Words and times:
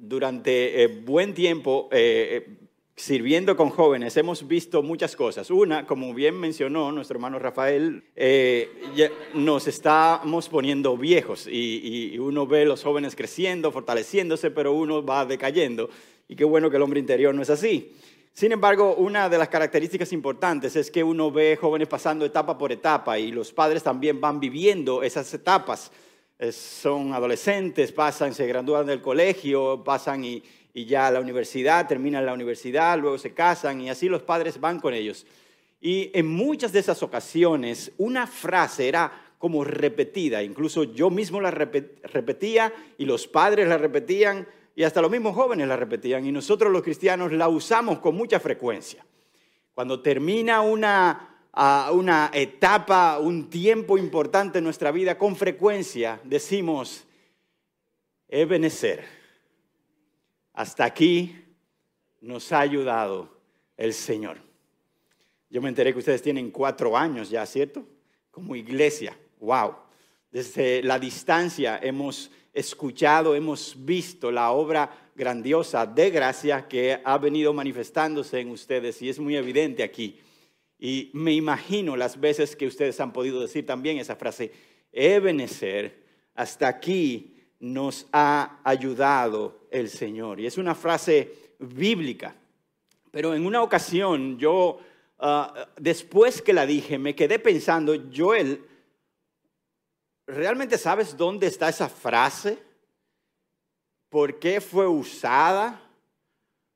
durante 0.00 0.82
eh, 0.82 0.86
buen 0.86 1.34
tiempo 1.34 1.88
eh, 1.92 2.56
sirviendo 2.96 3.56
con 3.56 3.70
jóvenes 3.70 4.16
hemos 4.16 4.46
visto 4.46 4.82
muchas 4.82 5.16
cosas. 5.16 5.50
Una, 5.50 5.86
como 5.86 6.12
bien 6.14 6.38
mencionó 6.38 6.90
nuestro 6.92 7.16
hermano 7.16 7.38
Rafael, 7.38 8.04
nos 9.34 9.68
estamos 9.68 10.48
poniendo 10.48 10.96
viejos 10.96 11.46
y, 11.46 12.12
y, 12.14 12.18
uno 12.18 12.46
ve 12.46 12.64
los 12.64 12.82
jóvenes 12.82 13.14
creciendo, 13.14 13.70
fortaleciéndose, 13.70 14.50
pero 14.50 14.72
uno 14.72 15.04
va 15.04 15.24
decayendo. 15.24 15.90
Y 16.28 16.36
qué 16.36 16.44
bueno 16.44 16.70
que 16.70 16.76
el 16.76 16.82
hombre 16.82 17.00
interior 17.00 17.34
no 17.34 17.42
es 17.42 17.50
así. 17.50 17.94
Sin 18.38 18.52
embargo, 18.52 18.94
una 18.94 19.28
de 19.28 19.36
las 19.36 19.48
características 19.48 20.12
importantes 20.12 20.76
es 20.76 20.92
que 20.92 21.02
uno 21.02 21.32
ve 21.32 21.58
jóvenes 21.60 21.88
pasando 21.88 22.24
etapa 22.24 22.56
por 22.56 22.70
etapa 22.70 23.18
y 23.18 23.32
los 23.32 23.52
padres 23.52 23.82
también 23.82 24.20
van 24.20 24.38
viviendo 24.38 25.02
esas 25.02 25.34
etapas. 25.34 25.90
Son 26.52 27.12
adolescentes, 27.12 27.92
pasan, 27.92 28.32
se 28.32 28.46
gradúan 28.46 28.86
del 28.86 29.02
colegio, 29.02 29.82
pasan 29.84 30.24
y, 30.24 30.42
ya 30.74 31.08
a 31.08 31.10
la 31.10 31.20
universidad, 31.20 31.88
terminan 31.88 32.24
la 32.24 32.32
universidad, 32.32 32.96
luego 32.98 33.18
se 33.18 33.34
casan 33.34 33.80
y 33.80 33.90
así 33.90 34.08
los 34.08 34.22
padres 34.22 34.60
van 34.60 34.78
con 34.78 34.94
ellos. 34.94 35.26
Y 35.80 36.10
en 36.14 36.28
muchas 36.28 36.72
de 36.72 36.78
esas 36.78 37.02
ocasiones 37.02 37.90
una 37.98 38.28
frase 38.28 38.86
era 38.86 39.10
como 39.38 39.64
repetida, 39.64 40.42
incluso 40.42 40.84
yo 40.84 41.10
mismo 41.10 41.40
la 41.40 41.50
repetía 41.50 42.72
y 42.96 43.06
los 43.06 43.26
padres 43.26 43.66
la 43.66 43.76
repetían 43.76 44.46
y 44.76 44.84
hasta 44.84 45.02
los 45.02 45.10
mismos 45.10 45.34
jóvenes 45.34 45.66
la 45.66 45.76
repetían 45.76 46.24
y 46.24 46.30
nosotros 46.30 46.72
los 46.72 46.82
cristianos 46.82 47.32
la 47.32 47.48
usamos 47.48 47.98
con 47.98 48.14
mucha 48.14 48.38
frecuencia. 48.38 49.04
Cuando 49.74 50.00
termina 50.00 50.60
una, 50.60 51.27
una 51.54 52.30
etapa, 52.32 53.18
un 53.18 53.50
tiempo 53.50 53.98
importante 53.98 54.58
en 54.58 54.64
nuestra 54.64 54.90
vida, 54.90 55.18
con 55.18 55.36
frecuencia 55.36 56.20
decimos, 56.24 57.04
Ebenezer, 58.28 59.04
hasta 60.52 60.84
aquí 60.84 61.34
nos 62.20 62.52
ha 62.52 62.60
ayudado 62.60 63.28
el 63.76 63.94
Señor. 63.94 64.38
Yo 65.50 65.62
me 65.62 65.68
enteré 65.68 65.92
que 65.92 66.00
ustedes 66.00 66.20
tienen 66.20 66.50
cuatro 66.50 66.96
años 66.96 67.30
ya, 67.30 67.46
¿cierto? 67.46 67.86
Como 68.30 68.54
iglesia. 68.54 69.18
¡Wow! 69.40 69.76
Desde 70.30 70.82
la 70.82 70.98
distancia 70.98 71.80
hemos 71.82 72.30
escuchado, 72.52 73.34
hemos 73.34 73.74
visto 73.78 74.30
la 74.30 74.50
obra 74.50 74.90
grandiosa 75.14 75.86
de 75.86 76.10
gracia 76.10 76.68
que 76.68 77.00
ha 77.02 77.16
venido 77.18 77.52
manifestándose 77.52 78.40
en 78.40 78.50
ustedes 78.50 79.00
y 79.00 79.08
es 79.08 79.18
muy 79.18 79.36
evidente 79.36 79.82
aquí. 79.82 80.20
Y 80.78 81.10
me 81.12 81.32
imagino 81.32 81.96
las 81.96 82.20
veces 82.20 82.54
que 82.54 82.66
ustedes 82.66 83.00
han 83.00 83.12
podido 83.12 83.40
decir 83.40 83.66
también 83.66 83.98
esa 83.98 84.14
frase, 84.16 84.52
Ebenezer, 84.92 86.04
hasta 86.34 86.68
aquí 86.68 87.36
nos 87.58 88.06
ha 88.12 88.60
ayudado 88.62 89.66
el 89.70 89.88
Señor. 89.88 90.38
Y 90.38 90.46
es 90.46 90.56
una 90.56 90.76
frase 90.76 91.54
bíblica. 91.58 92.36
Pero 93.10 93.34
en 93.34 93.44
una 93.44 93.62
ocasión 93.62 94.38
yo, 94.38 94.78
ah, 95.18 95.68
después 95.76 96.40
que 96.40 96.52
la 96.52 96.64
dije, 96.64 96.98
me 96.98 97.16
quedé 97.16 97.40
pensando, 97.40 97.94
Joel, 98.14 98.64
¿realmente 100.26 100.78
sabes 100.78 101.16
dónde 101.16 101.48
está 101.48 101.68
esa 101.68 101.88
frase? 101.88 102.58
¿Por 104.08 104.38
qué 104.38 104.60
fue 104.60 104.86
usada? 104.86 105.82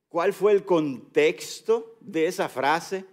¿Cuál 0.09 0.33
fue 0.33 0.53
el 0.53 0.65
contexto 0.65 1.97
de 2.01 2.27
esa 2.27 2.49
frase? 2.49 3.12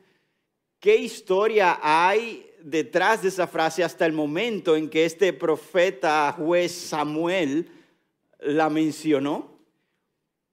¿Qué 0.79 0.95
historia 0.95 1.77
hay 1.81 2.49
detrás 2.61 3.21
de 3.21 3.27
esa 3.27 3.47
frase 3.47 3.83
hasta 3.83 4.05
el 4.05 4.13
momento 4.13 4.77
en 4.77 4.89
que 4.89 5.03
este 5.03 5.33
profeta 5.33 6.31
juez 6.31 6.71
Samuel 6.71 7.69
la 8.39 8.69
mencionó? 8.69 9.59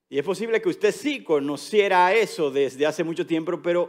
Y 0.09 0.19
es 0.19 0.25
posible 0.25 0.61
que 0.61 0.69
usted 0.69 0.93
sí 0.93 1.23
conociera 1.23 2.13
eso 2.13 2.51
desde 2.51 2.87
hace 2.87 3.05
mucho 3.05 3.25
tiempo, 3.25 3.63
pero, 3.63 3.89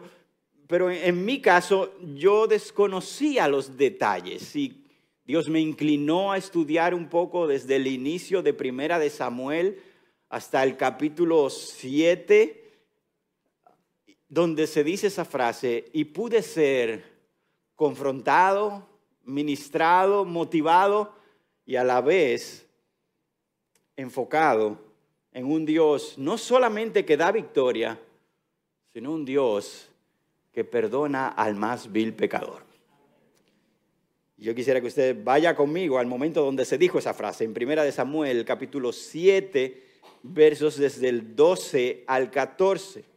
pero 0.67 0.92
en 0.92 1.25
mi 1.25 1.42
caso 1.42 1.95
yo 2.14 2.45
desconocía 2.45 3.48
los 3.48 3.75
detalles 3.75 4.55
y 4.55 4.83
Dios 5.25 5.49
me 5.49 5.59
inclinó 5.59 6.31
a 6.31 6.37
estudiar 6.37 6.93
un 6.93 7.09
poco 7.09 7.48
desde 7.48 7.77
el 7.77 7.87
inicio 7.87 8.43
de 8.43 8.54
Primera 8.54 8.99
de 8.99 9.09
Samuel 9.09 9.81
hasta 10.30 10.61
el 10.61 10.77
capítulo 10.77 11.49
7, 11.49 12.67
donde 14.30 14.67
se 14.67 14.83
dice 14.83 15.08
esa 15.08 15.26
frase, 15.26 15.86
y 15.93 16.05
pude 16.05 16.42
ser 16.42 17.04
confrontado, 17.76 18.88
ministrado, 19.23 20.26
motivado 20.26 21.14
y 21.65 21.76
a 21.76 21.83
la 21.83 22.02
vez 22.02 22.66
enfocado 23.95 24.80
en 25.33 25.45
un 25.45 25.66
Dios 25.66 26.17
no 26.17 26.37
solamente 26.37 27.05
que 27.05 27.17
da 27.17 27.32
victoria, 27.32 27.99
sino 28.93 29.11
un 29.11 29.26
Dios 29.26 29.89
que 30.52 30.64
perdona 30.64 31.27
al 31.27 31.55
más 31.55 31.92
vil 31.92 32.14
pecador. 32.14 32.64
Yo 34.37 34.54
quisiera 34.54 34.82
que 34.82 34.87
usted 34.87 35.17
vaya 35.23 35.55
conmigo 35.55 35.98
al 35.98 36.08
momento 36.08 36.43
donde 36.43 36.66
se 36.66 36.77
dijo 36.77 36.99
esa 36.99 37.14
frase, 37.14 37.43
en 37.43 37.54
Primera 37.54 37.83
de 37.83 37.92
Samuel, 37.92 38.45
capítulo 38.45 38.92
7, 38.92 39.83
versos 40.23 40.77
desde 40.77 41.10
el 41.10 41.36
12 41.36 42.04
al 42.08 42.30
14. 42.30 43.17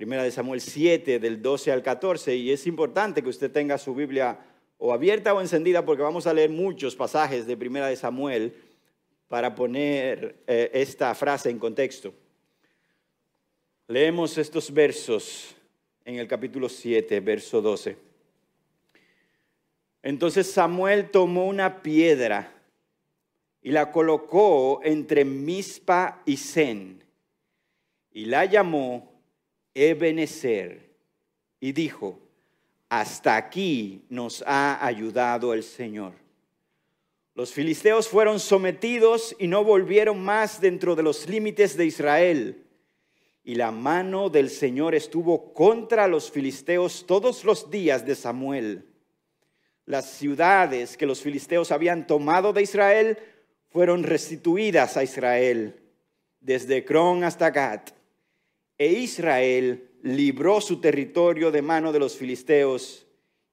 Primera 0.00 0.22
de 0.22 0.30
Samuel 0.30 0.62
7, 0.62 1.18
del 1.18 1.42
12 1.42 1.72
al 1.72 1.82
14, 1.82 2.34
y 2.34 2.52
es 2.52 2.66
importante 2.66 3.22
que 3.22 3.28
usted 3.28 3.52
tenga 3.52 3.76
su 3.76 3.94
Biblia 3.94 4.38
o 4.78 4.94
abierta 4.94 5.34
o 5.34 5.42
encendida 5.42 5.84
porque 5.84 6.02
vamos 6.02 6.26
a 6.26 6.32
leer 6.32 6.48
muchos 6.48 6.96
pasajes 6.96 7.46
de 7.46 7.54
Primera 7.54 7.86
de 7.86 7.96
Samuel 7.96 8.54
para 9.28 9.54
poner 9.54 10.36
eh, 10.46 10.70
esta 10.72 11.14
frase 11.14 11.50
en 11.50 11.58
contexto. 11.58 12.14
Leemos 13.88 14.38
estos 14.38 14.72
versos 14.72 15.54
en 16.06 16.14
el 16.14 16.26
capítulo 16.26 16.70
7, 16.70 17.20
verso 17.20 17.60
12. 17.60 17.98
Entonces 20.02 20.50
Samuel 20.50 21.10
tomó 21.10 21.46
una 21.46 21.82
piedra 21.82 22.50
y 23.60 23.70
la 23.70 23.92
colocó 23.92 24.80
entre 24.82 25.26
Mispa 25.26 26.22
y 26.24 26.38
Zen 26.38 27.04
y 28.12 28.24
la 28.24 28.46
llamó 28.46 29.09
Ebenezer 29.74 30.90
y 31.60 31.72
dijo, 31.72 32.18
hasta 32.88 33.36
aquí 33.36 34.04
nos 34.08 34.42
ha 34.46 34.84
ayudado 34.84 35.54
el 35.54 35.62
Señor. 35.62 36.12
Los 37.34 37.52
filisteos 37.52 38.08
fueron 38.08 38.40
sometidos 38.40 39.34
y 39.38 39.46
no 39.46 39.64
volvieron 39.64 40.22
más 40.22 40.60
dentro 40.60 40.96
de 40.96 41.02
los 41.02 41.28
límites 41.28 41.76
de 41.76 41.86
Israel. 41.86 42.64
Y 43.44 43.54
la 43.54 43.70
mano 43.70 44.28
del 44.28 44.50
Señor 44.50 44.94
estuvo 44.94 45.54
contra 45.54 46.06
los 46.06 46.30
filisteos 46.30 47.06
todos 47.06 47.44
los 47.44 47.70
días 47.70 48.04
de 48.04 48.14
Samuel 48.14 48.90
las 49.90 50.08
ciudades 50.08 50.96
que 50.96 51.04
los 51.04 51.20
filisteos 51.20 51.72
habían 51.72 52.06
tomado 52.06 52.52
de 52.52 52.62
Israel 52.62 53.18
fueron 53.70 54.04
restituidas 54.04 54.96
a 54.96 55.02
Israel, 55.02 55.82
desde 56.40 56.84
Cron 56.84 57.24
hasta 57.24 57.50
Gat. 57.50 57.90
E 58.80 58.86
Israel 58.86 59.90
libró 60.04 60.58
su 60.62 60.80
territorio 60.80 61.50
de 61.50 61.60
mano 61.60 61.92
de 61.92 61.98
los 61.98 62.16
filisteos 62.16 63.06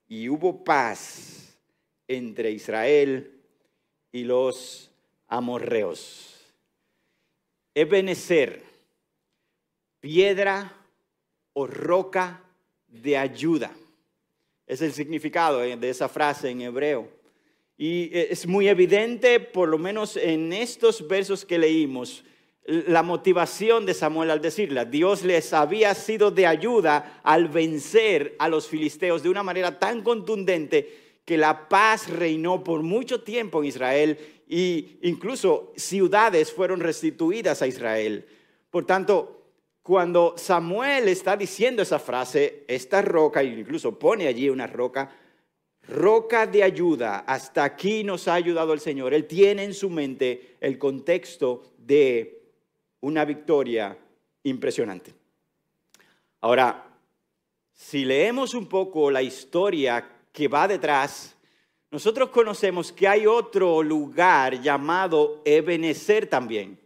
y 0.08 0.30
hubo 0.30 0.64
paz 0.64 1.60
entre 2.08 2.50
Israel 2.52 3.42
y 4.14 4.24
los 4.24 4.90
amorreos. 5.28 6.34
Ebenezer, 7.76 8.64
piedra 10.00 10.74
o 11.52 11.68
roca 11.68 12.42
de 12.88 13.18
ayuda. 13.18 13.76
Es 14.66 14.82
el 14.82 14.94
significado 14.94 15.62
eh, 15.62 15.76
de 15.76 15.90
esa 15.90 16.08
frase 16.08 16.52
en 16.52 16.62
hebreo. 16.62 17.12
Y 17.76 18.04
eh, 18.18 18.30
es 18.30 18.48
muy 18.48 18.70
evidente, 18.70 19.42
por 19.42 19.68
lo 19.68 19.78
menos 19.78 20.16
en 20.16 20.54
estos 20.54 21.06
versos 21.06 21.44
que 21.44 21.58
leímos, 21.58 22.24
la 22.68 23.02
motivación 23.02 23.86
de 23.86 23.94
Samuel 23.94 24.30
al 24.30 24.42
decirla. 24.42 24.84
Dios 24.84 25.24
les 25.24 25.54
había 25.54 25.96
sido 25.96 26.32
de 26.32 26.46
ayuda 26.46 27.22
al 27.24 27.48
vencer 27.48 28.36
a 28.40 28.50
los 28.50 28.68
filisteos 28.68 29.24
de 29.24 29.30
una 29.30 29.42
manera 29.42 29.80
tan 29.80 30.02
contundente 30.02 31.22
que 31.24 31.38
la 31.38 31.70
paz 31.70 32.10
reinó 32.10 32.64
por 32.64 32.84
mucho 32.84 33.22
tiempo 33.22 33.60
en 33.60 33.70
Israel 33.70 34.18
e 34.50 34.98
incluso 35.02 35.72
ciudades 35.78 36.52
fueron 36.52 36.82
restituidas 36.82 37.62
a 37.62 37.68
Israel. 37.68 38.26
Por 38.70 38.86
tanto, 38.86 39.46
cuando 39.82 40.36
Samuel 40.38 41.08
está 41.08 41.38
diciendo 41.38 41.82
esa 41.82 42.00
frase, 42.00 42.66
esta 42.68 43.02
roca, 43.02 43.42
incluso 43.44 43.98
pone 43.98 44.28
allí 44.28 44.50
una 44.50 44.68
roca, 44.68 45.10
roca 45.88 46.46
de 46.46 46.64
ayuda, 46.64 47.20
hasta 47.20 47.64
aquí 47.64 48.04
nos 48.04 48.28
ha 48.28 48.34
ayudado 48.34 48.74
el 48.74 48.82
Señor. 48.82 49.14
Él 49.14 49.26
tiene 49.26 49.64
en 49.64 49.74
su 49.74 49.90
mente 49.90 50.58
el 50.60 50.78
contexto 50.78 51.64
de 51.78 52.37
una 53.02 53.26
victoria 53.26 53.98
impresionante. 54.44 55.14
Ahora, 56.42 56.88
si 57.74 58.06
leemos 58.06 58.54
un 58.54 58.68
poco 58.68 59.12
la 59.12 59.22
historia 59.22 60.08
que 60.32 60.48
va 60.48 60.68
detrás, 60.68 61.36
nosotros 61.92 62.30
conocemos 62.30 62.92
que 62.92 63.08
hay 63.08 63.26
otro 63.26 63.82
lugar 63.82 64.62
llamado 64.62 65.42
Ebenezer 65.46 66.28
también. 66.28 66.80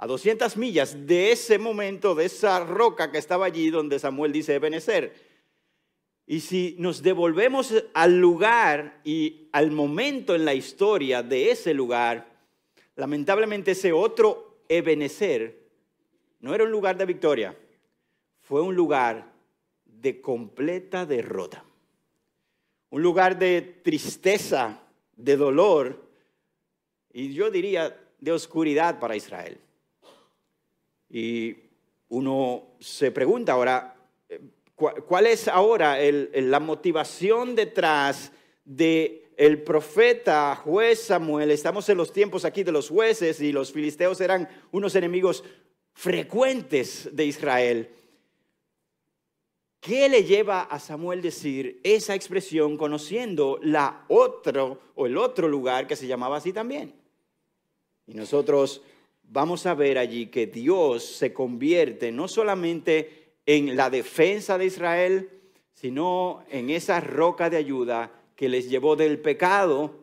a 0.00 0.06
200 0.06 0.56
millas 0.56 1.06
de 1.08 1.32
ese 1.32 1.58
momento, 1.58 2.14
de 2.14 2.26
esa 2.26 2.64
roca 2.64 3.10
que 3.10 3.18
estaba 3.18 3.46
allí 3.46 3.68
donde 3.68 3.98
Samuel 3.98 4.30
dice 4.30 4.54
Ebenezer. 4.54 5.12
Y 6.24 6.38
si 6.38 6.76
nos 6.78 7.02
devolvemos 7.02 7.74
al 7.94 8.20
lugar 8.20 9.00
y 9.02 9.48
al 9.50 9.72
momento 9.72 10.36
en 10.36 10.44
la 10.44 10.54
historia 10.54 11.24
de 11.24 11.50
ese 11.50 11.74
lugar, 11.74 12.28
lamentablemente 12.94 13.72
ese 13.72 13.92
otro 13.92 14.47
Ebenezer 14.68 15.58
no 16.40 16.54
era 16.54 16.64
un 16.64 16.70
lugar 16.70 16.96
de 16.96 17.06
victoria, 17.06 17.56
fue 18.40 18.62
un 18.62 18.74
lugar 18.74 19.32
de 19.84 20.20
completa 20.20 21.04
derrota. 21.04 21.64
Un 22.90 23.02
lugar 23.02 23.38
de 23.38 23.60
tristeza, 23.60 24.80
de 25.16 25.36
dolor 25.36 26.08
y 27.12 27.32
yo 27.34 27.50
diría 27.50 27.98
de 28.20 28.32
oscuridad 28.32 28.98
para 28.98 29.16
Israel. 29.16 29.58
Y 31.10 31.56
uno 32.08 32.76
se 32.80 33.10
pregunta 33.10 33.52
ahora, 33.52 33.96
¿cuál 34.74 35.26
es 35.26 35.48
ahora 35.48 35.98
la 36.00 36.60
motivación 36.60 37.54
detrás 37.54 38.32
de 38.64 39.27
el 39.38 39.62
profeta 39.62 40.56
juez 40.56 41.00
Samuel? 41.00 41.52
Estamos 41.52 41.88
en 41.88 41.96
los 41.96 42.12
tiempos 42.12 42.44
aquí 42.44 42.64
de 42.64 42.72
los 42.72 42.90
jueces 42.90 43.40
y 43.40 43.52
los 43.52 43.72
filisteos 43.72 44.20
eran 44.20 44.48
unos 44.72 44.96
enemigos 44.96 45.44
frecuentes 45.94 47.08
de 47.12 47.24
Israel. 47.24 47.88
¿Qué 49.80 50.08
le 50.08 50.24
lleva 50.24 50.62
a 50.62 50.80
Samuel 50.80 51.22
decir 51.22 51.80
esa 51.84 52.16
expresión 52.16 52.76
conociendo 52.76 53.60
la 53.62 54.04
otro 54.08 54.80
o 54.96 55.06
el 55.06 55.16
otro 55.16 55.46
lugar 55.46 55.86
que 55.86 55.94
se 55.94 56.08
llamaba 56.08 56.38
así 56.38 56.52
también? 56.52 56.92
Y 58.08 58.14
nosotros 58.14 58.82
vamos 59.22 59.66
a 59.66 59.74
ver 59.74 59.98
allí 59.98 60.26
que 60.26 60.48
Dios 60.48 61.04
se 61.04 61.32
convierte 61.32 62.10
no 62.10 62.26
solamente 62.26 63.36
en 63.46 63.76
la 63.76 63.88
defensa 63.88 64.58
de 64.58 64.66
Israel, 64.66 65.30
sino 65.74 66.44
en 66.50 66.70
esa 66.70 66.98
roca 66.98 67.48
de 67.48 67.56
ayuda 67.56 68.17
que 68.38 68.48
les 68.48 68.70
llevó 68.70 68.94
del 68.94 69.18
pecado 69.18 69.96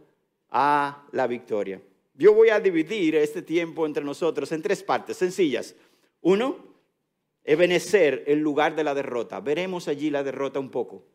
a 0.49 1.07
la 1.13 1.25
victoria. 1.25 1.81
Yo 2.15 2.33
voy 2.33 2.49
a 2.49 2.59
dividir 2.59 3.15
este 3.15 3.41
tiempo 3.41 3.85
entre 3.85 4.03
nosotros 4.03 4.51
en 4.51 4.61
tres 4.61 4.83
partes 4.83 5.15
sencillas. 5.15 5.73
Uno, 6.19 6.57
Ebenecer, 7.45 8.25
el 8.27 8.39
lugar 8.39 8.75
de 8.75 8.83
la 8.83 8.93
derrota. 8.93 9.39
Veremos 9.39 9.87
allí 9.87 10.09
la 10.09 10.21
derrota 10.21 10.59
un 10.59 10.69
poco. 10.69 11.05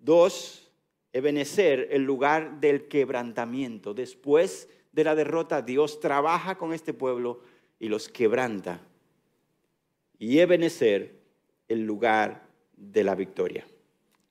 Dos, 0.00 0.68
Ebenecer, 1.12 1.90
el 1.92 2.02
lugar 2.02 2.58
del 2.58 2.88
quebrantamiento. 2.88 3.94
Después 3.94 4.68
de 4.90 5.04
la 5.04 5.14
derrota, 5.14 5.62
Dios 5.62 6.00
trabaja 6.00 6.58
con 6.58 6.72
este 6.72 6.92
pueblo 6.92 7.40
y 7.78 7.88
los 7.88 8.08
quebranta. 8.08 8.80
Y 10.18 10.40
Ebenezer, 10.40 11.20
el 11.68 11.84
lugar 11.84 12.48
de 12.76 13.04
la 13.04 13.14
victoria. 13.14 13.64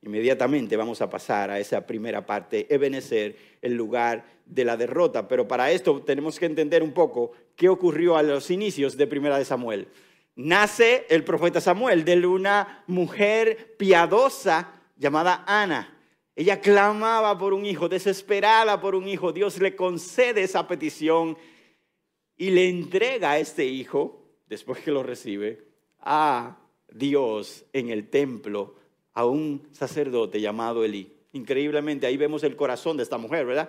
Inmediatamente 0.01 0.77
vamos 0.77 1.01
a 1.01 1.09
pasar 1.09 1.49
a 1.49 1.59
esa 1.59 1.85
primera 1.85 2.25
parte, 2.25 2.67
Ebenezer, 2.73 3.35
el 3.61 3.73
lugar 3.73 4.25
de 4.45 4.63
la 4.63 4.77
derrota. 4.77 5.27
Pero 5.27 5.47
para 5.47 5.71
esto 5.71 6.01
tenemos 6.01 6.39
que 6.39 6.45
entender 6.45 6.83
un 6.83 6.94
poco 6.94 7.31
qué 7.55 7.67
ocurrió 7.69 8.15
a 8.15 8.23
los 8.23 8.51
inicios 8.51 8.95
de 8.95 9.07
Primera 9.07 9.38
de 9.38 9.45
Samuel. 9.45 9.88
Nace 10.35 11.07
el 11.09 11.23
profeta 11.23 11.59
Samuel 11.59 12.05
de 12.05 12.25
una 12.27 12.83
mujer 12.85 13.75
piadosa 13.77 14.71
llamada 14.95 15.44
Ana. 15.47 15.97
Ella 16.35 16.61
clamaba 16.61 17.35
por 17.39 17.55
un 17.55 17.65
hijo, 17.65 17.89
desesperada 17.89 18.79
por 18.79 18.94
un 18.94 19.07
hijo. 19.07 19.33
Dios 19.33 19.59
le 19.59 19.75
concede 19.75 20.44
esa 20.44 20.67
petición 20.67 21.35
y 22.38 22.51
le 22.51 22.69
entrega 22.69 23.31
a 23.31 23.39
este 23.39 23.65
hijo, 23.65 24.21
después 24.45 24.79
que 24.81 24.91
lo 24.91 25.01
recibe, 25.01 25.65
a 25.99 26.59
Dios 26.88 27.65
en 27.73 27.89
el 27.89 28.11
templo, 28.11 28.75
a 29.18 29.25
un 29.25 29.68
sacerdote 29.72 30.40
llamado 30.40 30.86
Elí. 30.86 31.12
Increíblemente, 31.34 32.06
ahí 32.06 32.18
vemos 32.18 32.44
el 32.44 32.56
corazón 32.56 32.98
de 32.98 33.04
esta 33.04 33.18
mujer, 33.18 33.48
¿verdad? 33.48 33.68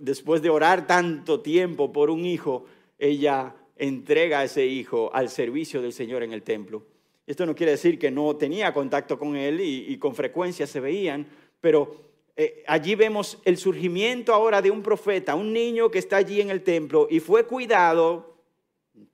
Después 0.00 0.40
de 0.40 0.50
orar 0.50 0.86
tanto 0.86 1.40
tiempo 1.40 1.92
por 1.92 2.10
un 2.10 2.24
hijo, 2.24 2.66
ella 2.96 3.56
entrega 3.76 4.38
a 4.38 4.44
ese 4.44 4.64
hijo 4.66 5.10
al 5.12 5.30
servicio 5.30 5.82
del 5.82 5.92
Señor 5.92 6.22
en 6.22 6.32
el 6.32 6.44
templo. 6.44 6.84
Esto 7.26 7.44
no 7.44 7.56
quiere 7.56 7.72
decir 7.72 7.98
que 7.98 8.12
no 8.12 8.36
tenía 8.36 8.72
contacto 8.72 9.18
con 9.18 9.34
él 9.34 9.60
y, 9.60 9.98
con 9.98 10.14
frecuencia 10.14 10.64
se 10.64 10.78
veían, 10.78 11.26
pero 11.60 11.96
eh, 12.36 12.62
allí 12.68 12.94
vemos 12.94 13.38
el 13.44 13.56
surgimiento 13.56 14.32
ahora 14.32 14.62
de 14.62 14.70
un 14.70 14.84
profeta, 14.84 15.34
un 15.34 15.52
niño 15.52 15.90
que 15.90 15.98
está 15.98 16.18
allí 16.18 16.40
en 16.40 16.50
el 16.50 16.62
templo 16.62 17.08
y 17.10 17.18
fue 17.18 17.46
cuidado 17.46 18.36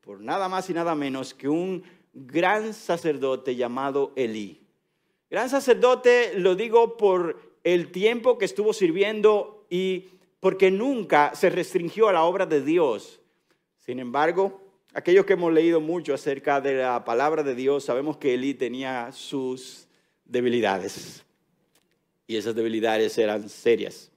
por 0.03 0.21
nada 0.21 0.47
más 0.47 0.69
y 0.69 0.75
nada 0.75 0.94
menos 0.94 1.32
que 1.32 1.49
un 1.49 1.82
gran 2.12 2.75
sacerdote 2.75 3.56
llamado 3.56 4.12
Elí. 4.15 4.61
Gran 5.31 5.49
sacerdote 5.49 6.32
lo 6.35 6.56
digo 6.56 6.97
por 6.97 7.41
el 7.62 7.93
tiempo 7.93 8.37
que 8.37 8.47
estuvo 8.47 8.73
sirviendo 8.73 9.65
y 9.71 10.09
porque 10.41 10.73
nunca 10.73 11.37
se 11.37 11.50
restringió 11.50 12.09
a 12.09 12.12
la 12.12 12.25
obra 12.25 12.47
de 12.47 12.62
Dios. 12.62 13.21
Sin 13.79 14.00
embargo, 14.00 14.61
aquellos 14.93 15.25
que 15.25 15.35
hemos 15.35 15.53
leído 15.53 15.81
mucho 15.81 16.15
acerca 16.15 16.61
de 16.61 16.75
la 16.75 17.05
palabra 17.05 17.44
de 17.44 17.55
Dios, 17.55 17.85
sabemos 17.85 18.17
que 18.17 18.35
Elí 18.35 18.55
tenía 18.55 19.12
sus 19.12 19.87
debilidades 20.25 21.25
y 22.27 22.37
esas 22.37 22.56
debilidades 22.56 23.17
eran 23.17 23.49
serias. 23.49 24.11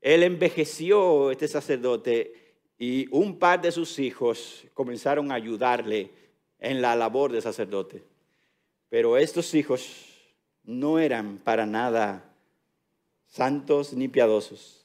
Él 0.00 0.22
envejeció, 0.22 1.32
este 1.32 1.48
sacerdote, 1.48 2.32
y 2.78 3.08
un 3.10 3.40
par 3.40 3.60
de 3.60 3.72
sus 3.72 3.98
hijos 3.98 4.64
comenzaron 4.72 5.32
a 5.32 5.34
ayudarle 5.34 6.12
en 6.60 6.80
la 6.80 6.94
labor 6.94 7.32
de 7.32 7.40
sacerdote. 7.40 8.04
Pero 8.88 9.16
estos 9.16 9.52
hijos 9.54 10.07
no 10.68 10.98
eran 10.98 11.38
para 11.38 11.64
nada 11.64 12.30
santos 13.26 13.94
ni 13.94 14.06
piadosos. 14.06 14.84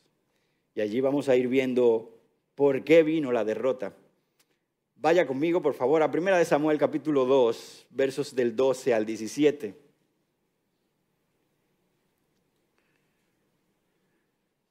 Y 0.75 0.79
allí 0.79 1.01
vamos 1.01 1.27
a 1.27 1.35
ir 1.35 1.49
viendo 1.49 2.17
por 2.55 2.85
qué 2.85 3.03
vino 3.03 3.33
la 3.33 3.43
derrota. 3.43 3.93
Vaya 4.95 5.27
conmigo, 5.27 5.61
por 5.61 5.73
favor, 5.73 6.01
a 6.01 6.05
1 6.05 6.45
Samuel 6.45 6.77
capítulo 6.77 7.25
2, 7.25 7.87
versos 7.89 8.33
del 8.33 8.55
12 8.55 8.93
al 8.93 9.05
17. 9.05 9.75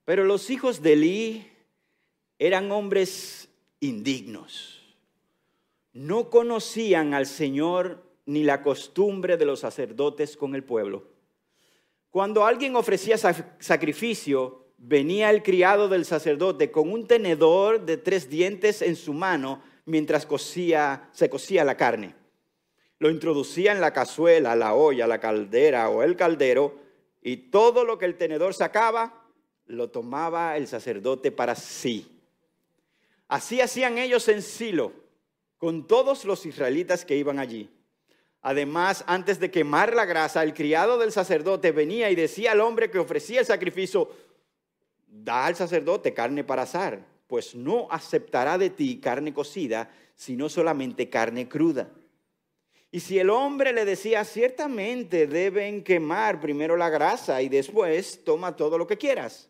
Pero 0.07 0.25
los 0.25 0.49
hijos 0.49 0.81
de 0.81 0.95
Elí 0.95 1.47
eran 2.39 2.73
hombres 2.73 3.51
indignos. 3.81 4.97
No 5.93 6.31
conocían 6.31 7.13
al 7.13 7.27
Señor 7.27 8.03
ni 8.27 8.45
la 8.45 8.63
costumbre 8.63 9.37
de 9.37 9.45
los 9.45 9.61
sacerdotes 9.61 10.37
con 10.37 10.55
el 10.55 10.65
pueblo. 10.65 11.05
Cuando 12.11 12.45
alguien 12.45 12.77
ofrecía 12.77 13.17
sacrificio, 13.17 14.67
venía 14.77 15.31
el 15.31 15.43
criado 15.43 15.89
del 15.89 16.05
sacerdote 16.05 16.71
con 16.71 16.93
un 16.93 17.07
tenedor 17.07 17.85
de 17.85 17.97
tres 17.97 18.29
dientes 18.29 18.83
en 18.83 18.97
su 18.97 19.15
mano 19.15 19.63
mientras 19.85 20.27
se 21.13 21.31
cocía 21.31 21.65
la 21.65 21.77
carne. 21.77 22.15
Lo 22.99 23.11
introducía 23.11 23.73
en 23.73 23.81
la 23.81 23.93
cazuela, 23.93 24.55
la 24.55 24.75
olla, 24.75 25.07
la 25.07 25.21
caldera 25.21 25.89
o 25.89 26.03
el 26.03 26.17
caldero 26.17 26.79
y 27.21 27.37
todo 27.51 27.85
lo 27.85 27.99
que 27.99 28.05
el 28.05 28.17
tenedor 28.17 28.55
sacaba 28.55 29.25
lo 29.67 29.91
tomaba 29.91 30.57
el 30.57 30.69
sacerdote 30.69 31.33
para 31.33 31.55
sí. 31.55 32.21
Así 33.29 33.61
hacían 33.61 33.99
ellos 33.99 34.29
en 34.29 34.43
Silo 34.43 34.93
con 35.57 35.87
todos 35.87 36.25
los 36.25 36.45
israelitas 36.45 37.05
que 37.05 37.17
iban 37.17 37.39
allí. 37.39 37.71
Además, 38.43 39.05
antes 39.07 39.39
de 39.39 39.53
quemar 39.53 39.95
la 39.95 40.05
grasa, 40.05 40.43
el 40.43 40.53
criado 40.53 40.99
del 40.99 41.13
sacerdote 41.13 41.71
venía 41.71 42.11
y 42.11 42.17
decía 42.17 42.53
al 42.53 42.61
hombre 42.61 42.91
que 42.91 42.99
ofrecía 42.99 43.39
el 43.39 43.47
sacrificio, 43.47 44.11
da 45.07 45.47
al 45.47 45.55
sacerdote 45.55 46.13
carne 46.13 46.43
para 46.43 46.63
asar, 46.63 47.07
pues 47.29 47.55
no 47.55 47.87
aceptará 47.89 48.59
de 48.59 48.71
ti 48.71 48.99
carne 48.99 49.33
cocida, 49.33 49.91
sino 50.17 50.49
solamente 50.49 51.09
carne 51.09 51.49
cruda. 51.49 51.89
Y 52.91 53.01
si 53.01 53.19
el 53.19 53.31
hombre 53.31 53.73
le 53.73 53.85
decía, 53.85 54.25
ciertamente 54.25 55.29
deben 55.29 55.85
quemar 55.85 56.41
primero 56.41 56.77
la 56.77 56.91
grasa 56.91 57.41
y 57.43 57.49
después 57.49 58.25
toma 58.25 58.57
todo 58.57 58.77
lo 58.77 58.89
que 58.89 58.99
quieras. 58.99 59.49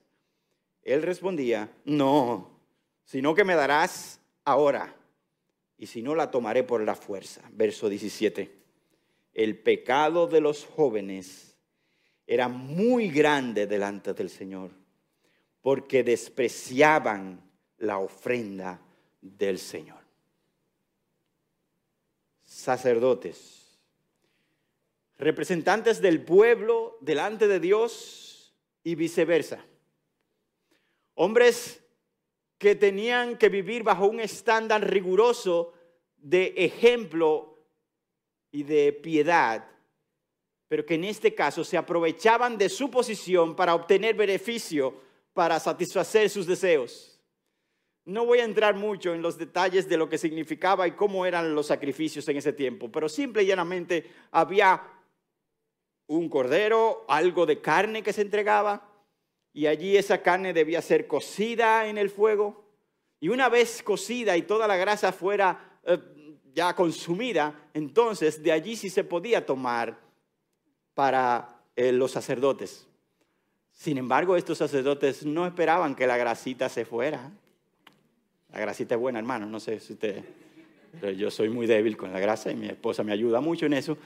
Él 0.82 1.02
respondía, 1.02 1.70
no, 1.86 2.60
sino 3.04 3.34
que 3.34 3.44
me 3.44 3.54
darás 3.54 4.20
ahora, 4.44 4.94
y 5.78 5.86
si 5.86 6.02
no 6.02 6.14
la 6.14 6.30
tomaré 6.30 6.62
por 6.62 6.82
la 6.82 6.94
fuerza. 6.94 7.40
Verso 7.52 7.88
17. 7.88 8.61
El 9.32 9.58
pecado 9.58 10.26
de 10.26 10.40
los 10.40 10.64
jóvenes 10.64 11.56
era 12.26 12.48
muy 12.48 13.08
grande 13.10 13.66
delante 13.66 14.14
del 14.14 14.30
Señor, 14.30 14.70
porque 15.60 16.02
despreciaban 16.02 17.50
la 17.78 17.98
ofrenda 17.98 18.80
del 19.20 19.58
Señor. 19.58 20.00
Sacerdotes, 22.42 23.78
representantes 25.18 26.00
del 26.00 26.22
pueblo 26.22 26.98
delante 27.00 27.48
de 27.48 27.60
Dios 27.60 28.54
y 28.84 28.94
viceversa 28.94 29.64
Hombres 31.14 31.84
que 32.58 32.74
tenían 32.74 33.36
que 33.36 33.48
vivir 33.48 33.82
bajo 33.82 34.06
un 34.06 34.20
estándar 34.20 34.88
riguroso 34.88 35.74
de 36.16 36.54
ejemplo 36.56 37.51
y 38.52 38.62
de 38.62 38.92
piedad, 38.92 39.66
pero 40.68 40.86
que 40.86 40.94
en 40.94 41.04
este 41.04 41.34
caso 41.34 41.64
se 41.64 41.76
aprovechaban 41.76 42.56
de 42.56 42.68
su 42.68 42.90
posición 42.90 43.56
para 43.56 43.74
obtener 43.74 44.14
beneficio, 44.14 44.94
para 45.32 45.58
satisfacer 45.58 46.30
sus 46.30 46.46
deseos. 46.46 47.18
No 48.04 48.26
voy 48.26 48.40
a 48.40 48.44
entrar 48.44 48.74
mucho 48.74 49.14
en 49.14 49.22
los 49.22 49.38
detalles 49.38 49.88
de 49.88 49.96
lo 49.96 50.08
que 50.08 50.18
significaba 50.18 50.86
y 50.86 50.92
cómo 50.92 51.24
eran 51.24 51.54
los 51.54 51.66
sacrificios 51.66 52.28
en 52.28 52.36
ese 52.36 52.52
tiempo, 52.52 52.90
pero 52.90 53.08
simple 53.08 53.42
y 53.42 53.46
llanamente 53.46 54.10
había 54.30 54.82
un 56.08 56.28
cordero, 56.28 57.04
algo 57.08 57.46
de 57.46 57.60
carne 57.60 58.02
que 58.02 58.12
se 58.12 58.22
entregaba, 58.22 58.88
y 59.54 59.66
allí 59.66 59.96
esa 59.96 60.20
carne 60.20 60.52
debía 60.52 60.82
ser 60.82 61.06
cocida 61.06 61.86
en 61.86 61.96
el 61.96 62.10
fuego, 62.10 62.64
y 63.20 63.28
una 63.28 63.48
vez 63.48 63.82
cocida 63.82 64.36
y 64.36 64.42
toda 64.42 64.66
la 64.66 64.76
grasa 64.76 65.12
fuera 65.12 65.78
eh, 65.84 65.98
ya 66.54 66.74
consumida, 66.74 67.54
entonces 67.74 68.42
de 68.42 68.52
allí 68.52 68.76
sí 68.76 68.90
se 68.90 69.04
podía 69.04 69.44
tomar 69.44 69.98
para 70.94 71.56
eh, 71.76 71.92
los 71.92 72.10
sacerdotes. 72.10 72.86
Sin 73.72 73.98
embargo, 73.98 74.36
estos 74.36 74.58
sacerdotes 74.58 75.24
no 75.24 75.46
esperaban 75.46 75.94
que 75.94 76.06
la 76.06 76.16
grasita 76.16 76.68
se 76.68 76.84
fuera. 76.84 77.30
La 78.52 78.60
grasita 78.60 78.94
es 78.94 79.00
buena, 79.00 79.18
hermano, 79.18 79.46
no 79.46 79.60
sé 79.60 79.80
si 79.80 79.94
usted... 79.94 80.22
Pero 81.00 81.12
yo 81.12 81.30
soy 81.30 81.48
muy 81.48 81.66
débil 81.66 81.96
con 81.96 82.12
la 82.12 82.20
grasa 82.20 82.52
y 82.52 82.54
mi 82.54 82.68
esposa 82.68 83.02
me 83.02 83.12
ayuda 83.12 83.40
mucho 83.40 83.64
en 83.64 83.72
eso. 83.72 83.96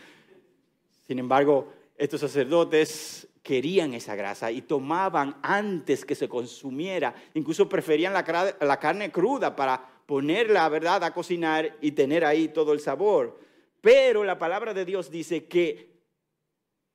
Sin 1.08 1.18
embargo, 1.18 1.72
estos 1.98 2.20
sacerdotes 2.20 3.26
querían 3.42 3.92
esa 3.94 4.14
grasa 4.14 4.52
y 4.52 4.62
tomaban 4.62 5.36
antes 5.42 6.04
que 6.04 6.14
se 6.14 6.28
consumiera. 6.28 7.12
Incluso 7.34 7.68
preferían 7.68 8.12
la, 8.12 8.54
la 8.60 8.78
carne 8.78 9.10
cruda 9.10 9.56
para 9.56 9.95
ponerla, 10.06 10.68
¿verdad?, 10.68 11.02
a 11.04 11.12
cocinar 11.12 11.76
y 11.80 11.92
tener 11.92 12.24
ahí 12.24 12.48
todo 12.48 12.72
el 12.72 12.80
sabor. 12.80 13.38
Pero 13.80 14.24
la 14.24 14.38
palabra 14.38 14.72
de 14.72 14.84
Dios 14.84 15.10
dice 15.10 15.46
que 15.46 15.96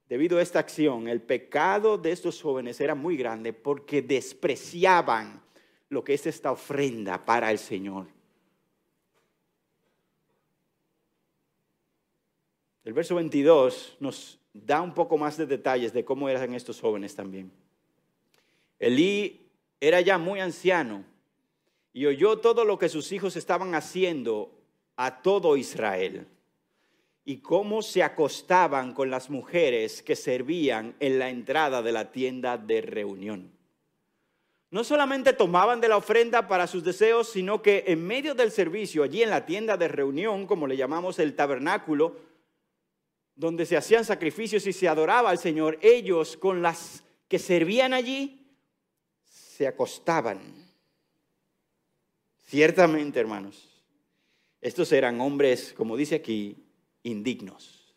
debido 0.07 0.37
a 0.37 0.41
esta 0.41 0.59
acción, 0.59 1.07
el 1.07 1.21
pecado 1.21 1.97
de 1.97 2.11
estos 2.11 2.41
jóvenes 2.41 2.81
era 2.81 2.95
muy 2.95 3.15
grande 3.15 3.53
porque 3.53 4.01
despreciaban 4.01 5.41
lo 5.89 6.03
que 6.03 6.13
es 6.13 6.25
esta 6.25 6.51
ofrenda 6.51 7.23
para 7.23 7.51
el 7.51 7.59
Señor. 7.59 8.07
El 12.83 12.93
verso 12.93 13.15
22 13.15 13.97
nos 13.99 14.39
da 14.53 14.81
un 14.81 14.93
poco 14.93 15.17
más 15.17 15.37
de 15.37 15.45
detalles 15.45 15.93
de 15.93 16.03
cómo 16.03 16.27
eran 16.27 16.53
estos 16.53 16.81
jóvenes 16.81 17.15
también. 17.15 17.51
Elí 18.79 19.47
era 19.79 20.01
ya 20.01 20.17
muy 20.17 20.39
anciano 20.39 21.05
y 21.93 22.05
oyó 22.05 22.39
todo 22.39 22.65
lo 22.65 22.77
que 22.77 22.89
sus 22.89 23.11
hijos 23.11 23.35
estaban 23.35 23.75
haciendo 23.75 24.51
a 24.95 25.21
todo 25.21 25.57
Israel 25.57 26.27
y 27.23 27.37
cómo 27.37 27.81
se 27.81 28.03
acostaban 28.03 28.93
con 28.93 29.09
las 29.09 29.29
mujeres 29.29 30.01
que 30.01 30.15
servían 30.15 30.95
en 30.99 31.19
la 31.19 31.29
entrada 31.29 31.81
de 31.81 31.91
la 31.91 32.11
tienda 32.11 32.57
de 32.57 32.81
reunión 32.81 33.61
no 34.71 34.85
solamente 34.85 35.33
tomaban 35.33 35.81
de 35.81 35.89
la 35.89 35.97
ofrenda 35.97 36.47
para 36.47 36.65
sus 36.65 36.83
deseos, 36.83 37.29
sino 37.29 37.61
que 37.61 37.83
en 37.87 38.07
medio 38.07 38.33
del 38.33 38.51
servicio, 38.51 39.03
allí 39.03 39.21
en 39.21 39.29
la 39.29 39.45
tienda 39.45 39.75
de 39.75 39.89
reunión, 39.89 40.47
como 40.47 40.65
le 40.65 40.77
llamamos 40.77 41.19
el 41.19 41.35
tabernáculo, 41.35 42.15
donde 43.35 43.65
se 43.65 43.75
hacían 43.75 44.05
sacrificios 44.05 44.65
y 44.65 44.71
se 44.71 44.87
adoraba 44.87 45.29
al 45.29 45.37
Señor, 45.37 45.77
ellos 45.81 46.37
con 46.37 46.61
las 46.61 47.03
que 47.27 47.37
servían 47.37 47.93
allí, 47.93 48.49
se 49.25 49.67
acostaban. 49.67 50.39
Ciertamente, 52.51 53.17
hermanos, 53.17 53.81
estos 54.59 54.91
eran 54.91 55.21
hombres, 55.21 55.71
como 55.71 55.95
dice 55.95 56.15
aquí, 56.15 56.57
indignos. 57.01 57.95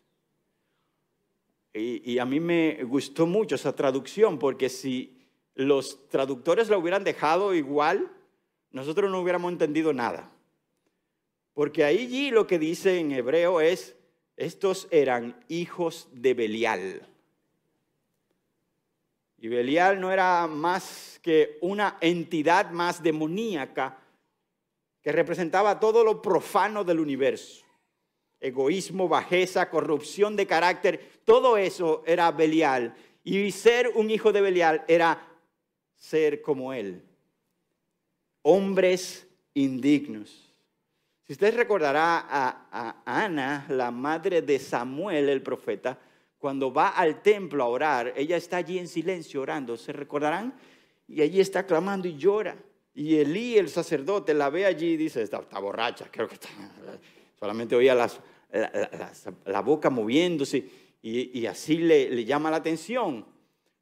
Y, 1.72 2.20
a 2.20 2.24
mí 2.24 2.38
me 2.38 2.84
gustó 2.84 3.26
mucho 3.26 3.56
esa 3.56 3.74
traducción, 3.74 4.38
porque 4.38 4.68
si 4.68 5.26
los 5.56 6.08
traductores 6.08 6.68
lo 6.68 6.78
hubieran 6.78 7.02
dejado 7.02 7.52
igual, 7.52 8.12
nosotros 8.70 9.10
no 9.10 9.18
hubiéramos 9.18 9.50
entendido 9.50 9.92
nada. 9.92 10.30
Porque 11.52 11.82
allí 11.82 12.30
lo 12.30 12.46
que 12.46 12.60
dice 12.60 13.00
en 13.00 13.10
hebreo 13.10 13.60
es, 13.60 13.96
estos 14.36 14.86
eran 14.92 15.44
hijos 15.48 16.08
de 16.12 16.32
Belial. 16.32 17.08
Y 19.36 19.48
Belial 19.48 20.00
no 20.00 20.12
era 20.12 20.46
más 20.46 21.18
que 21.24 21.58
una 21.60 21.98
entidad 22.00 22.70
más 22.70 23.02
demoníaca 23.02 23.98
que 25.04 25.12
representaba 25.12 25.78
todo 25.78 26.02
lo 26.02 26.22
profano 26.22 26.82
del 26.82 26.98
universo. 26.98 27.62
Egoísmo, 28.40 29.06
bajeza, 29.06 29.68
corrupción 29.68 30.34
de 30.34 30.46
carácter, 30.46 31.20
todo 31.26 31.58
eso 31.58 32.02
era 32.06 32.30
Belial. 32.30 32.94
Y 33.22 33.50
ser 33.52 33.92
un 33.94 34.10
hijo 34.10 34.32
de 34.32 34.40
Belial 34.40 34.82
era 34.88 35.28
ser 35.94 36.40
como 36.40 36.72
Él. 36.72 37.02
Hombres 38.40 39.26
indignos. 39.52 40.50
Si 41.26 41.34
usted 41.34 41.54
recordará 41.54 42.26
a, 42.26 43.02
Ana, 43.04 43.66
la 43.68 43.90
madre 43.90 44.40
de 44.40 44.58
Samuel, 44.58 45.28
el 45.28 45.42
profeta, 45.42 45.98
cuando 46.38 46.72
va 46.72 46.88
al 46.88 47.20
templo 47.20 47.62
a 47.62 47.68
orar, 47.68 48.14
ella 48.16 48.38
está 48.38 48.56
allí 48.58 48.78
en 48.78 48.88
silencio 48.88 49.42
orando, 49.42 49.76
¿se 49.76 49.92
recordarán? 49.92 50.54
Y 51.06 51.20
allí 51.20 51.40
está 51.40 51.66
clamando 51.66 52.08
y 52.08 52.16
llora. 52.16 52.56
Y 52.94 53.16
Elí, 53.16 53.58
el 53.58 53.68
sacerdote, 53.68 54.32
la 54.34 54.50
ve 54.50 54.66
allí 54.66 54.92
y 54.92 54.96
dice, 54.96 55.22
está, 55.22 55.40
borracha, 55.58 56.08
creo 56.10 56.28
que 56.28 56.34
está. 56.34 56.48
Solamente 57.38 57.74
oía 57.74 57.94
la, 57.94 59.60
boca 59.60 59.90
moviéndose 59.90 60.64
y, 61.02 61.44
así 61.46 61.78
le 61.78 62.24
llama 62.24 62.50
la 62.50 62.58
atención. 62.58 63.26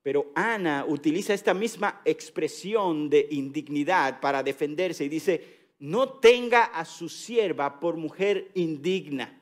Pero 0.02 0.33
Ana 0.35 0.85
utiliza 0.88 1.33
esta 1.33 1.54
misma 1.54 2.02
expresión 2.04 3.09
de 3.09 3.28
indignidad 3.31 4.19
para 4.21 4.42
defenderse 4.42 5.04
y 5.04 5.09
dice, 5.09 5.62
no 5.78 6.09
tenga 6.09 6.64
a 6.64 6.85
su 6.85 7.09
sierva 7.09 7.78
por 7.78 7.97
mujer 7.97 8.50
indigna. 8.54 9.40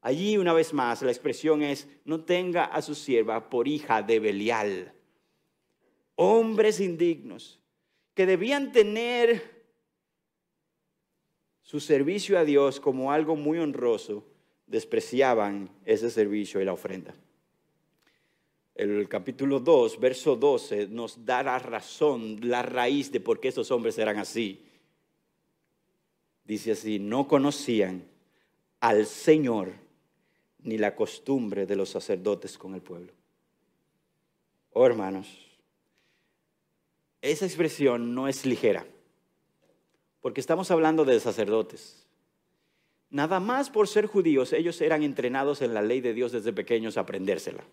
Allí 0.00 0.36
una 0.36 0.52
vez 0.52 0.72
más 0.72 1.02
la 1.02 1.12
expresión 1.12 1.62
es, 1.62 1.86
no 2.04 2.24
tenga 2.24 2.64
a 2.64 2.82
su 2.82 2.96
sierva 2.96 3.48
por 3.48 3.68
hija 3.68 4.02
de 4.02 4.18
Belial. 4.18 4.92
Hombres 6.16 6.80
indignos 6.80 7.61
que 8.14 8.26
debían 8.26 8.72
tener 8.72 9.62
su 11.62 11.80
servicio 11.80 12.38
a 12.38 12.44
Dios 12.44 12.80
como 12.80 13.12
algo 13.12 13.36
muy 13.36 13.58
honroso, 13.58 14.24
despreciaban 14.66 15.70
ese 15.84 16.10
servicio 16.10 16.60
y 16.60 16.64
la 16.64 16.72
ofrenda 16.72 17.14
el 18.74 19.08
capítulo 19.08 19.60
2, 19.60 20.00
verso 20.00 20.36
12, 20.36 20.88
nos 20.88 21.24
da 21.24 21.42
la 21.42 21.58
razón, 21.58 22.38
la 22.42 22.62
raíz 22.62 23.12
de 23.12 23.20
por 23.20 23.38
qué 23.38 23.48
esos 23.48 23.70
hombres 23.70 23.98
eran 23.98 24.18
así. 24.18 24.64
Dice 26.44 26.72
así, 26.72 26.98
no 26.98 27.28
conocían 27.28 28.04
al 28.80 29.06
Señor 29.06 29.72
ni 30.60 30.78
la 30.78 30.96
costumbre 30.96 31.66
de 31.66 31.76
los 31.76 31.90
sacerdotes 31.90 32.56
con 32.56 32.74
el 32.74 32.82
pueblo. 32.82 33.12
Oh 34.72 34.86
hermanos, 34.86 35.28
esa 37.22 37.46
expresión 37.46 38.14
no 38.14 38.28
es 38.28 38.44
ligera, 38.44 38.86
porque 40.20 40.40
estamos 40.40 40.70
hablando 40.70 41.04
de 41.04 41.18
sacerdotes. 41.18 42.06
Nada 43.08 43.40
más 43.40 43.70
por 43.70 43.88
ser 43.88 44.06
judíos, 44.06 44.52
ellos 44.52 44.80
eran 44.80 45.02
entrenados 45.02 45.62
en 45.62 45.72
la 45.72 45.82
ley 45.82 46.00
de 46.00 46.12
Dios 46.12 46.32
desde 46.32 46.52
pequeños 46.52 46.96
a 46.96 47.00
aprendérsela 47.00 47.64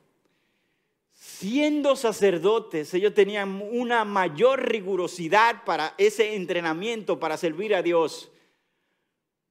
siendo 1.19 1.97
sacerdotes, 1.97 2.93
ellos 2.93 3.13
tenían 3.13 3.61
una 3.71 4.05
mayor 4.05 4.69
rigurosidad 4.69 5.63
para 5.65 5.93
ese 5.97 6.35
entrenamiento, 6.35 7.19
para 7.19 7.35
servir 7.35 7.75
a 7.75 7.81
Dios. 7.81 8.31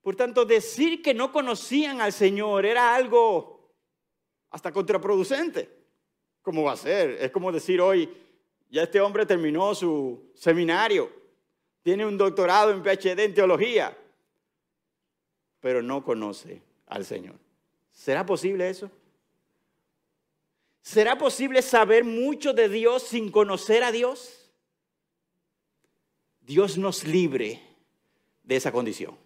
Por 0.03 0.17
tanto, 0.17 0.47
decir 0.47 1.03
que 1.03 1.13
no 1.13 1.31
conocían 1.31 2.01
al 2.01 2.13
Señor 2.13 2.65
era 2.65 2.95
algo 2.95 3.71
hasta 4.51 4.73
contraproducente. 4.73 5.69
¿Cómo 6.43 6.63
va 6.63 6.73
a 6.73 6.77
ser? 6.77 7.11
Es 7.21 7.31
como 7.31 7.53
decir 7.53 7.81
hoy, 7.83 8.09
ya 8.71 8.83
este 8.83 9.01
hombre 9.01 9.25
terminó 9.25 9.75
su 9.75 10.31
seminario, 10.35 11.11
tiene 11.83 12.05
un 12.05 12.19
doctorado 12.19 12.71
en 12.71 12.83
PhD 12.83 13.21
en 13.21 13.35
teología, 13.35 13.97
pero 15.61 15.83
no 15.83 16.05
conoce 16.05 16.63
al 16.87 17.05
Señor. 17.05 17.37
¿Será 17.91 18.25
posible 18.27 18.69
eso? 18.69 18.91
¿Será 20.83 21.19
posible 21.19 21.63
saber 21.63 22.05
mucho 22.05 22.53
de 22.53 22.69
Dios 22.69 23.03
sin 23.03 23.31
conocer 23.31 23.85
a 23.85 23.93
Dios? 23.93 24.51
Dios 26.41 26.79
nos 26.79 27.05
libre 27.05 27.61
de 28.43 28.57
esa 28.57 28.73
condición. 28.73 29.17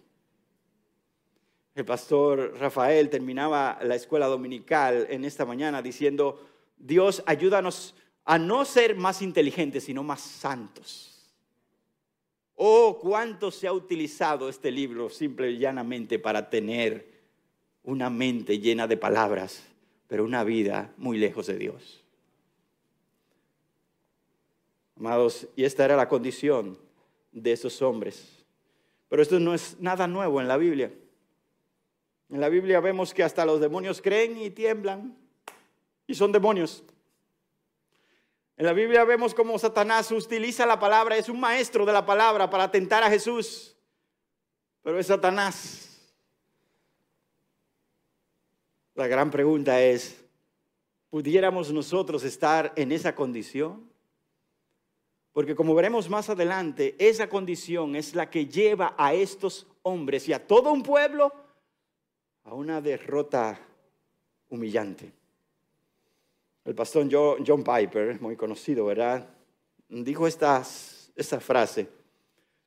El 1.75 1.85
pastor 1.85 2.57
Rafael 2.59 3.09
terminaba 3.09 3.79
la 3.81 3.95
escuela 3.95 4.27
dominical 4.27 5.07
en 5.09 5.25
esta 5.25 5.45
mañana 5.45 5.81
diciendo, 5.81 6.45
Dios 6.77 7.23
ayúdanos 7.25 7.95
a 8.25 8.37
no 8.37 8.65
ser 8.65 8.95
más 8.95 9.21
inteligentes, 9.21 9.83
sino 9.83 10.03
más 10.03 10.21
santos. 10.21 11.13
Oh, 12.55 12.99
cuánto 13.01 13.51
se 13.51 13.67
ha 13.67 13.73
utilizado 13.73 14.47
este 14.47 14.71
libro 14.71 15.09
simple 15.09 15.51
y 15.51 15.57
llanamente 15.57 16.19
para 16.19 16.49
tener 16.49 17.11
una 17.83 18.09
mente 18.09 18.59
llena 18.59 18.87
de 18.87 18.95
palabras, 18.95 19.63
pero 20.07 20.23
una 20.23 20.43
vida 20.43 20.93
muy 20.97 21.17
lejos 21.17 21.47
de 21.47 21.57
Dios. 21.57 22.03
Amados, 24.95 25.47
y 25.55 25.63
esta 25.63 25.83
era 25.83 25.97
la 25.97 26.07
condición 26.07 26.77
de 27.31 27.51
esos 27.51 27.81
hombres. 27.81 28.45
Pero 29.09 29.21
esto 29.21 29.39
no 29.39 29.53
es 29.53 29.77
nada 29.79 30.07
nuevo 30.07 30.39
en 30.39 30.47
la 30.47 30.57
Biblia. 30.57 30.93
En 32.29 32.39
la 32.39 32.49
Biblia 32.49 32.79
vemos 32.79 33.13
que 33.13 33.23
hasta 33.23 33.45
los 33.45 33.59
demonios 33.59 34.01
creen 34.01 34.37
y 34.37 34.49
tiemblan 34.49 35.17
y 36.07 36.15
son 36.15 36.31
demonios. 36.31 36.83
En 38.55 38.65
la 38.65 38.73
Biblia 38.73 39.03
vemos 39.03 39.33
cómo 39.33 39.57
Satanás 39.57 40.11
utiliza 40.11 40.65
la 40.65 40.79
palabra, 40.79 41.17
es 41.17 41.27
un 41.27 41.39
maestro 41.39 41.85
de 41.85 41.93
la 41.93 42.05
palabra 42.05 42.49
para 42.49 42.69
tentar 42.69 43.03
a 43.03 43.09
Jesús, 43.09 43.75
pero 44.83 44.99
es 44.99 45.07
Satanás. 45.07 45.89
La 48.93 49.07
gran 49.07 49.31
pregunta 49.31 49.81
es, 49.81 50.23
¿pudiéramos 51.09 51.71
nosotros 51.71 52.23
estar 52.23 52.71
en 52.75 52.91
esa 52.91 53.15
condición? 53.15 53.91
Porque 55.31 55.55
como 55.55 55.73
veremos 55.73 56.07
más 56.07 56.29
adelante, 56.29 56.95
esa 56.99 57.27
condición 57.27 57.95
es 57.95 58.13
la 58.13 58.29
que 58.29 58.45
lleva 58.45 58.93
a 58.99 59.15
estos 59.15 59.65
hombres 59.81 60.29
y 60.29 60.33
a 60.33 60.45
todo 60.45 60.71
un 60.71 60.83
pueblo 60.83 61.33
a 62.43 62.53
una 62.53 62.81
derrota 62.81 63.59
humillante. 64.49 65.11
El 66.65 66.75
pastor 66.75 67.07
John 67.11 67.63
Piper, 67.63 68.21
muy 68.21 68.37
conocido, 68.37 68.85
¿verdad? 68.85 69.27
Dijo 69.89 70.27
esta, 70.27 70.63
frase. 70.63 71.89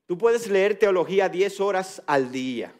Tú 0.07 0.19
puedes 0.19 0.49
leer 0.49 0.79
teología 0.79 1.29
10 1.29 1.61
horas 1.61 2.03
al 2.07 2.31
día 2.31 2.75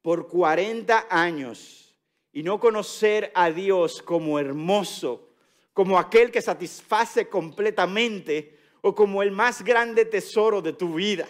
por 0.00 0.28
40 0.28 1.06
años 1.10 1.94
y 2.32 2.42
no 2.42 2.58
conocer 2.58 3.30
a 3.34 3.50
Dios 3.50 4.02
como 4.02 4.38
hermoso, 4.38 5.28
como 5.74 5.98
aquel 5.98 6.30
que 6.30 6.40
satisface 6.40 7.28
completamente 7.28 8.58
o 8.80 8.94
como 8.94 9.22
el 9.22 9.30
más 9.30 9.62
grande 9.62 10.06
tesoro 10.06 10.62
de 10.62 10.72
tu 10.72 10.94
vida. 10.94 11.28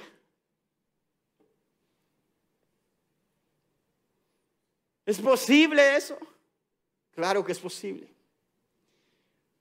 ¿Es 5.04 5.20
posible 5.20 5.96
eso? 5.96 6.16
Claro 7.10 7.44
que 7.44 7.52
es 7.52 7.58
posible. 7.58 8.11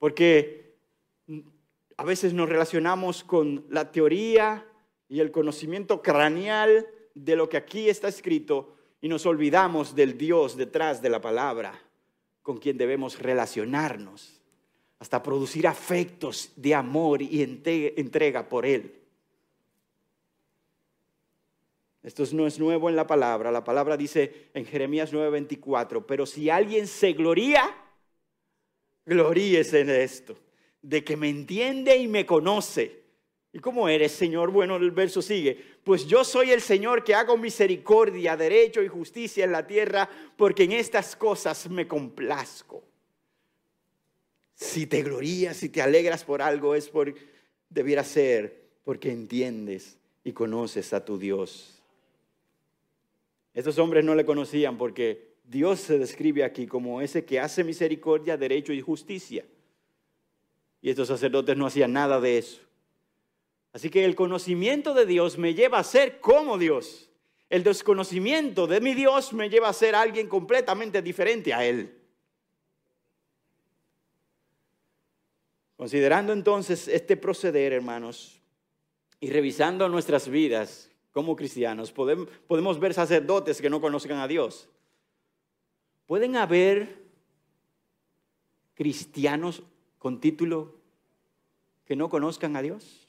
Porque 0.02 0.74
a 1.96 2.02
veces 2.02 2.34
nos 2.34 2.48
relacionamos 2.48 3.22
con 3.22 3.64
la 3.68 3.92
teoría 3.92 4.66
y 5.08 5.20
el 5.20 5.30
conocimiento 5.30 6.02
craneal 6.02 6.88
de 7.14 7.36
lo 7.36 7.48
que 7.48 7.56
aquí 7.56 7.88
está 7.88 8.08
escrito 8.08 8.74
y 9.00 9.06
nos 9.08 9.26
olvidamos 9.26 9.94
del 9.94 10.18
Dios 10.18 10.56
detrás 10.56 11.02
de 11.02 11.08
la 11.08 11.20
palabra 11.20 11.80
con 12.42 12.58
quien 12.58 12.76
debemos 12.78 13.20
relacionarnos, 13.20 14.40
hasta 14.98 15.22
producir 15.22 15.68
afectos 15.68 16.50
de 16.56 16.74
amor 16.74 17.22
y 17.22 17.40
entrega 17.40 18.48
por 18.48 18.66
Él. 18.66 19.00
Esto 22.02 22.24
no 22.32 22.48
es 22.48 22.58
nuevo 22.58 22.90
en 22.90 22.96
la 22.96 23.06
palabra. 23.06 23.52
La 23.52 23.62
palabra 23.62 23.96
dice 23.96 24.50
en 24.52 24.66
Jeremías 24.66 25.12
9:24, 25.12 26.04
pero 26.04 26.26
si 26.26 26.50
alguien 26.50 26.88
se 26.88 27.12
gloría, 27.12 27.81
gloríese 29.06 29.80
en 29.80 29.90
esto, 29.90 30.36
de 30.80 31.04
que 31.04 31.16
me 31.16 31.28
entiende 31.28 31.96
y 31.96 32.08
me 32.08 32.26
conoce. 32.26 33.02
¿Y 33.52 33.58
cómo 33.58 33.88
eres, 33.88 34.12
Señor? 34.12 34.50
Bueno, 34.50 34.76
el 34.76 34.90
verso 34.92 35.20
sigue. 35.20 35.62
Pues 35.84 36.06
yo 36.06 36.24
soy 36.24 36.50
el 36.52 36.62
Señor 36.62 37.04
que 37.04 37.14
hago 37.14 37.36
misericordia, 37.36 38.36
derecho 38.36 38.82
y 38.82 38.88
justicia 38.88 39.44
en 39.44 39.52
la 39.52 39.66
tierra, 39.66 40.08
porque 40.36 40.64
en 40.64 40.72
estas 40.72 41.14
cosas 41.16 41.68
me 41.68 41.86
complazco. 41.86 42.82
Si 44.54 44.86
te 44.86 45.02
glorías, 45.02 45.56
si 45.56 45.68
te 45.68 45.82
alegras 45.82 46.24
por 46.24 46.40
algo, 46.40 46.74
es 46.74 46.88
por, 46.88 47.14
debiera 47.68 48.04
ser 48.04 48.62
porque 48.84 49.10
entiendes 49.10 49.98
y 50.24 50.32
conoces 50.32 50.92
a 50.92 51.04
tu 51.04 51.18
Dios. 51.18 51.82
Estos 53.54 53.78
hombres 53.78 54.04
no 54.04 54.14
le 54.14 54.24
conocían 54.24 54.78
porque 54.78 55.31
Dios 55.44 55.80
se 55.80 55.98
describe 55.98 56.44
aquí 56.44 56.66
como 56.66 57.00
ese 57.00 57.24
que 57.24 57.40
hace 57.40 57.64
misericordia, 57.64 58.36
derecho 58.36 58.72
y 58.72 58.80
justicia. 58.80 59.44
Y 60.80 60.90
estos 60.90 61.08
sacerdotes 61.08 61.56
no 61.56 61.66
hacían 61.66 61.92
nada 61.92 62.20
de 62.20 62.38
eso. 62.38 62.60
Así 63.72 63.88
que 63.88 64.04
el 64.04 64.14
conocimiento 64.14 64.94
de 64.94 65.06
Dios 65.06 65.38
me 65.38 65.54
lleva 65.54 65.78
a 65.78 65.84
ser 65.84 66.20
como 66.20 66.58
Dios. 66.58 67.10
El 67.48 67.62
desconocimiento 67.62 68.66
de 68.66 68.80
mi 68.80 68.94
Dios 68.94 69.32
me 69.32 69.48
lleva 69.48 69.68
a 69.68 69.72
ser 69.72 69.94
alguien 69.94 70.28
completamente 70.28 71.02
diferente 71.02 71.52
a 71.52 71.64
Él. 71.64 71.98
Considerando 75.76 76.32
entonces 76.32 76.86
este 76.88 77.16
proceder, 77.16 77.72
hermanos, 77.72 78.40
y 79.20 79.30
revisando 79.30 79.88
nuestras 79.88 80.28
vidas 80.28 80.90
como 81.12 81.36
cristianos, 81.36 81.92
podemos, 81.92 82.80
ver 82.80 82.94
sacerdotes 82.94 83.60
que 83.60 83.68
no 83.68 83.80
conozcan 83.80 84.18
a 84.18 84.28
Dios. 84.28 84.68
¿Pueden 86.12 86.36
haber 86.36 86.94
cristianos 88.74 89.62
con 89.98 90.20
título 90.20 90.74
que 91.86 91.96
no 91.96 92.10
conozcan 92.10 92.54
a 92.54 92.60
Dios? 92.60 93.08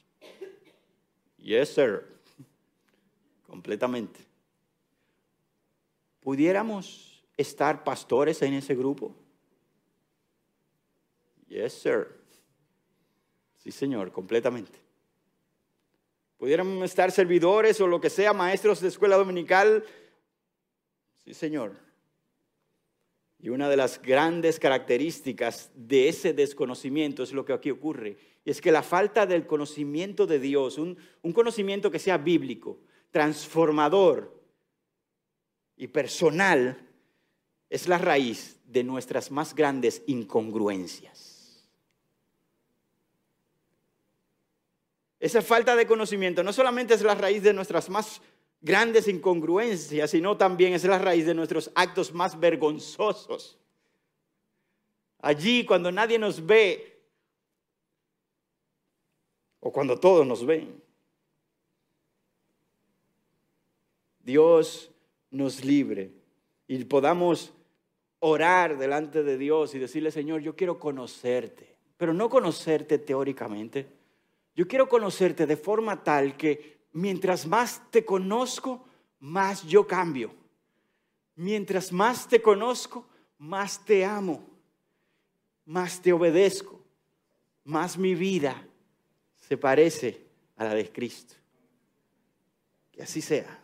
Yes, 1.36 1.74
sir. 1.74 2.06
Completamente. 3.46 4.20
¿Pudiéramos 6.20 7.22
estar 7.36 7.84
pastores 7.84 8.40
en 8.40 8.54
ese 8.54 8.74
grupo? 8.74 9.14
Yes, 11.46 11.74
sir. 11.74 12.08
Sí, 13.58 13.70
señor, 13.70 14.12
completamente. 14.12 14.78
¿Pudiéramos 16.38 16.82
estar 16.82 17.12
servidores 17.12 17.78
o 17.82 17.86
lo 17.86 18.00
que 18.00 18.08
sea, 18.08 18.32
maestros 18.32 18.80
de 18.80 18.88
escuela 18.88 19.16
dominical? 19.16 19.84
Sí, 21.22 21.34
señor. 21.34 21.83
Y 23.44 23.50
una 23.50 23.68
de 23.68 23.76
las 23.76 24.00
grandes 24.00 24.58
características 24.58 25.70
de 25.74 26.08
ese 26.08 26.32
desconocimiento 26.32 27.22
es 27.22 27.32
lo 27.34 27.44
que 27.44 27.52
aquí 27.52 27.70
ocurre. 27.70 28.16
Y 28.42 28.50
es 28.50 28.62
que 28.62 28.72
la 28.72 28.82
falta 28.82 29.26
del 29.26 29.46
conocimiento 29.46 30.26
de 30.26 30.38
Dios, 30.38 30.78
un, 30.78 30.96
conocimiento 31.34 31.90
que 31.90 31.98
sea 31.98 32.16
bíblico, 32.16 32.80
transformador 33.10 34.42
y 35.76 35.88
personal, 35.88 36.88
es 37.68 37.86
la 37.86 37.98
raíz 37.98 38.60
de 38.64 38.82
nuestras 38.82 39.30
más 39.30 39.54
grandes 39.54 40.02
incongruencias. 40.06 41.68
Esa 45.20 45.42
falta 45.42 45.76
de 45.76 45.86
conocimiento 45.86 46.42
no 46.42 46.54
solamente 46.54 46.94
es 46.94 47.02
la 47.02 47.14
raíz 47.14 47.42
de 47.42 47.52
nuestras 47.52 47.90
más 47.90 48.22
grandes 48.64 49.08
incongruencias, 49.08 50.10
sino 50.10 50.38
también 50.38 50.72
es 50.72 50.84
la 50.84 50.98
raíz 50.98 51.26
de 51.26 51.34
nuestros 51.34 51.70
actos 51.74 52.14
más 52.14 52.40
vergonzosos. 52.40 53.58
Allí 55.20 55.66
cuando 55.66 55.92
nadie 55.92 56.18
nos 56.18 56.44
ve, 56.44 56.98
o 59.60 59.70
cuando 59.70 60.00
todos 60.00 60.26
nos 60.26 60.46
ven, 60.46 60.82
Dios 64.20 64.90
nos 65.30 65.62
libre 65.62 66.10
y 66.66 66.82
podamos 66.84 67.52
orar 68.20 68.78
delante 68.78 69.22
de 69.22 69.36
Dios 69.36 69.74
y 69.74 69.78
decirle, 69.78 70.10
Señor, 70.10 70.40
yo 70.40 70.56
quiero 70.56 70.78
conocerte, 70.78 71.76
pero 71.98 72.14
no 72.14 72.30
conocerte 72.30 72.98
teóricamente. 72.98 73.86
Yo 74.56 74.66
quiero 74.66 74.88
conocerte 74.88 75.46
de 75.46 75.56
forma 75.58 76.02
tal 76.02 76.38
que 76.38 76.73
mientras 76.94 77.46
más 77.46 77.82
te 77.90 78.04
conozco, 78.04 78.82
más 79.20 79.64
yo 79.64 79.86
cambio. 79.86 80.34
Mientras 81.34 81.92
más 81.92 82.26
te 82.26 82.40
conozco, 82.40 83.06
más 83.36 83.84
te 83.84 84.04
amo, 84.04 84.46
más 85.66 86.00
te 86.00 86.12
obedezco, 86.12 86.80
más 87.64 87.98
mi 87.98 88.14
vida 88.14 88.66
se 89.36 89.56
parece 89.58 90.24
a 90.56 90.64
la 90.64 90.74
de 90.74 90.90
Cristo. 90.90 91.34
Que 92.92 93.02
así 93.02 93.20
sea. 93.20 93.62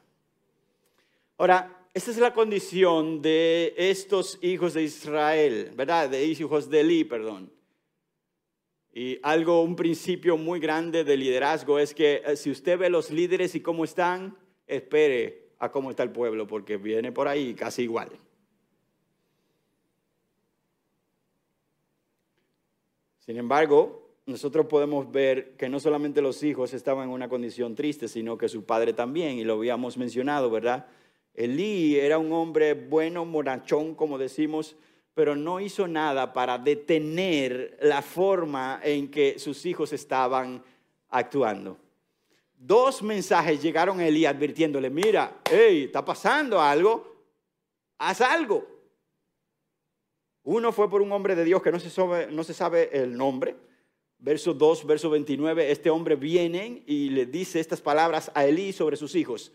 Ahora, 1.39 1.87
esta 1.95 2.11
es 2.11 2.19
la 2.19 2.35
condición 2.35 3.23
de 3.23 3.75
estos 3.77 4.39
hijos 4.43 4.75
de 4.75 4.83
Israel, 4.83 5.73
¿verdad? 5.77 6.11
De 6.11 6.25
hijos 6.25 6.69
de 6.69 6.81
Eli, 6.81 7.05
perdón. 7.05 7.51
Y 8.93 9.21
algo, 9.23 9.63
un 9.63 9.77
principio 9.77 10.37
muy 10.37 10.59
grande 10.59 11.05
de 11.05 11.17
liderazgo 11.17 11.79
es 11.79 11.95
que 11.95 12.23
eh, 12.27 12.37
si 12.37 12.51
usted 12.51 12.79
ve 12.79 12.91
los 12.91 13.11
líderes 13.11 13.55
y 13.55 13.61
cómo 13.61 13.85
están, 13.85 14.37
espere 14.67 15.51
a 15.59 15.71
cómo 15.71 15.91
está 15.91 16.03
el 16.03 16.11
pueblo, 16.11 16.47
porque 16.47 16.77
viene 16.77 17.13
por 17.13 17.29
ahí 17.29 17.55
casi 17.55 17.83
igual. 17.83 18.11
Sin 23.19 23.37
embargo, 23.37 24.11
nosotros 24.27 24.67
podemos 24.67 25.11
ver 25.13 25.57
que 25.57 25.69
no 25.69 25.79
solamente 25.79 26.23
los 26.23 26.43
hijos 26.43 26.73
estaban 26.73 27.09
en 27.09 27.15
una 27.15 27.29
condición 27.29 27.75
triste, 27.75 28.09
sino 28.09 28.37
que 28.39 28.49
su 28.49 28.65
padre 28.65 28.93
también, 28.93 29.39
y 29.39 29.45
lo 29.45 29.55
habíamos 29.55 29.97
mencionado, 29.97 30.51
¿verdad? 30.51 30.89
Elí 31.35 31.97
era 31.97 32.19
un 32.19 32.33
hombre 32.33 32.75
bueno, 32.75 33.25
morachón, 33.25 33.95
como 33.95 34.19
decimos, 34.19 34.77
pero 35.15 35.37
no 35.37 35.61
hizo 35.61 35.87
nada 35.89 36.33
para 36.33 36.59
detener 36.59 37.79
la 37.83 38.03
forma 38.03 38.81
en 38.83 39.11
que 39.11 39.39
sus 39.39 39.67
hijos 39.67 39.93
estaban 39.93 40.63
actuando. 41.09 41.77
Dos 42.57 43.03
mensajes 43.03 43.63
llegaron 43.63 44.01
a 44.01 44.07
Elí 44.07 44.27
advirtiéndole, 44.27 44.91
mira, 44.91 45.41
hey, 45.51 45.85
está 45.85 46.05
pasando 46.05 46.61
algo, 46.61 47.25
haz 47.99 48.21
algo. 48.21 48.67
Uno 50.43 50.73
fue 50.73 50.89
por 50.89 51.03
un 51.03 51.13
hombre 51.13 51.35
de 51.35 51.45
Dios 51.45 51.63
que 51.63 51.73
no 51.73 51.81
se 51.81 51.91
sabe, 51.91 52.29
no 52.31 52.45
se 52.45 52.55
sabe 52.55 52.91
el 52.93 53.17
nombre, 53.17 53.57
verso 54.19 54.55
2, 54.55 54.87
verso 54.87 55.11
29, 55.11 55.71
este 55.71 55.91
hombre 55.91 56.17
viene 56.17 56.83
y 56.87 57.11
le 57.11 57.27
dice 57.27 57.61
estas 57.61 57.81
palabras 57.81 58.31
a 58.35 58.45
Elí 58.45 58.73
sobre 58.73 58.97
sus 58.97 59.15
hijos. 59.15 59.53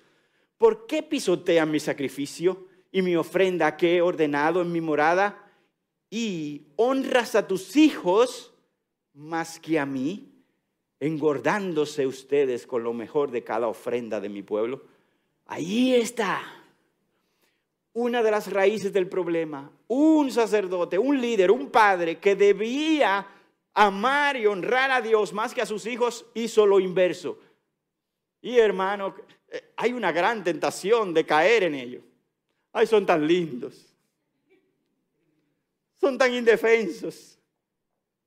¿Por 0.58 0.88
qué 0.88 1.04
pisotean 1.04 1.70
mi 1.70 1.80
sacrificio 1.80 2.68
y 2.92 3.02
mi 3.02 3.16
ofrenda 3.16 3.78
que 3.78 3.98
he 3.98 4.02
ordenado 4.02 4.62
en 4.62 4.72
mi 4.72 4.82
morada? 4.82 5.45
Y 6.10 6.68
honras 6.76 7.36
a 7.36 7.48
tus 7.48 7.76
hijos 7.76 8.54
más 9.14 9.60
que 9.60 9.80
a 9.80 9.86
mí, 9.86 10.32
engordándose 11.00 12.06
ustedes 12.06 12.68
con 12.68 12.84
lo 12.84 12.94
mejor 12.94 13.32
de 13.32 13.44
cada 13.44 13.68
ofrenda 13.68 14.20
de 14.20 14.30
mi 14.30 14.42
pueblo. 14.42 14.84
Ahí 15.46 15.94
está 15.94 16.42
una 17.96 18.22
de 18.22 18.32
las 18.32 18.52
raíces 18.52 18.92
del 18.92 19.08
problema. 19.08 19.72
Un 19.88 20.30
sacerdote, 20.30 21.00
un 21.00 21.20
líder, 21.20 21.50
un 21.50 21.70
padre 21.70 22.20
que 22.20 22.36
debía 22.36 23.26
amar 23.74 24.36
y 24.36 24.46
honrar 24.46 24.92
a 24.92 25.02
Dios 25.02 25.34
más 25.34 25.54
que 25.54 25.62
a 25.62 25.66
sus 25.66 25.86
hijos, 25.86 26.26
hizo 26.34 26.66
lo 26.66 26.80
inverso. 26.80 27.40
Y 28.42 28.58
hermano, 28.58 29.16
eh, 29.48 29.72
hay 29.78 29.94
una 29.94 30.12
gran 30.12 30.44
tentación 30.44 31.14
de 31.14 31.26
caer 31.26 31.64
en 31.64 31.76
ello. 31.76 32.02
Ay, 32.74 32.86
son 32.86 33.06
tan 33.06 33.26
lindos. 33.26 33.95
Son 36.06 36.20
tan 36.20 36.32
indefensos. 36.36 37.40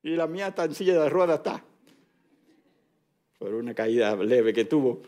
Y 0.02 0.16
la 0.16 0.26
mía 0.26 0.52
tan 0.52 0.74
silla 0.74 1.00
de 1.00 1.08
ruedas 1.08 1.38
está. 1.38 1.64
Por 3.38 3.54
una 3.54 3.72
caída 3.72 4.16
leve 4.16 4.52
que 4.52 4.64
tuvo. 4.64 5.00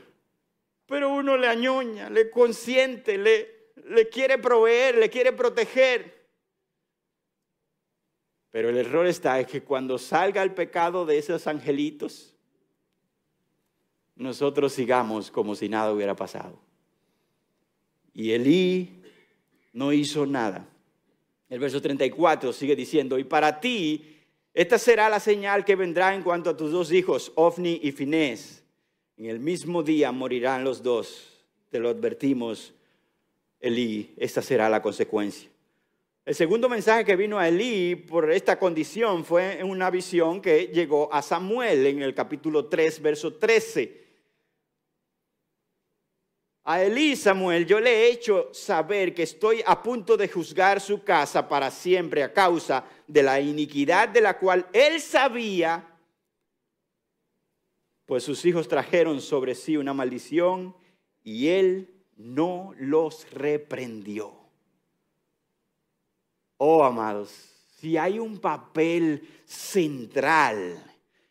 Pero 0.87 1.12
uno 1.12 1.37
le 1.37 1.48
añoña, 1.48 2.09
le 2.09 2.30
consiente, 2.30 3.18
le, 3.18 3.72
le 3.88 4.09
quiere 4.09 4.38
proveer, 4.38 4.98
le 4.98 5.11
quiere 5.11 5.33
proteger. 5.33 6.28
Pero 8.52 8.68
el 8.68 8.76
error 8.76 9.04
está 9.09 9.40
en 9.40 9.46
que 9.46 9.64
cuando 9.64 9.98
salga 9.98 10.40
el 10.40 10.54
pecado 10.54 11.04
de 11.04 11.18
esos 11.18 11.48
angelitos, 11.48 12.37
nosotros 14.14 14.72
sigamos 14.72 15.33
como 15.33 15.56
si 15.56 15.68
nada 15.68 15.92
hubiera 15.92 16.14
pasado. 16.14 16.56
Y 18.14 18.30
Elí 18.30 19.02
no 19.72 19.92
hizo 19.92 20.24
nada. 20.24 20.68
El 21.51 21.59
verso 21.59 21.83
34 21.83 22.53
sigue 22.53 22.77
diciendo, 22.77 23.19
y 23.19 23.25
para 23.25 23.61
ti, 23.61 24.17
esta 24.55 24.79
será 24.79 25.11
la 25.11 25.19
señal 25.19 25.65
que 25.65 25.75
vendrá 25.75 26.15
en 26.15 26.23
cuanto 26.23 26.51
a 26.51 26.57
tus 26.57 26.71
dos 26.71 26.93
hijos, 26.93 27.33
Ofni 27.35 27.81
y 27.83 27.91
Finés. 27.91 28.63
En 29.17 29.27
el 29.27 29.41
mismo 29.41 29.83
día 29.83 30.13
morirán 30.13 30.63
los 30.63 30.83
dos. 30.83 31.45
Te 31.69 31.81
lo 31.81 31.89
advertimos, 31.89 32.73
Elí, 33.61 34.15
esta 34.17 34.43
será 34.43 34.69
la 34.69 34.81
consecuencia. 34.81 35.51
El 36.25 36.35
segundo 36.37 36.69
mensaje 36.69 37.05
que 37.05 37.17
vino 37.17 37.39
a 37.39 37.49
Elí 37.49 37.97
por 37.97 38.31
esta 38.31 38.57
condición 38.57 39.25
fue 39.25 39.59
en 39.59 39.69
una 39.69 39.91
visión 39.91 40.41
que 40.41 40.69
llegó 40.69 41.13
a 41.13 41.21
Samuel 41.21 41.85
en 41.87 42.03
el 42.03 42.15
capítulo 42.15 42.67
3, 42.67 43.03
verso 43.03 43.35
13. 43.35 44.00
A 46.64 46.83
Elí, 46.83 47.16
Samuel, 47.16 47.66
yo 47.66 47.81
le 47.81 47.90
he 47.90 48.12
hecho 48.12 48.51
saber 48.53 49.14
que 49.14 49.23
estoy 49.23 49.62
a 49.64 49.83
punto 49.83 50.16
de 50.16 50.29
juzgar 50.29 50.81
su 50.81 51.03
casa 51.03 51.49
para 51.49 51.70
siempre 51.70 52.23
a 52.23 52.33
causa 52.33 52.85
de 53.07 53.23
la 53.23 53.40
iniquidad 53.40 54.11
de 54.11 54.20
la 54.20 54.38
cual 54.38 54.66
él 54.73 55.01
sabía, 55.01 55.87
pues 58.05 58.25
sus 58.25 58.44
hijos 58.44 58.68
trajeron 58.68 59.23
sobre 59.23 59.55
sí 59.55 59.77
una 59.77 59.94
maldición 59.94 60.77
y 61.25 61.49
él 61.49 61.88
no 62.16 62.75
los 62.79 63.31
reprendió. 63.31 64.35
Oh, 66.59 66.85
amados, 66.85 67.31
si 67.79 67.96
hay 67.96 68.18
un 68.18 68.38
papel 68.38 69.27
central 69.46 70.85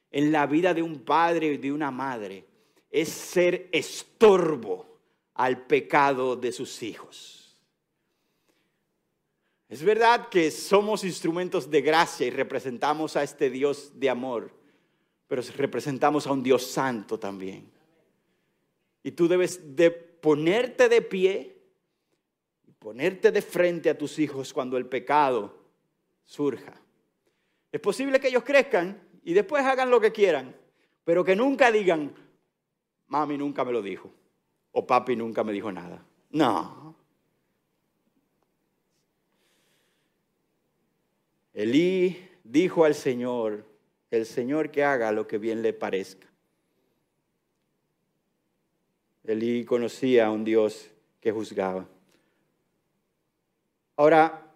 en 0.09 0.31
la 0.31 0.47
vida 0.47 0.73
de 0.73 0.81
un 0.81 1.03
padre 1.05 1.53
y 1.53 1.57
de 1.57 1.71
una 1.71 1.91
madre, 1.91 2.45
es 2.89 3.09
ser 3.09 3.69
estorbo 3.71 4.88
al 5.39 5.65
pecado 5.65 6.35
de 6.35 6.51
sus 6.51 6.83
hijos. 6.83 7.57
Es 9.69 9.81
verdad 9.81 10.27
que 10.27 10.51
somos 10.51 11.05
instrumentos 11.05 11.71
de 11.71 11.81
gracia 11.81 12.27
y 12.27 12.29
representamos 12.29 13.15
a 13.15 13.23
este 13.23 13.49
Dios 13.49 13.91
de 13.95 14.09
amor, 14.09 14.51
pero 15.29 15.41
representamos 15.55 16.27
a 16.27 16.33
un 16.33 16.43
Dios 16.43 16.67
santo 16.67 17.17
también. 17.17 17.71
Y 19.01 19.11
tú 19.11 19.29
debes 19.29 19.75
de 19.77 19.91
ponerte 19.91 20.89
de 20.89 21.01
pie 21.01 21.55
ponerte 22.79 23.31
de 23.31 23.41
frente 23.41 23.89
a 23.89 23.97
tus 23.97 24.17
hijos 24.19 24.53
cuando 24.53 24.77
el 24.77 24.87
pecado 24.87 25.53
surja. 26.25 26.73
Es 27.71 27.79
posible 27.79 28.19
que 28.19 28.29
ellos 28.29 28.43
crezcan 28.43 29.01
y 29.23 29.33
después 29.33 29.63
hagan 29.63 29.89
lo 29.89 30.01
que 30.01 30.11
quieran, 30.11 30.55
pero 31.03 31.23
que 31.23 31.35
nunca 31.35 31.71
digan, 31.71 32.13
mami 33.07 33.37
nunca 33.37 33.63
me 33.63 33.73
lo 33.73 33.81
dijo, 33.81 34.11
o 34.71 34.85
papi 34.85 35.15
nunca 35.15 35.43
me 35.43 35.53
dijo 35.53 35.71
nada. 35.71 36.05
No. 36.31 36.95
Elí 41.53 42.29
dijo 42.43 42.85
al 42.85 42.95
Señor, 42.95 43.65
el 44.11 44.25
Señor 44.25 44.71
que 44.71 44.83
haga 44.83 45.11
lo 45.11 45.27
que 45.27 45.37
bien 45.37 45.61
le 45.61 45.73
parezca. 45.73 46.27
Elí 49.23 49.65
conocía 49.65 50.27
a 50.27 50.31
un 50.31 50.43
Dios 50.43 50.89
que 51.19 51.31
juzgaba. 51.31 51.87
Ahora, 53.95 54.49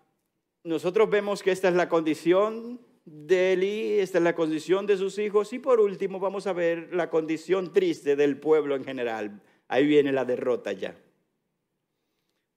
nosotros 0.63 1.10
vemos 1.10 1.43
que 1.43 1.52
esta 1.52 1.67
es 1.67 1.76
la 1.76 1.89
condición 1.89 2.80
de 3.06 3.54
Eli, 3.54 3.99
esta 3.99 4.17
es 4.19 4.23
la 4.23 4.34
condición 4.34 4.86
de 4.88 4.97
sus 4.97 5.17
hijos 5.19 5.52
y 5.52 5.60
por 5.60 5.82
último 5.82 6.19
vamos 6.19 6.47
a 6.47 6.54
ver 6.54 6.93
la 6.93 7.10
condición 7.10 7.73
triste 7.73 8.15
del 8.15 8.39
pueblo 8.39 8.76
en 8.76 8.86
general. 8.86 9.41
Ahí 9.67 9.86
viene 9.86 10.12
la 10.12 10.26
derrota 10.26 10.71
ya. 10.71 10.95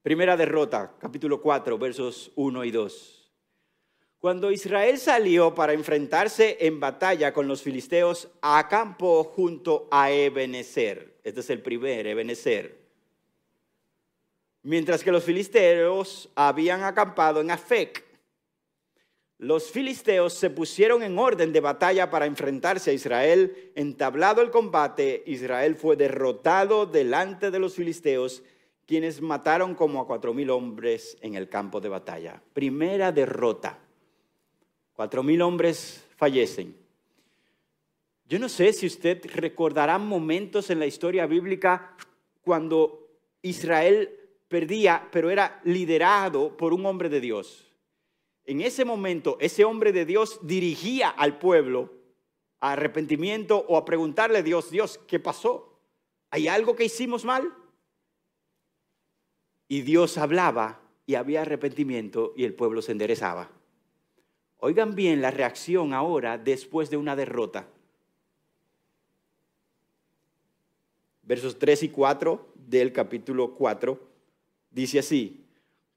Primera 0.03 0.37
derrota, 0.37 0.95
capítulo 0.99 1.41
4, 1.41 1.79
versos 1.79 2.33
1 2.37 2.65
y 2.65 2.71
2. 2.71 3.33
Cuando 4.19 4.51
Israel 4.51 4.99
salió 4.99 5.55
para 5.55 5.73
enfrentarse 5.73 6.57
en 6.61 6.81
batalla 6.81 7.33
con 7.33 7.49
los 7.49 7.63
filisteos, 7.63 8.29
acampó 8.41 9.25
junto 9.25 9.89
a 9.91 10.11
Ebenezer. 10.11 11.21
Este 11.23 11.41
es 11.41 11.51
el 11.51 11.63
primer, 11.63 12.07
Ebenezer 12.07 12.87
mientras 14.67 15.05
que 15.05 15.13
los 15.13 15.23
filisteos 15.23 16.29
habían 16.35 16.83
acampado 16.83 17.41
en 17.41 17.53
Afec. 17.53 18.05
Los 19.39 19.71
filisteos 19.71 20.33
se 20.33 20.49
pusieron 20.49 21.03
en 21.03 21.19
orden 21.19 21.53
de 21.53 21.61
batalla 21.61 22.09
para 22.09 22.25
enfrentarse 22.25 22.91
a 22.91 22.95
Israel. 22.95 23.73
Entablado 23.75 24.41
el 24.41 24.51
combate, 24.51 25.23
Israel 25.27 25.77
fue 25.77 25.97
derrotado 25.97 26.87
delante 26.87 27.51
de 27.51 27.59
los 27.59 27.75
filisteos, 27.75 28.43
quienes 28.87 29.21
mataron 29.21 29.75
como 29.75 30.01
a 30.01 30.07
cuatro 30.07 30.33
mil 30.33 30.49
hombres 30.49 31.19
en 31.21 31.35
el 31.35 31.51
campo 31.51 31.81
de 31.81 31.91
batalla. 31.91 32.41
Primera 32.55 33.13
derrota. 33.13 33.79
Cuatro 34.95 35.23
mil 35.23 35.43
hombres 35.43 36.03
fallecen. 36.17 36.75
Yo 38.29 38.39
no 38.39 38.49
sé 38.49 38.73
si 38.73 38.87
usted 38.87 39.23
recordará 39.35 39.99
momentos 39.99 40.71
en 40.71 40.79
la 40.79 40.87
historia 40.87 41.27
bíblica 41.27 41.95
cuando 42.43 43.07
Israel 43.43 44.11
perdía, 44.49 45.09
pero 45.13 45.31
era 45.31 45.61
liderado 45.65 46.57
por 46.57 46.73
un 46.73 46.87
hombre 46.87 47.09
de 47.11 47.21
Dios. 47.21 47.66
En 48.47 48.61
ese 48.61 48.85
momento, 48.85 49.37
ese 49.41 49.65
hombre 49.65 49.93
de 49.93 50.05
Dios 50.05 50.39
dirigía 50.43 51.09
al 51.09 51.39
pueblo 51.39 51.93
a 52.61 52.73
arrepentimiento 52.73 53.65
o 53.69 53.77
a 53.77 53.85
preguntarle 53.85 54.39
a 54.39 54.43
Dios, 54.43 54.71
Dios, 54.71 55.01
¿qué 55.07 55.19
pasó? 55.19 55.79
¿Hay 56.31 56.49
algo 56.49 56.77
que 56.77 56.85
hicimos 56.85 57.25
mal? 57.25 57.53
Y 59.69 59.83
Dios 59.83 60.17
hablaba 60.17 60.81
y 61.07 61.17
había 61.17 61.43
arrepentimiento 61.43 62.33
y 62.37 62.45
el 62.45 62.55
pueblo 62.55 62.83
se 62.83 62.93
enderezaba. 62.93 63.51
Oigan 64.59 64.95
bien 64.95 65.21
la 65.21 65.31
reacción 65.31 65.93
ahora 65.93 66.39
después 66.39 66.89
de 66.89 66.97
una 66.97 67.17
derrota. 67.17 67.69
Versos 71.23 71.59
3 71.59 71.83
y 71.83 71.89
4 71.89 72.53
del 72.55 72.93
capítulo 72.93 73.55
4 73.55 74.17
Dice 74.77 74.99
así, 74.99 75.46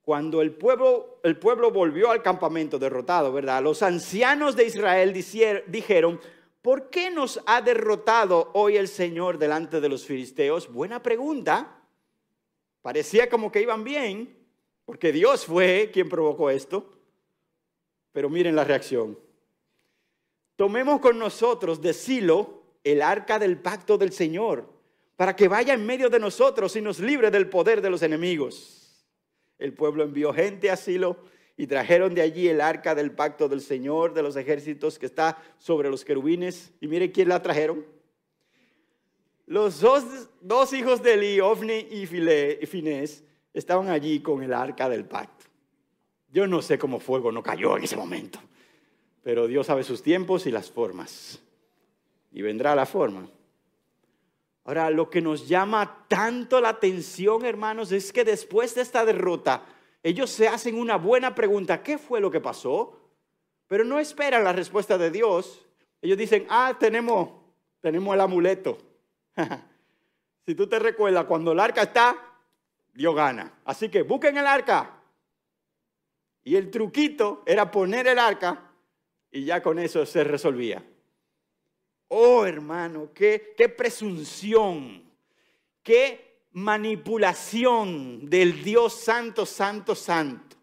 cuando 0.02 0.42
el 0.42 0.52
pueblo, 0.52 1.20
el 1.24 1.38
pueblo 1.38 1.72
volvió 1.72 2.12
al 2.12 2.24
campamento 2.24 2.80
derrotado, 2.80 3.32
¿verdad? 3.32 3.62
Los 3.62 3.84
ancianos 3.84 4.56
de 4.56 4.66
Israel 4.66 5.14
dijeron, 5.14 6.20
¿por 6.62 6.90
qué 6.90 7.12
nos 7.12 7.42
ha 7.46 7.62
derrotado 7.62 8.50
hoy 8.54 8.78
el 8.78 8.88
Señor 8.88 9.38
delante 9.38 9.80
de 9.80 9.90
los 9.90 10.06
filisteos? 10.06 10.72
Buena 10.72 11.04
pregunta. 11.04 11.84
Parecía 12.82 13.30
como 13.30 13.52
que 13.52 13.62
iban 13.62 13.84
bien, 13.84 14.36
porque 14.86 15.12
Dios 15.12 15.46
fue 15.46 15.92
quien 15.94 16.10
provocó 16.10 16.50
esto. 16.50 16.90
Pero 18.12 18.30
miren 18.30 18.56
la 18.56 18.64
reacción. 18.64 19.18
Tomemos 20.56 21.00
con 21.00 21.20
nosotros 21.20 21.82
de 21.82 21.94
Silo 21.94 22.64
el 22.84 23.02
arca 23.02 23.40
del 23.40 23.58
pacto 23.60 23.98
del 23.98 24.12
Señor, 24.12 24.68
para 25.16 25.36
que 25.36 25.48
vaya 25.48 25.74
en 25.74 25.86
medio 25.86 26.10
de 26.10 26.20
nosotros 26.20 26.76
y 26.76 26.82
nos 26.82 27.00
libre 27.00 27.30
del 27.30 27.50
poder 27.50 27.82
de 27.82 27.90
los 27.90 28.02
enemigos. 28.02 28.79
El 29.60 29.74
pueblo 29.74 30.04
envió 30.04 30.34
gente 30.34 30.72
a 30.72 30.78
Silo 30.78 31.18
y 31.58 31.68
trajeron 31.68 32.16
de 32.16 32.22
allí 32.22 32.48
el 32.48 32.62
arca 32.62 32.96
del 32.96 33.12
pacto 33.12 33.50
del 33.50 33.60
Señor 33.60 34.14
de 34.14 34.24
los 34.24 34.38
ejércitos 34.38 34.98
que 34.98 35.06
está 35.06 35.38
sobre 35.58 35.90
los 35.90 36.06
querubines. 36.06 36.72
Y 36.80 36.88
mire 36.88 37.12
quién 37.12 37.28
la 37.28 37.42
trajeron. 37.42 37.86
Los 39.46 39.82
dos, 39.82 40.74
hijos 40.74 41.04
de 41.04 41.16
Eli, 41.16 41.40
Ofni 41.42 41.88
y 41.92 42.06
Finés, 42.06 43.24
estaban 43.54 43.90
allí 43.90 44.22
con 44.22 44.42
el 44.42 44.54
arca 44.54 44.88
del 44.88 45.06
pacto. 45.06 45.46
Yo 46.32 46.48
no 46.48 46.62
sé 46.62 46.78
cómo 46.78 47.00
fuego 47.00 47.32
no 47.32 47.44
cayó 47.44 47.76
en 47.76 47.84
ese 47.84 47.98
momento, 47.98 48.40
pero 49.24 49.48
Dios 49.48 49.66
sabe 49.66 49.84
sus 49.84 50.04
tiempos 50.04 50.46
y 50.46 50.52
las 50.52 50.70
formas. 50.70 51.42
Y 52.32 52.44
vendrá 52.44 52.76
la 52.76 52.86
forma. 52.86 53.28
Ahora, 54.66 54.90
lo 54.90 55.10
que 55.10 55.22
nos 55.22 55.48
llama 55.48 56.06
tanto 56.08 56.62
la 56.62 56.70
atención, 56.70 57.46
hermanos, 57.46 57.92
es 57.92 58.14
que 58.14 58.24
después 58.24 58.76
de 58.76 58.82
esta 58.82 59.06
derrota, 59.06 59.66
ellos 60.04 60.30
se 60.30 60.48
hacen 60.48 60.80
una 60.80 60.96
buena 60.98 61.36
pregunta, 61.36 61.82
¿qué 61.82 61.98
fue 61.98 62.20
lo 62.20 62.30
que 62.30 62.40
pasó? 62.40 63.00
Pero 63.68 63.84
no 63.84 64.00
esperan 64.00 64.44
la 64.44 64.54
respuesta 64.54 64.98
de 64.98 65.12
Dios. 65.12 65.66
Ellos 66.02 66.18
dicen, 66.18 66.46
ah, 66.50 66.76
tenemos, 66.80 67.30
tenemos 67.82 68.14
el 68.14 68.22
amuleto. 68.22 68.78
si 70.46 70.56
tú 70.56 70.68
te 70.68 70.80
recuerdas, 70.80 71.26
cuando 71.26 71.52
el 71.52 71.60
arca 71.60 71.84
está, 71.84 72.16
Dios 72.94 73.16
gana. 73.16 73.60
Así 73.66 73.90
que 73.90 74.02
busquen 74.04 74.38
el 74.38 74.48
arca. 74.48 75.02
Y 76.44 76.56
el 76.56 76.72
truquito 76.72 77.44
era 77.46 77.70
poner 77.70 78.08
el 78.08 78.20
arca 78.20 78.72
y 79.32 79.46
ya 79.46 79.62
con 79.62 79.80
eso 79.80 80.06
se 80.06 80.24
resolvía. 80.24 80.84
Oh, 82.12 82.44
hermano, 82.44 83.12
qué, 83.14 83.40
presunción, 83.78 85.04
qué 85.84 86.42
manipulación 86.54 88.28
del 88.28 88.64
Dios 88.64 88.94
santo, 88.94 89.46
santo, 89.46 89.94
santo. 89.94 90.58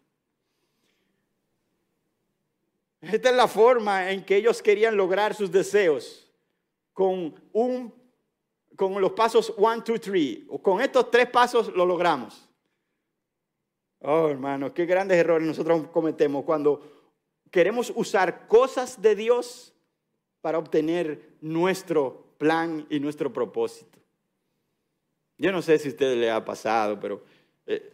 Esta 2.99 3.29
es 3.29 3.35
la 3.35 3.47
forma 3.47 4.11
en 4.11 4.25
que 4.25 4.35
ellos 4.35 4.61
querían 4.61 4.97
lograr 4.97 5.33
sus 5.33 5.49
deseos, 5.49 6.29
con, 6.91 7.33
un, 7.53 7.93
con 8.75 8.99
los 8.99 9.13
pasos 9.13 9.53
1, 9.55 9.83
2, 9.87 10.01
3. 10.01 10.39
Con 10.61 10.81
estos 10.81 11.09
tres 11.09 11.29
pasos 11.29 11.69
lo 11.73 11.85
logramos. 11.85 12.49
Oh, 13.99 14.27
hermano, 14.27 14.73
qué 14.73 14.85
grandes 14.85 15.17
errores 15.17 15.47
nosotros 15.47 15.87
cometemos 15.93 16.43
cuando 16.43 17.13
queremos 17.49 17.93
usar 17.95 18.49
cosas 18.49 19.01
de 19.01 19.15
Dios 19.15 19.73
para 20.47 20.59
obtener 20.59 21.33
nuestro 21.41 22.35
plan 22.37 22.87
y 22.89 23.01
nuestro 23.01 23.33
propósito. 23.33 23.99
Yo 25.37 25.51
no 25.51 25.61
sé 25.61 25.77
si 25.77 25.89
a 25.89 25.91
usted 25.91 26.17
le 26.17 26.31
ha 26.31 26.45
pasado, 26.45 26.97
pero 26.97 27.21
eh, 27.65 27.93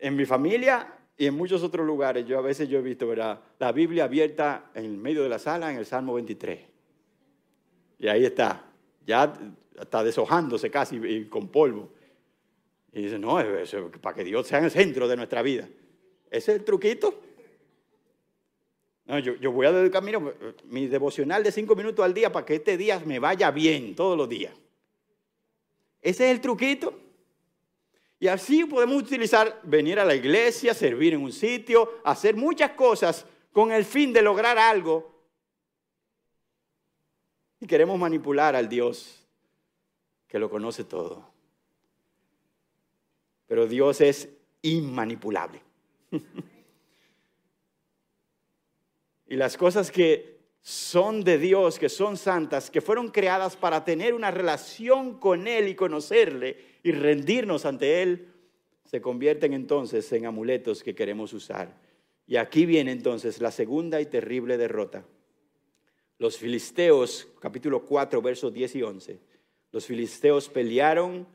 en 0.00 0.16
mi 0.16 0.24
familia 0.24 0.94
y 1.14 1.26
en 1.26 1.34
muchos 1.34 1.62
otros 1.62 1.86
lugares, 1.86 2.24
yo 2.24 2.38
a 2.38 2.40
veces 2.40 2.70
yo 2.70 2.78
he 2.78 2.80
visto 2.80 3.14
la 3.14 3.72
Biblia 3.74 4.04
abierta 4.04 4.70
en 4.72 4.98
medio 4.98 5.22
de 5.22 5.28
la 5.28 5.38
sala 5.38 5.70
en 5.70 5.76
el 5.76 5.84
Salmo 5.84 6.14
23. 6.14 6.58
Y 7.98 8.08
ahí 8.08 8.24
está, 8.24 8.64
ya 9.06 9.30
está 9.78 10.02
deshojándose 10.02 10.70
casi 10.70 11.26
con 11.26 11.48
polvo. 11.48 11.90
Y 12.94 13.02
dice, 13.02 13.18
no, 13.18 13.40
eso, 13.40 13.90
para 14.00 14.16
que 14.16 14.24
Dios 14.24 14.46
sea 14.46 14.60
en 14.60 14.64
el 14.64 14.70
centro 14.70 15.06
de 15.06 15.16
nuestra 15.16 15.42
vida. 15.42 15.68
Ese 16.30 16.52
es 16.52 16.58
el 16.60 16.64
truquito. 16.64 17.27
No, 19.08 19.18
yo, 19.18 19.50
voy 19.50 19.66
a 19.66 19.72
dedicar 19.72 20.02
mi 20.64 20.86
devocional 20.86 21.42
de 21.42 21.50
cinco 21.50 21.74
minutos 21.74 22.04
al 22.04 22.12
día 22.12 22.30
para 22.30 22.44
que 22.44 22.56
este 22.56 22.76
día 22.76 23.00
me 23.06 23.18
vaya 23.18 23.50
bien 23.50 23.94
todos 23.94 24.18
los 24.18 24.28
días. 24.28 24.54
Ese 26.02 26.26
es 26.26 26.36
el 26.36 26.42
truquito. 26.42 26.92
Y 28.20 28.28
así 28.28 28.66
podemos 28.66 29.02
utilizar, 29.02 29.60
venir 29.62 29.98
a 29.98 30.04
la 30.04 30.14
iglesia, 30.14 30.74
servir 30.74 31.14
en 31.14 31.22
un 31.22 31.32
sitio, 31.32 32.00
hacer 32.04 32.36
muchas 32.36 32.72
cosas 32.72 33.24
con 33.50 33.72
el 33.72 33.86
fin 33.86 34.12
de 34.12 34.20
lograr 34.20 34.58
algo. 34.58 35.10
Y 37.60 37.66
queremos 37.66 37.98
manipular 37.98 38.54
al 38.54 38.68
Dios 38.68 39.26
que 40.26 40.38
lo 40.38 40.50
conoce 40.50 40.84
todo. 40.84 41.24
Pero 43.46 43.66
Dios 43.66 44.02
es 44.02 44.28
inmanipulable. 44.60 45.62
y 49.28 49.36
las 49.36 49.56
cosas 49.56 49.90
que 49.90 50.38
son 50.60 51.22
de 51.22 51.38
Dios, 51.38 51.78
que 51.78 51.88
son 51.88 52.16
santas, 52.16 52.70
que 52.70 52.80
fueron 52.80 53.08
creadas 53.08 53.56
para 53.56 53.84
tener 53.84 54.14
una 54.14 54.30
relación 54.30 55.18
con 55.18 55.46
Él 55.46 55.68
y 55.68 55.74
conocerle 55.74 56.56
y 56.82 56.92
rendirnos 56.92 57.64
ante 57.66 58.02
Él, 58.02 58.28
se 58.84 59.00
convierten 59.00 59.52
entonces 59.52 60.10
en 60.12 60.26
amuletos 60.26 60.82
que 60.82 60.94
queremos 60.94 61.32
usar. 61.34 61.78
Y 62.26 62.36
aquí 62.36 62.64
viene 62.66 62.90
entonces 62.90 63.40
la 63.40 63.50
segunda 63.50 64.00
y 64.00 64.06
terrible 64.06 64.56
derrota. 64.56 65.04
Los 66.18 66.38
filisteos, 66.38 67.28
capítulo 67.40 67.84
4, 67.84 68.20
versos 68.22 68.52
10 68.52 68.76
y 68.76 68.82
11. 68.82 69.20
Los 69.72 69.86
filisteos 69.86 70.48
pelearon 70.48 71.26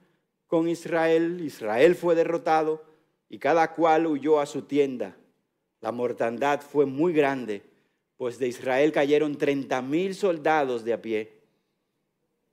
con 0.47 0.67
Israel, 0.67 1.39
Israel 1.41 1.95
fue 1.95 2.15
derrotado 2.15 2.83
y 3.29 3.37
cada 3.37 3.71
cual 3.73 4.07
huyó 4.07 4.39
a 4.39 4.45
su 4.45 4.63
tienda. 4.63 5.15
La 5.79 5.91
mortandad 5.91 6.61
fue 6.61 6.85
muy 6.85 7.13
grande 7.13 7.72
pues 8.23 8.39
de 8.39 8.47
Israel 8.47 8.93
cayeron 8.93 9.37
30 9.37 9.81
mil 9.81 10.15
soldados 10.15 10.85
de 10.85 10.93
a 10.93 11.01
pie. 11.01 11.33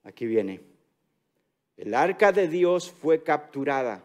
Aquí 0.03 0.27
viene. 0.27 0.61
El 1.77 1.95
arca 1.95 2.33
de 2.33 2.49
Dios 2.49 2.91
fue 2.91 3.23
capturada 3.23 4.03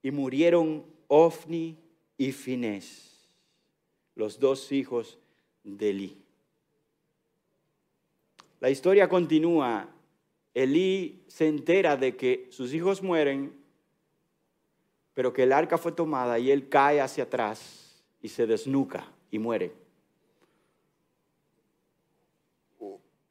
y 0.00 0.12
murieron 0.12 0.86
Ofni 1.08 1.76
y 2.16 2.30
Finés, 2.30 3.28
los 4.14 4.38
dos 4.38 4.70
hijos 4.70 5.18
de 5.64 5.90
Elí. 5.90 6.22
La 8.60 8.70
historia 8.70 9.08
continúa. 9.08 9.88
Elí 10.54 11.24
se 11.26 11.48
entera 11.48 11.96
de 11.96 12.14
que 12.14 12.46
sus 12.52 12.72
hijos 12.74 13.02
mueren, 13.02 13.52
pero 15.14 15.32
que 15.32 15.42
el 15.42 15.52
arca 15.52 15.78
fue 15.78 15.90
tomada 15.90 16.38
y 16.38 16.52
él 16.52 16.68
cae 16.68 17.00
hacia 17.00 17.24
atrás 17.24 18.04
y 18.22 18.28
se 18.28 18.46
desnuca 18.46 19.10
y 19.32 19.40
muere. 19.40 19.83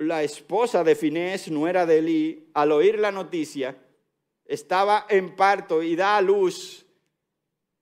La 0.03 0.23
esposa 0.23 0.83
de 0.83 0.95
Finés, 0.95 1.49
nuera 1.49 1.85
de 1.85 1.99
Elí, 1.99 2.49
al 2.53 2.71
oír 2.71 2.99
la 2.99 3.11
noticia, 3.11 3.77
estaba 4.45 5.05
en 5.09 5.35
parto 5.35 5.81
y 5.81 5.95
da 5.95 6.17
a 6.17 6.21
luz 6.21 6.85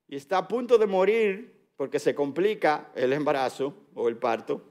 y 0.07 0.15
está 0.15 0.39
a 0.39 0.47
punto 0.47 0.77
de 0.77 0.87
morir 0.87 1.53
porque 1.75 1.99
se 1.99 2.13
complica 2.13 2.91
el 2.95 3.13
embarazo 3.13 3.73
o 3.95 4.07
el 4.07 4.17
parto. 4.17 4.61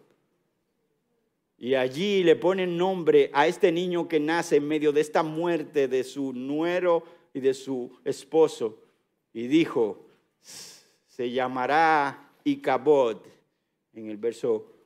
Y 1.58 1.74
allí 1.74 2.22
le 2.22 2.36
ponen 2.36 2.76
nombre 2.76 3.30
a 3.34 3.46
este 3.46 3.70
niño 3.70 4.08
que 4.08 4.18
nace 4.18 4.56
en 4.56 4.68
medio 4.68 4.92
de 4.92 5.02
esta 5.02 5.22
muerte 5.22 5.88
de 5.88 6.04
su 6.04 6.32
nuero 6.32 7.02
y 7.34 7.40
de 7.40 7.52
su 7.52 7.98
esposo. 8.04 8.78
Y 9.32 9.46
dijo, 9.46 10.06
se 10.40 11.30
llamará 11.30 12.30
Icabod, 12.44 13.18
en 13.92 14.08
el 14.08 14.16
verso 14.16 14.80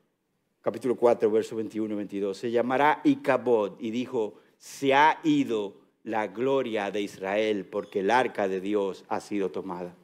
capítulo 0.65 0.97
4, 0.97 1.31
verso 1.31 1.57
21 1.57 1.93
y 1.93 1.97
22, 1.99 2.39
se 2.39 2.51
llamará 2.51 3.03
Icabod 3.05 3.79
y 3.81 3.91
dijo, 3.91 4.41
se 4.57 4.95
ha 4.95 5.21
ido 5.23 5.77
la 6.05 6.29
gloria 6.29 6.91
de 6.91 7.03
Israel 7.03 7.67
porque 7.67 8.01
el 8.01 8.11
arca 8.11 8.49
de 8.49 8.63
Dios 8.63 9.05
ha 9.09 9.21
sido 9.21 9.51
tomada. 9.51 9.95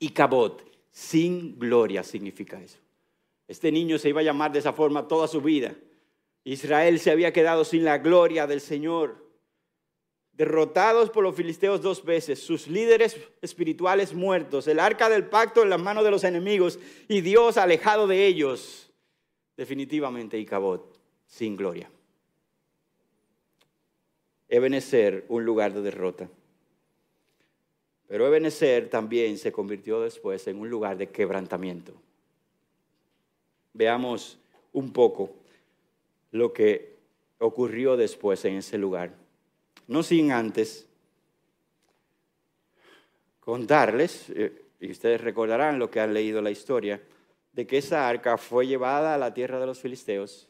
Icabod, 0.00 0.62
sin 0.90 1.60
gloria 1.60 2.02
significa 2.02 2.60
eso. 2.60 2.78
Este 3.46 3.70
niño 3.70 3.98
se 3.98 4.08
iba 4.08 4.20
a 4.20 4.24
llamar 4.24 4.50
de 4.50 4.58
esa 4.58 4.72
forma 4.72 5.06
toda 5.06 5.28
su 5.28 5.40
vida. 5.40 5.76
Israel 6.42 6.98
se 6.98 7.12
había 7.12 7.32
quedado 7.32 7.64
sin 7.64 7.84
la 7.84 7.98
gloria 7.98 8.48
del 8.48 8.60
Señor. 8.60 9.30
Derrotados 10.32 11.08
por 11.08 11.22
los 11.22 11.36
filisteos 11.36 11.82
dos 11.82 12.04
veces, 12.04 12.42
sus 12.42 12.66
líderes 12.66 13.16
espirituales 13.42 14.12
muertos, 14.12 14.66
el 14.66 14.80
arca 14.80 15.08
del 15.08 15.28
pacto 15.28 15.62
en 15.62 15.70
las 15.70 15.80
manos 15.80 16.02
de 16.02 16.10
los 16.10 16.24
enemigos 16.24 16.80
y 17.06 17.20
Dios 17.20 17.56
alejado 17.58 18.08
de 18.08 18.26
ellos 18.26 18.88
definitivamente 19.56 20.38
Icabod 20.38 20.80
sin 21.26 21.56
gloria. 21.56 21.90
Ebenezer, 24.48 25.24
un 25.28 25.44
lugar 25.44 25.72
de 25.72 25.80
derrota. 25.80 26.28
Pero 28.06 28.26
Ebenezer 28.26 28.90
también 28.90 29.38
se 29.38 29.50
convirtió 29.50 30.02
después 30.02 30.46
en 30.46 30.60
un 30.60 30.68
lugar 30.68 30.98
de 30.98 31.08
quebrantamiento. 31.08 31.94
Veamos 33.72 34.38
un 34.74 34.92
poco 34.92 35.30
lo 36.30 36.52
que 36.52 36.96
ocurrió 37.38 37.96
después 37.96 38.44
en 38.44 38.56
ese 38.56 38.76
lugar. 38.76 39.14
No 39.86 40.02
sin 40.02 40.32
antes 40.32 40.86
contarles, 43.40 44.28
eh, 44.30 44.62
y 44.80 44.90
ustedes 44.90 45.20
recordarán 45.20 45.78
lo 45.78 45.90
que 45.90 46.00
han 46.00 46.12
leído 46.12 46.42
la 46.42 46.50
historia, 46.50 47.00
de 47.52 47.66
que 47.66 47.78
esa 47.78 48.08
arca 48.08 48.36
fue 48.38 48.66
llevada 48.66 49.14
a 49.14 49.18
la 49.18 49.34
tierra 49.34 49.60
de 49.60 49.66
los 49.66 49.80
filisteos 49.80 50.48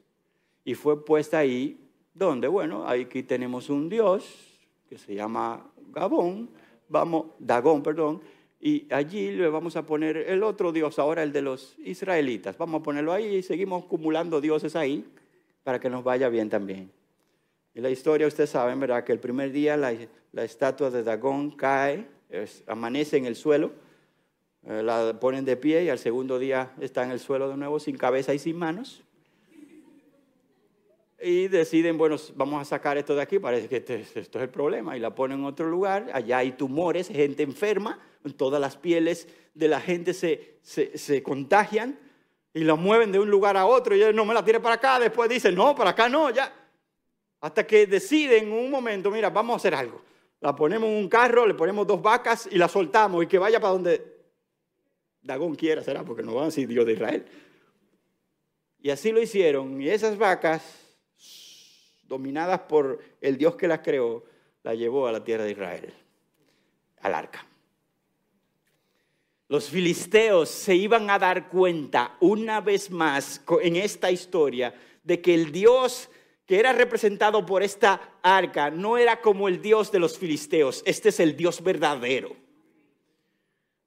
y 0.65 0.75
fue 0.75 1.05
puesta 1.05 1.38
ahí, 1.38 1.79
donde, 2.15 2.47
bueno, 2.49 2.87
aquí 2.87 3.23
tenemos 3.23 3.71
un 3.71 3.88
dios 3.88 4.25
que 4.88 4.99
se 4.99 5.15
llama 5.15 5.71
Gabón, 5.88 6.51
vamos, 6.88 7.27
Dagón, 7.38 7.83
perdón, 7.83 8.21
y 8.61 8.87
allí 8.93 9.33
le 9.33 9.49
vamos 9.49 9.75
a 9.75 9.85
poner 9.85 10.17
el 10.17 10.45
otro 10.45 10.71
dios, 10.71 10.99
ahora 11.01 11.25
el 11.25 11.33
de 11.33 11.43
los 11.43 11.77
israelitas. 11.79 12.57
Vamos 12.57 12.81
a 12.81 12.83
ponerlo 12.85 13.12
ahí 13.12 13.37
y 13.37 13.43
seguimos 13.43 13.85
acumulando 13.85 14.41
dioses 14.41 14.77
ahí 14.77 15.05
para 15.65 15.81
que 15.81 15.91
nos 15.91 16.05
vaya 16.05 16.29
bien 16.29 16.49
también. 16.49 16.93
Y 17.75 17.81
la 17.81 17.91
historia, 17.91 18.27
ustedes 18.27 18.51
saben, 18.51 18.79
¿verdad? 18.79 19.03
Que 19.03 19.12
el 19.12 19.19
primer 19.19 19.51
día 19.51 19.77
la, 19.77 19.93
estatua 20.45 20.91
de 20.91 21.03
Dagón 21.03 21.51
cae, 21.53 22.07
amanece 22.69 23.17
en 23.17 23.27
el 23.27 23.35
suelo, 23.35 23.73
la 24.64 25.18
ponen 25.18 25.44
de 25.44 25.57
pie 25.57 25.85
y 25.85 25.88
al 25.88 25.98
segundo 25.98 26.38
día 26.38 26.72
está 26.81 27.03
en 27.03 27.11
el 27.11 27.20
suelo 27.20 27.48
de 27.48 27.57
nuevo 27.57 27.81
sin 27.81 27.96
cabeza 27.96 28.33
y 28.33 28.38
sin 28.38 28.57
manos. 28.57 29.03
Y 31.20 31.46
deciden, 31.48 31.98
bueno, 31.98 32.16
vamos 32.35 32.61
a 32.61 32.64
sacar 32.64 32.98
esto 32.98 33.14
de 33.14 33.22
aquí, 33.22 33.38
parece 33.38 33.68
que 33.68 33.77
este, 33.77 34.01
esto 34.01 34.38
es 34.38 34.42
el 34.42 34.48
problema, 34.48 34.96
y 34.96 35.01
la 35.01 35.14
ponen 35.14 35.38
en 35.38 35.44
otro 35.44 35.68
lugar, 35.68 36.11
allá 36.12 36.38
hay 36.38 36.53
tumores, 36.53 37.07
gente 37.07 37.44
enferma, 37.44 38.01
todas 38.37 38.61
las 38.61 38.77
pieles 38.77 39.29
de 39.55 39.68
la 39.68 39.81
gente 39.81 40.14
se, 40.14 40.59
se, 40.62 41.22
contagian 41.22 41.96
y 42.53 42.64
la 42.64 42.75
mueven 42.75 43.12
de 43.12 43.20
un 43.20 43.31
lugar 43.31 43.57
a 43.57 43.66
otro, 43.66 43.94
y 43.94 44.03
ellos 44.03 44.14
no 44.14 44.25
me 44.25 44.35
la 44.35 44.44
tire 44.44 44.59
para 44.59 44.75
acá, 44.77 44.98
después 44.98 45.31
dicen, 45.31 45.55
no, 45.55 45.77
para 45.77 45.90
acá 45.90 46.09
no, 46.09 46.29
ya. 46.31 46.53
Hasta 47.40 47.66
que 47.66 47.87
deciden 47.87 48.46
en 48.46 48.53
un 48.53 48.70
momento, 48.70 49.09
mira, 49.11 49.31
vamos 49.31 49.55
a 49.55 49.57
hacer 49.59 49.75
algo. 49.77 50.03
La 50.40 50.57
ponemos 50.57 50.88
en 50.88 50.96
un 50.96 51.09
carro, 51.09 51.46
le 51.46 51.55
ponemos 51.55 51.87
dos 51.87 52.03
vacas 52.03 52.48
y 52.51 52.59
la 52.59 52.66
soltamos 52.66 53.22
y 53.22 53.29
que 53.29 53.38
vaya 53.38 53.61
para 53.61 53.75
donde 53.75 54.12
Dagón 55.23 55.55
quiera, 55.55 55.83
será, 55.83 56.05
porque 56.05 56.23
no 56.23 56.35
van 56.35 56.49
a 56.49 56.51
Dios 56.51 56.87
de 56.87 56.93
Israel. 56.93 57.25
Y 58.81 58.91
así 58.91 59.13
lo 59.13 59.23
hicieron. 59.23 59.81
Y 59.81 59.89
esas 59.89 60.19
vacas, 60.19 60.63
dominadas 62.05 62.61
por 62.63 63.01
el 63.21 63.39
Dios 63.39 63.55
que 63.55 63.69
las 63.69 63.81
creó, 63.81 64.25
las 64.63 64.77
llevó 64.77 65.07
a 65.07 65.13
la 65.13 65.25
tierra 65.25 65.45
de 65.45 65.53
Israel, 65.53 65.95
al 67.01 67.15
arca. 67.15 67.47
Los 69.49 69.69
filisteos 69.69 70.49
se 70.49 70.75
iban 70.75 71.11
a 71.11 71.19
dar 71.19 71.49
cuenta 71.49 72.17
una 72.21 72.61
vez 72.61 72.91
más 72.91 73.43
en 73.61 73.77
esta 73.77 74.11
historia 74.11 74.75
de 75.05 75.21
que 75.21 75.35
el 75.35 75.53
Dios 75.53 76.09
que 76.47 76.59
era 76.59 76.73
representado 76.73 77.47
por 77.47 77.63
esta 77.63 78.19
arca 78.23 78.71
no 78.71 78.99
era 78.99 79.21
como 79.21 79.49
el 79.49 79.63
Dios 79.63 79.93
de 79.93 79.99
los 79.99 80.19
filisteos, 80.19 80.83
este 80.85 81.11
es 81.11 81.21
el 81.21 81.37
Dios 81.37 81.63
verdadero. 81.63 82.37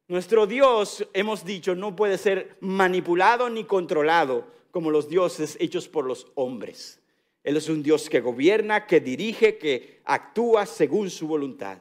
Nuestro 0.07 0.45
Dios, 0.45 1.07
hemos 1.13 1.43
dicho, 1.43 1.73
no 1.73 1.95
puede 1.95 2.19
ser 2.19 2.57
manipulado 2.59 3.49
ni 3.49 3.63
controlado 3.63 4.45
como 4.69 4.91
los 4.91 5.09
dioses 5.09 5.57
hechos 5.59 5.87
por 5.87 6.05
los 6.05 6.27
hombres. 6.35 6.99
Él 7.43 7.57
es 7.57 7.69
un 7.69 7.81
Dios 7.81 8.07
que 8.07 8.19
gobierna, 8.19 8.85
que 8.85 8.99
dirige, 8.99 9.57
que 9.57 10.01
actúa 10.05 10.67
según 10.67 11.09
su 11.09 11.27
voluntad. 11.27 11.79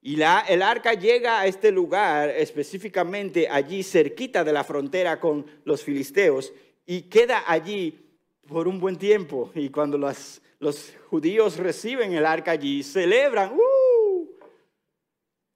Y 0.00 0.14
el 0.14 0.62
arca 0.62 0.94
llega 0.94 1.40
a 1.40 1.46
este 1.46 1.70
lugar, 1.70 2.30
específicamente 2.30 3.48
allí 3.50 3.82
cerquita 3.82 4.44
de 4.44 4.52
la 4.52 4.64
frontera 4.64 5.20
con 5.20 5.44
los 5.64 5.82
filisteos, 5.82 6.54
y 6.86 7.02
queda 7.02 7.44
allí 7.46 7.98
por 8.46 8.66
un 8.66 8.80
buen 8.80 8.96
tiempo. 8.96 9.50
Y 9.54 9.68
cuando 9.68 9.98
los, 9.98 10.40
los 10.58 10.94
judíos 11.10 11.58
reciben 11.58 12.14
el 12.14 12.24
arca 12.24 12.52
allí, 12.52 12.82
celebran, 12.82 13.52
¡uh! 13.52 14.26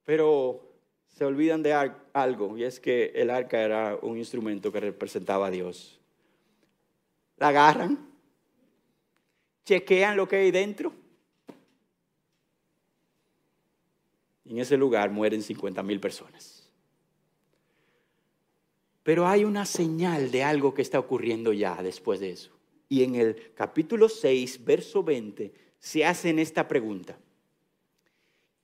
pero 0.03 0.72
se 1.13 1.25
olvidan 1.25 1.61
de 1.61 1.73
algo, 2.13 2.57
y 2.57 2.63
es 2.63 2.79
que 2.79 3.11
el 3.15 3.29
arca 3.29 3.61
era 3.61 3.97
un 4.01 4.17
instrumento 4.17 4.71
que 4.71 4.79
representaba 4.79 5.47
a 5.47 5.51
Dios. 5.51 5.99
La 7.37 7.49
agarran, 7.49 8.09
chequean 9.63 10.17
lo 10.17 10.27
que 10.27 10.37
hay 10.37 10.51
dentro. 10.51 10.91
Y 14.45 14.51
en 14.51 14.59
ese 14.59 14.75
lugar 14.75 15.11
mueren 15.11 15.43
50 15.43 15.83
mil 15.83 15.99
personas. 15.99 16.67
Pero 19.03 19.27
hay 19.27 19.43
una 19.43 19.65
señal 19.65 20.31
de 20.31 20.43
algo 20.43 20.73
que 20.73 20.81
está 20.81 20.97
ocurriendo 20.97 21.53
ya 21.53 21.81
después 21.83 22.19
de 22.19 22.31
eso. 22.31 22.51
Y 22.89 23.03
en 23.03 23.15
el 23.15 23.53
capítulo 23.53 24.09
6, 24.09 24.65
verso 24.65 25.03
20, 25.03 25.53
se 25.77 26.05
hacen 26.05 26.39
esta 26.39 26.67
pregunta. 26.67 27.17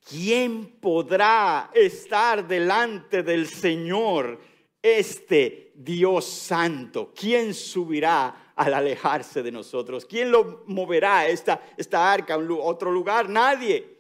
¿Quién 0.08 0.80
podrá 0.80 1.72
estar 1.74 2.48
delante 2.48 3.24
del 3.24 3.48
Señor, 3.48 4.40
este 4.82 5.74
Dios 5.76 6.26
santo? 6.26 7.14
¿Quién 7.16 7.54
subirá 7.54 8.54
al 8.56 8.74
alejarse 8.74 9.42
de 9.42 9.52
nosotros? 9.52 10.06
¿Quién 10.06 10.32
lo 10.32 10.64
moverá 10.68 11.28
esta, 11.28 11.62
esta 11.78 12.12
arca 12.12 12.36
a 12.36 12.38
otro 12.38 12.92
lugar? 12.92 13.30
Nadie. 13.30 13.98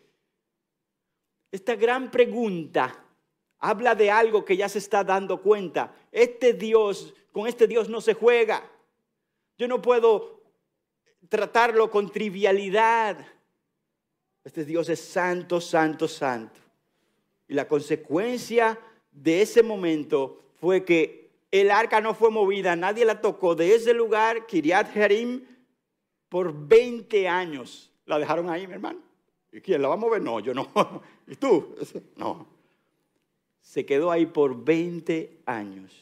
Esta 1.51 1.75
gran 1.75 2.11
pregunta 2.11 3.05
habla 3.59 3.95
de 3.95 4.11
algo 4.11 4.45
que 4.45 4.57
ya 4.57 4.69
se 4.69 4.79
está 4.79 5.03
dando 5.03 5.41
cuenta. 5.41 5.93
Este 6.11 6.53
Dios, 6.53 7.13
con 7.31 7.47
este 7.47 7.67
Dios 7.67 7.89
no 7.89 8.01
se 8.01 8.13
juega. 8.13 8.69
Yo 9.57 9.67
no 9.67 9.81
puedo 9.81 10.41
tratarlo 11.27 11.89
con 11.89 12.09
trivialidad. 12.09 13.25
Este 14.49 14.65
Dios 14.65 14.89
es 14.89 14.99
santo, 14.99 15.61
santo, 15.61 16.07
santo. 16.07 16.59
Y 17.47 17.53
la 17.53 17.67
consecuencia 17.67 18.79
de 19.11 19.43
ese 19.43 19.61
momento 19.61 20.41
fue 20.59 20.83
que 20.83 21.29
el 21.51 21.69
arca 21.69 22.01
no 22.01 22.15
fue 22.15 22.31
movida, 22.31 22.75
nadie 22.75 23.05
la 23.05 23.21
tocó 23.21 23.53
de 23.53 23.75
ese 23.75 23.93
lugar, 23.93 24.47
Kiriat 24.47 24.91
Jerim, 24.91 25.45
por 26.29 26.67
20 26.67 27.27
años. 27.27 27.91
La 28.07 28.17
dejaron 28.17 28.49
ahí, 28.49 28.65
mi 28.65 28.73
hermano. 28.73 28.97
¿Y 29.51 29.61
quién 29.61 29.83
la 29.83 29.89
va 29.89 29.93
a 29.93 29.97
mover? 29.97 30.19
No, 30.19 30.39
yo 30.39 30.55
no. 30.55 30.67
¿Y 31.27 31.35
tú? 31.35 31.75
No. 32.15 32.47
Se 33.61 33.85
quedó 33.85 34.09
ahí 34.09 34.25
por 34.25 34.63
20 34.63 35.41
años. 35.45 35.93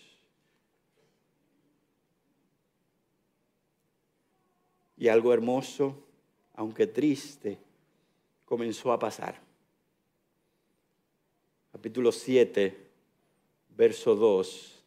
Y 4.95 5.09
algo 5.09 5.33
hermoso, 5.33 6.01
aunque 6.53 6.87
triste, 6.87 7.66
comenzó 8.47 8.93
a 8.93 8.97
pasar. 8.97 9.41
Capítulo 11.69 12.13
7, 12.13 12.87
verso 13.75 14.15
2. 14.15 14.83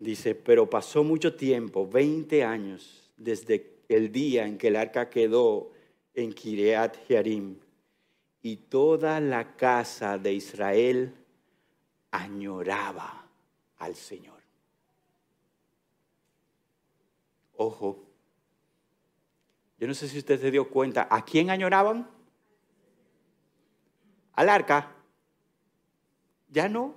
Dice, 0.00 0.34
pero 0.34 0.68
pasó 0.68 1.04
mucho 1.04 1.36
tiempo, 1.36 1.88
20 1.88 2.42
años, 2.42 3.08
desde 3.16 3.78
el 3.88 4.10
día 4.10 4.46
en 4.46 4.58
que 4.58 4.66
el 4.66 4.76
arca 4.76 5.08
quedó 5.08 5.70
en 6.12 6.32
Kiriat 6.32 6.96
Jearim, 7.06 7.60
y 8.42 8.56
toda 8.56 9.20
la 9.20 9.56
casa 9.56 10.18
de 10.18 10.34
Israel 10.34 11.14
añoraba 12.10 13.28
al 13.78 13.94
Señor. 13.94 14.40
Ojo, 17.56 18.05
yo 19.78 19.86
no 19.86 19.94
sé 19.94 20.08
si 20.08 20.18
usted 20.18 20.40
se 20.40 20.50
dio 20.50 20.68
cuenta, 20.70 21.06
¿a 21.10 21.24
quién 21.24 21.50
añoraban? 21.50 22.08
Al 24.32 24.48
arca. 24.48 24.94
Ya 26.48 26.68
no. 26.68 26.94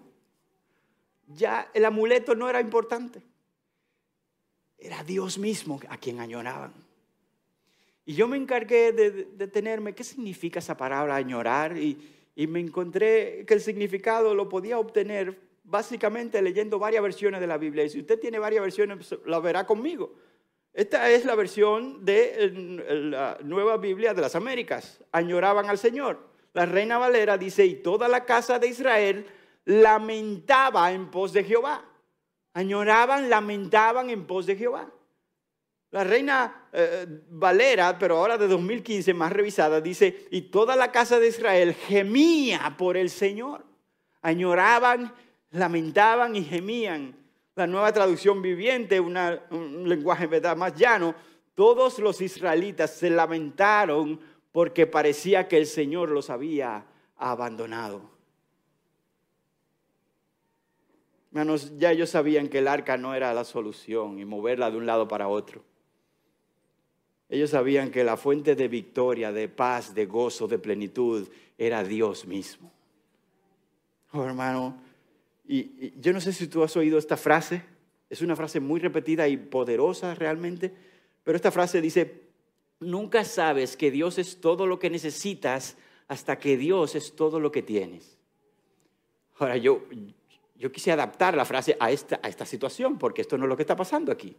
Ya 1.27 1.69
el 1.73 1.85
amuleto 1.85 2.35
no 2.35 2.49
era 2.49 2.61
importante. 2.61 3.21
Era 4.77 5.03
Dios 5.03 5.37
mismo 5.37 5.79
a 5.89 5.97
quien 5.97 6.19
añoraban. 6.19 6.73
Y 8.05 8.13
yo 8.13 8.27
me 8.27 8.37
encargué 8.37 8.91
de 8.91 9.27
detenerme, 9.35 9.93
¿qué 9.93 10.03
significa 10.03 10.59
esa 10.59 10.75
palabra 10.77 11.15
añorar? 11.15 11.77
Y, 11.77 12.15
me 12.47 12.61
encontré 12.61 13.43
que 13.45 13.53
el 13.53 13.59
significado 13.59 14.33
lo 14.33 14.47
podía 14.47 14.79
obtener 14.79 15.37
básicamente 15.65 16.41
leyendo 16.41 16.79
varias 16.79 17.03
versiones 17.03 17.41
de 17.41 17.47
la 17.47 17.57
Biblia. 17.57 17.83
Y 17.83 17.89
si 17.89 17.99
usted 17.99 18.17
tiene 18.17 18.39
varias 18.39 18.63
versiones, 18.63 18.97
pues, 18.97 19.19
la 19.25 19.39
verá 19.39 19.67
conmigo. 19.67 20.15
Esta 20.73 21.09
es 21.09 21.25
la 21.25 21.35
versión 21.35 22.05
de 22.05 22.51
la 23.09 23.37
Nueva 23.43 23.77
Biblia 23.77 24.13
de 24.13 24.21
las 24.21 24.35
Américas. 24.35 25.03
Añoraban 25.11 25.69
al 25.69 25.77
Señor. 25.77 26.29
La 26.53 26.65
Reina 26.65 26.97
Valera 26.97 27.37
dice, 27.37 27.65
y 27.65 27.75
toda 27.75 28.07
la 28.07 28.25
casa 28.25 28.59
de 28.59 28.67
Israel 28.67 29.25
lamentaba 29.65 30.91
en 30.91 31.09
pos 31.11 31.33
de 31.33 31.43
Jehová. 31.43 31.85
Añoraban, 32.53 33.29
lamentaban 33.29 34.09
en 34.09 34.25
pos 34.25 34.45
de 34.45 34.55
Jehová. 34.55 34.91
La 35.91 36.03
Reina 36.03 36.69
eh, 36.71 37.05
Valera, 37.29 37.97
pero 37.97 38.17
ahora 38.17 38.37
de 38.37 38.47
2015, 38.47 39.13
más 39.13 39.31
revisada, 39.31 39.81
dice, 39.81 40.27
y 40.29 40.43
toda 40.43 40.75
la 40.75 40.91
casa 40.91 41.19
de 41.19 41.27
Israel 41.27 41.73
gemía 41.73 42.75
por 42.77 42.95
el 42.95 43.09
Señor. 43.09 43.65
Añoraban, 44.21 45.13
lamentaban 45.51 46.35
y 46.35 46.43
gemían 46.43 47.18
la 47.59 47.67
nueva 47.67 47.91
traducción 47.91 48.41
viviente, 48.41 49.01
un 49.01 49.83
lenguaje 49.85 50.27
más 50.55 50.75
llano, 50.75 51.13
todos 51.55 51.99
los 51.99 52.21
israelitas 52.21 52.95
se 52.95 53.09
lamentaron 53.09 54.17
porque 54.53 54.87
parecía 54.87 55.49
que 55.49 55.57
el 55.57 55.65
Señor 55.65 56.09
los 56.09 56.29
había 56.29 56.85
abandonado. 57.17 58.01
Hermanos, 61.31 61.77
ya 61.77 61.91
ellos 61.91 62.09
sabían 62.09 62.47
que 62.47 62.59
el 62.59 62.67
arca 62.69 62.95
no 62.97 63.13
era 63.13 63.33
la 63.33 63.43
solución 63.43 64.19
y 64.19 64.25
moverla 64.25 64.71
de 64.71 64.77
un 64.77 64.85
lado 64.85 65.09
para 65.09 65.27
otro. 65.27 65.61
Ellos 67.27 67.49
sabían 67.49 67.91
que 67.91 68.05
la 68.05 68.15
fuente 68.15 68.55
de 68.55 68.69
victoria, 68.69 69.33
de 69.33 69.49
paz, 69.49 69.93
de 69.93 70.05
gozo, 70.05 70.47
de 70.47 70.59
plenitud 70.59 71.27
era 71.57 71.83
Dios 71.83 72.25
mismo. 72.25 72.71
Oh, 74.13 74.23
hermano, 74.23 74.81
y, 75.51 75.99
yo 75.99 76.13
no 76.13 76.21
sé 76.21 76.31
si 76.31 76.47
tú 76.47 76.63
has 76.63 76.77
oído 76.77 76.99
esta 76.99 77.17
frase, 77.17 77.63
es 78.07 78.21
una 78.21 78.35
frase 78.35 78.59
muy 78.59 78.79
repetida 78.79 79.27
y 79.27 79.35
poderosa 79.35 80.13
realmente, 80.13 80.71
pero 81.23 81.35
esta 81.35 81.51
frase 81.51 81.81
dice, 81.81 82.21
nunca 82.79 83.25
sabes 83.25 83.75
que 83.75 83.89
Dios 83.89 84.19
es 84.19 84.39
todo 84.39 84.67
lo 84.67 84.77
que 84.77 84.91
necesitas 84.91 85.75
hasta 86.07 86.37
que 86.37 86.55
Dios 86.55 86.93
es 86.93 87.15
todo 87.15 87.39
lo 87.39 87.51
que 87.51 87.63
tienes. 87.63 88.15
Ahora, 89.39 89.57
yo, 89.57 89.85
yo 90.55 90.71
quise 90.71 90.91
adaptar 90.91 91.35
la 91.35 91.45
frase 91.45 91.75
a 91.79 91.89
esta, 91.89 92.19
a 92.21 92.29
esta 92.29 92.45
situación, 92.45 92.99
porque 92.99 93.21
esto 93.21 93.35
no 93.35 93.45
es 93.45 93.49
lo 93.49 93.57
que 93.57 93.63
está 93.63 93.75
pasando 93.75 94.11
aquí. 94.11 94.35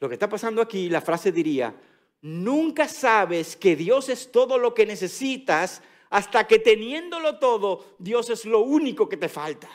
Lo 0.00 0.08
que 0.08 0.14
está 0.16 0.28
pasando 0.28 0.60
aquí, 0.60 0.90
la 0.90 1.00
frase 1.00 1.32
diría, 1.32 1.74
nunca 2.20 2.88
sabes 2.88 3.56
que 3.56 3.74
Dios 3.74 4.10
es 4.10 4.30
todo 4.30 4.58
lo 4.58 4.74
que 4.74 4.84
necesitas 4.84 5.82
hasta 6.10 6.46
que 6.46 6.58
teniéndolo 6.58 7.38
todo, 7.38 7.94
Dios 7.98 8.28
es 8.28 8.44
lo 8.44 8.60
único 8.60 9.08
que 9.08 9.16
te 9.16 9.28
falta. 9.30 9.70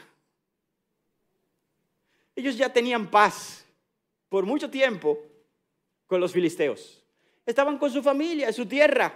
Ellos 2.36 2.58
ya 2.58 2.72
tenían 2.72 3.10
paz 3.10 3.66
por 4.30 4.46
mucho 4.46 4.70
tiempo 4.70 5.20
con 6.08 6.20
los 6.20 6.34
filisteos. 6.34 7.04
Estaban 7.46 7.78
con 7.78 7.92
su 7.92 8.02
familia, 8.04 8.48
en 8.48 8.54
su 8.54 8.66
tierra. 8.66 9.14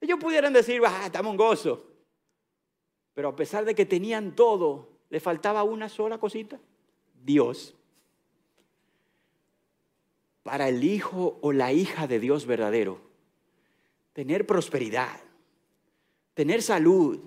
Ellos 0.00 0.18
pudieran 0.18 0.52
decir, 0.52 0.80
ah, 0.84 1.02
estamos 1.06 1.30
en 1.30 1.36
gozo. 1.36 1.86
Pero 3.14 3.28
a 3.28 3.36
pesar 3.36 3.64
de 3.64 3.74
que 3.74 3.86
tenían 3.86 4.34
todo, 4.34 4.88
le 5.08 5.20
faltaba 5.20 5.62
una 5.62 5.88
sola 5.88 6.18
cosita, 6.18 6.58
Dios. 7.24 7.74
Para 10.42 10.68
el 10.68 10.84
hijo 10.84 11.38
o 11.40 11.52
la 11.52 11.72
hija 11.72 12.06
de 12.06 12.20
Dios 12.20 12.46
verdadero, 12.46 13.00
tener 14.12 14.46
prosperidad, 14.46 15.20
tener 16.34 16.62
salud, 16.62 17.20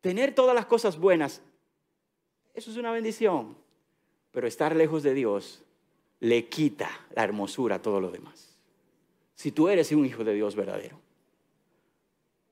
tener 0.00 0.34
todas 0.34 0.54
las 0.54 0.66
cosas 0.66 0.98
buenas, 0.98 1.42
eso 2.54 2.70
es 2.70 2.76
una 2.76 2.92
bendición. 2.92 3.56
Pero 4.30 4.46
estar 4.46 4.74
lejos 4.74 5.02
de 5.02 5.14
Dios 5.14 5.62
le 6.20 6.48
quita 6.48 6.90
la 7.14 7.24
hermosura 7.24 7.76
a 7.76 7.82
todo 7.82 8.00
lo 8.00 8.10
demás. 8.10 8.56
Si 9.34 9.52
tú 9.52 9.68
eres 9.68 9.92
un 9.92 10.06
hijo 10.06 10.24
de 10.24 10.34
Dios 10.34 10.54
verdadero. 10.54 10.98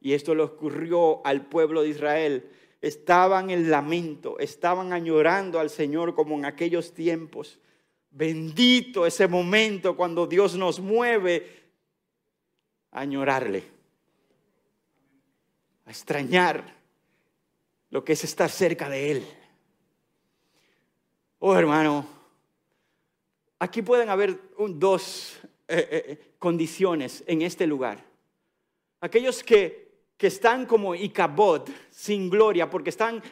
Y 0.00 0.12
esto 0.14 0.34
le 0.34 0.42
ocurrió 0.42 1.24
al 1.26 1.46
pueblo 1.46 1.82
de 1.82 1.90
Israel 1.90 2.50
estaban 2.80 3.50
en 3.50 3.70
lamento, 3.70 4.38
estaban 4.38 4.92
añorando 4.92 5.60
al 5.60 5.70
Señor 5.70 6.14
como 6.14 6.36
en 6.36 6.44
aquellos 6.44 6.94
tiempos. 6.94 7.58
Bendito 8.10 9.06
ese 9.06 9.28
momento 9.28 9.96
cuando 9.96 10.26
Dios 10.26 10.56
nos 10.56 10.80
mueve 10.80 11.60
a 12.90 13.00
añorarle, 13.00 13.64
a 15.84 15.90
extrañar 15.90 16.76
lo 17.90 18.04
que 18.04 18.14
es 18.14 18.24
estar 18.24 18.50
cerca 18.50 18.88
de 18.88 19.12
Él. 19.12 19.26
Oh 21.40 21.56
hermano, 21.56 22.06
aquí 23.58 23.82
pueden 23.82 24.08
haber 24.08 24.38
dos 24.56 25.40
eh, 25.66 25.88
eh, 25.90 26.34
condiciones 26.38 27.24
en 27.26 27.42
este 27.42 27.66
lugar. 27.66 28.04
Aquellos 29.00 29.42
que 29.42 29.90
que 30.20 30.26
están 30.26 30.66
como 30.66 30.94
Icabod, 30.94 31.70
sin 31.90 32.28
gloria, 32.28 32.68
porque 32.68 32.90
están 32.90 33.22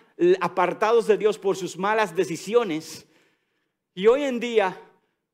apartados 0.40 1.06
de 1.06 1.18
Dios 1.18 1.38
por 1.38 1.54
sus 1.54 1.76
malas 1.76 2.16
decisiones. 2.16 3.06
Y 3.94 4.06
hoy 4.06 4.22
en 4.22 4.40
día 4.40 4.74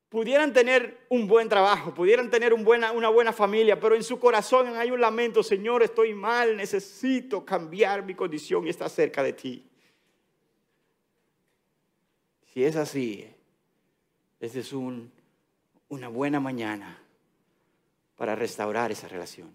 pudieran 0.08 0.52
tener 0.52 1.06
un 1.08 1.28
buen 1.28 1.48
trabajo, 1.48 1.94
pudieran 1.94 2.28
tener 2.28 2.52
una 2.52 3.08
buena 3.08 3.32
familia, 3.32 3.78
pero 3.78 3.94
en 3.94 4.02
su 4.02 4.18
corazón 4.18 4.74
hay 4.74 4.90
un 4.90 5.00
lamento, 5.00 5.44
Señor, 5.44 5.84
estoy 5.84 6.12
mal, 6.12 6.56
necesito 6.56 7.44
cambiar 7.44 8.04
mi 8.04 8.16
condición 8.16 8.66
y 8.66 8.70
estar 8.70 8.90
cerca 8.90 9.22
de 9.22 9.34
ti. 9.34 9.64
Si 12.54 12.62
es 12.62 12.76
así, 12.76 13.26
esta 14.38 14.60
es 14.60 14.72
una 14.72 16.08
buena 16.08 16.38
mañana 16.38 17.02
para 18.16 18.36
restaurar 18.36 18.92
esa 18.92 19.08
relación. 19.08 19.52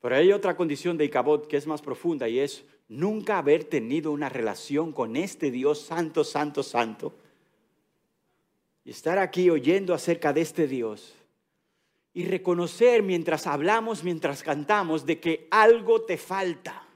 Pero 0.00 0.14
hay 0.14 0.30
otra 0.30 0.56
condición 0.56 0.96
de 0.96 1.06
Icabod 1.06 1.48
que 1.48 1.56
es 1.56 1.66
más 1.66 1.82
profunda 1.82 2.28
y 2.28 2.38
es 2.38 2.64
nunca 2.88 3.38
haber 3.38 3.64
tenido 3.64 4.12
una 4.12 4.28
relación 4.28 4.92
con 4.92 5.16
este 5.16 5.50
Dios 5.50 5.80
santo, 5.80 6.22
santo, 6.22 6.62
santo. 6.62 7.14
Y 8.84 8.90
estar 8.90 9.18
aquí 9.18 9.50
oyendo 9.50 9.92
acerca 9.92 10.32
de 10.32 10.42
este 10.42 10.68
Dios 10.68 11.16
y 12.14 12.26
reconocer 12.26 13.02
mientras 13.02 13.48
hablamos, 13.48 14.04
mientras 14.04 14.44
cantamos, 14.44 15.04
de 15.04 15.18
que 15.18 15.48
algo 15.50 16.02
te 16.02 16.16
falta. 16.16 16.87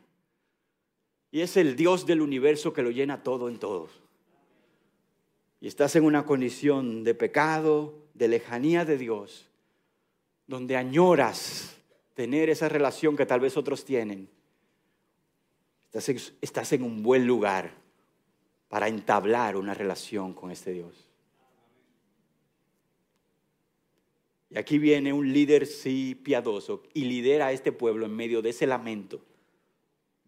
Y 1.32 1.40
es 1.40 1.56
el 1.56 1.74
Dios 1.74 2.06
del 2.06 2.20
universo 2.20 2.74
que 2.74 2.82
lo 2.82 2.90
llena 2.90 3.22
todo 3.22 3.48
en 3.48 3.58
todos. 3.58 3.90
Y 5.62 5.66
estás 5.66 5.96
en 5.96 6.04
una 6.04 6.26
condición 6.26 7.04
de 7.04 7.14
pecado, 7.14 7.94
de 8.12 8.28
lejanía 8.28 8.84
de 8.84 8.98
Dios, 8.98 9.48
donde 10.46 10.76
añoras 10.76 11.78
tener 12.14 12.50
esa 12.50 12.68
relación 12.68 13.16
que 13.16 13.24
tal 13.24 13.40
vez 13.40 13.56
otros 13.56 13.84
tienen, 13.84 14.28
estás 16.40 16.72
en, 16.72 16.82
un 16.82 17.02
buen 17.02 17.26
lugar 17.26 17.72
para 18.68 18.88
entablar 18.88 19.56
una 19.56 19.72
relación 19.72 20.34
con 20.34 20.50
este 20.50 20.72
Dios. 20.72 21.08
Y 24.50 24.58
aquí 24.58 24.78
viene 24.78 25.14
un 25.14 25.32
líder 25.32 25.66
sí 25.66 26.14
piadoso 26.14 26.82
y 26.92 27.04
lidera 27.04 27.46
a 27.46 27.52
este 27.52 27.72
pueblo 27.72 28.04
en 28.04 28.14
medio 28.14 28.42
de 28.42 28.50
ese 28.50 28.66
lamento. 28.66 29.24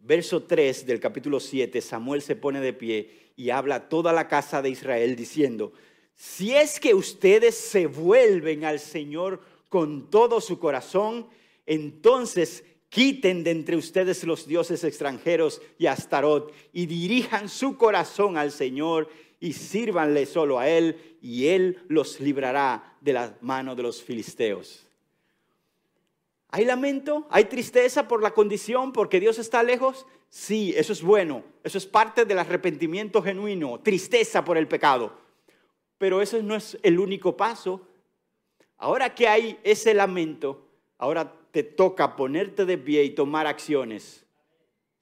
Verso 0.07 0.43
3 0.43 0.85
del 0.85 1.01
capítulo 1.01 1.41
7, 1.41 1.81
Samuel 1.81 2.21
se 2.21 2.37
pone 2.37 2.61
de 2.61 2.75
pie 2.75 3.33
y 3.37 3.49
habla 3.49 3.77
a 3.77 3.89
toda 3.89 4.13
la 4.13 4.29
casa 4.29 4.61
de 4.61 4.69
Israel 4.69 5.17
diciendo, 5.17 5.73
si 6.15 6.55
es 6.55 6.79
que 6.79 6.95
ustedes 6.95 7.55
se 7.55 7.87
vuelven 7.87 8.65
al 8.65 8.81
Señor 8.81 9.41
con 9.71 10.11
todo 10.11 10.41
su 10.43 10.59
corazón 10.59 11.27
entonces 11.67 12.65
quiten 12.89 13.43
de 13.45 13.51
entre 13.51 13.77
ustedes 13.77 14.25
los 14.25 14.47
dioses 14.47 14.85
extranjeros 14.85 15.61
y 15.79 15.87
Astarot 15.87 16.53
y 16.73 16.87
dirijan 16.87 17.49
su 17.49 17.77
corazón 17.77 18.37
al 18.37 18.53
Señor 18.53 19.09
y 19.41 19.53
sírvanle 19.53 20.27
solo 20.27 20.59
a 20.59 20.69
Él 20.69 21.17
y 21.21 21.47
Él 21.47 21.83
los 21.89 22.21
librará 22.21 22.97
de 23.01 23.15
la 23.15 23.37
mano 23.41 23.75
de 23.75 23.83
los 23.83 24.03
filisteos. 24.03 24.84
¿Hay 26.55 26.65
lamento? 26.65 27.27
¿Hay 27.31 27.47
tristeza 27.47 28.07
por 28.07 28.23
la 28.23 28.31
condición 28.31 28.93
porque 28.93 29.19
Dios 29.19 29.41
está 29.41 29.65
lejos? 29.65 30.07
Sí, 30.29 30.73
eso 30.77 30.93
es 30.93 31.03
bueno. 31.03 31.43
Eso 31.65 31.79
es 31.79 31.85
parte 31.85 32.25
del 32.25 32.39
arrepentimiento 32.39 33.21
genuino, 33.21 33.81
tristeza 33.81 34.45
por 34.45 34.57
el 34.57 34.69
pecado. 34.69 35.19
Pero 35.99 36.23
eso 36.23 36.41
no 36.45 36.55
es 36.55 36.79
el 36.85 37.01
único 37.01 37.37
paso. 37.37 37.81
Ahora 38.77 39.17
que 39.17 39.27
hay 39.27 39.59
ese 39.65 39.95
lamento, 39.95 40.69
ahora 40.97 41.35
te 41.51 41.65
toca 41.65 42.15
ponerte 42.15 42.65
de 42.65 42.79
pie 42.79 43.03
y 43.03 43.11
tomar 43.11 43.49
acciones. 43.49 44.25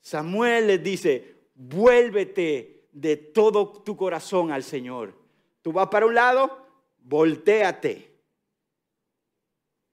Samuel 0.00 0.68
les 0.68 0.82
dice, 0.82 1.34
vuélvete 1.54 2.86
de 2.92 3.18
todo 3.18 3.68
tu 3.68 3.94
corazón 3.94 4.52
al 4.52 4.62
Señor. 4.62 5.12
Tú 5.60 5.70
vas 5.70 5.88
para 5.88 6.06
un 6.06 6.14
lado, 6.14 6.66
volteate. 7.00 8.11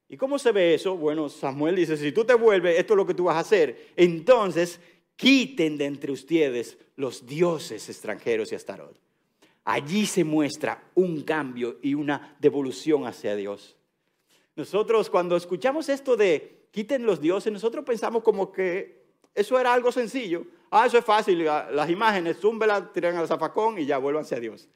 ¿Y 0.09 0.17
cómo 0.17 0.39
se 0.39 0.51
ve 0.51 0.73
eso? 0.73 0.97
Bueno, 0.97 1.29
Samuel 1.29 1.75
dice, 1.75 1.95
si 1.95 2.11
tú 2.11 2.25
te 2.25 2.33
vuelves, 2.33 2.79
esto 2.79 2.93
es 2.93 2.97
lo 2.97 3.05
que 3.05 3.13
tú 3.13 3.25
vas 3.25 3.35
a 3.35 3.41
hacer. 3.41 3.91
Entonces, 3.95 4.79
quiten 5.15 5.77
de 5.77 5.85
entre 5.85 6.11
ustedes 6.11 6.77
los 6.95 7.27
dioses 7.27 7.87
extranjeros 7.87 8.51
y 8.51 8.55
Astarot. 8.55 8.99
Allí 9.65 10.07
se 10.07 10.23
muestra 10.23 10.83
un 10.95 11.21
cambio 11.21 11.77
y 11.83 11.93
una 11.93 12.35
devolución 12.39 13.05
hacia 13.05 13.35
Dios. 13.35 13.77
Nosotros 14.55 15.11
cuando 15.11 15.35
escuchamos 15.37 15.89
esto 15.89 16.17
de 16.17 16.65
quiten 16.71 17.05
los 17.05 17.21
dioses, 17.21 17.53
nosotros 17.53 17.85
pensamos 17.85 18.23
como 18.23 18.51
que 18.51 19.03
eso 19.35 19.59
era 19.59 19.73
algo 19.73 19.91
sencillo. 19.91 20.45
Ah, 20.71 20.87
eso 20.87 20.97
es 20.97 21.05
fácil, 21.05 21.45
las 21.45 21.89
imágenes, 21.89 22.39
zúmbelas, 22.39 22.91
tiran 22.93 23.15
al 23.15 23.27
zafacón 23.27 23.77
y 23.77 23.85
ya 23.85 23.99
vuélvanse 23.99 24.35
a 24.35 24.39
Dios. 24.39 24.67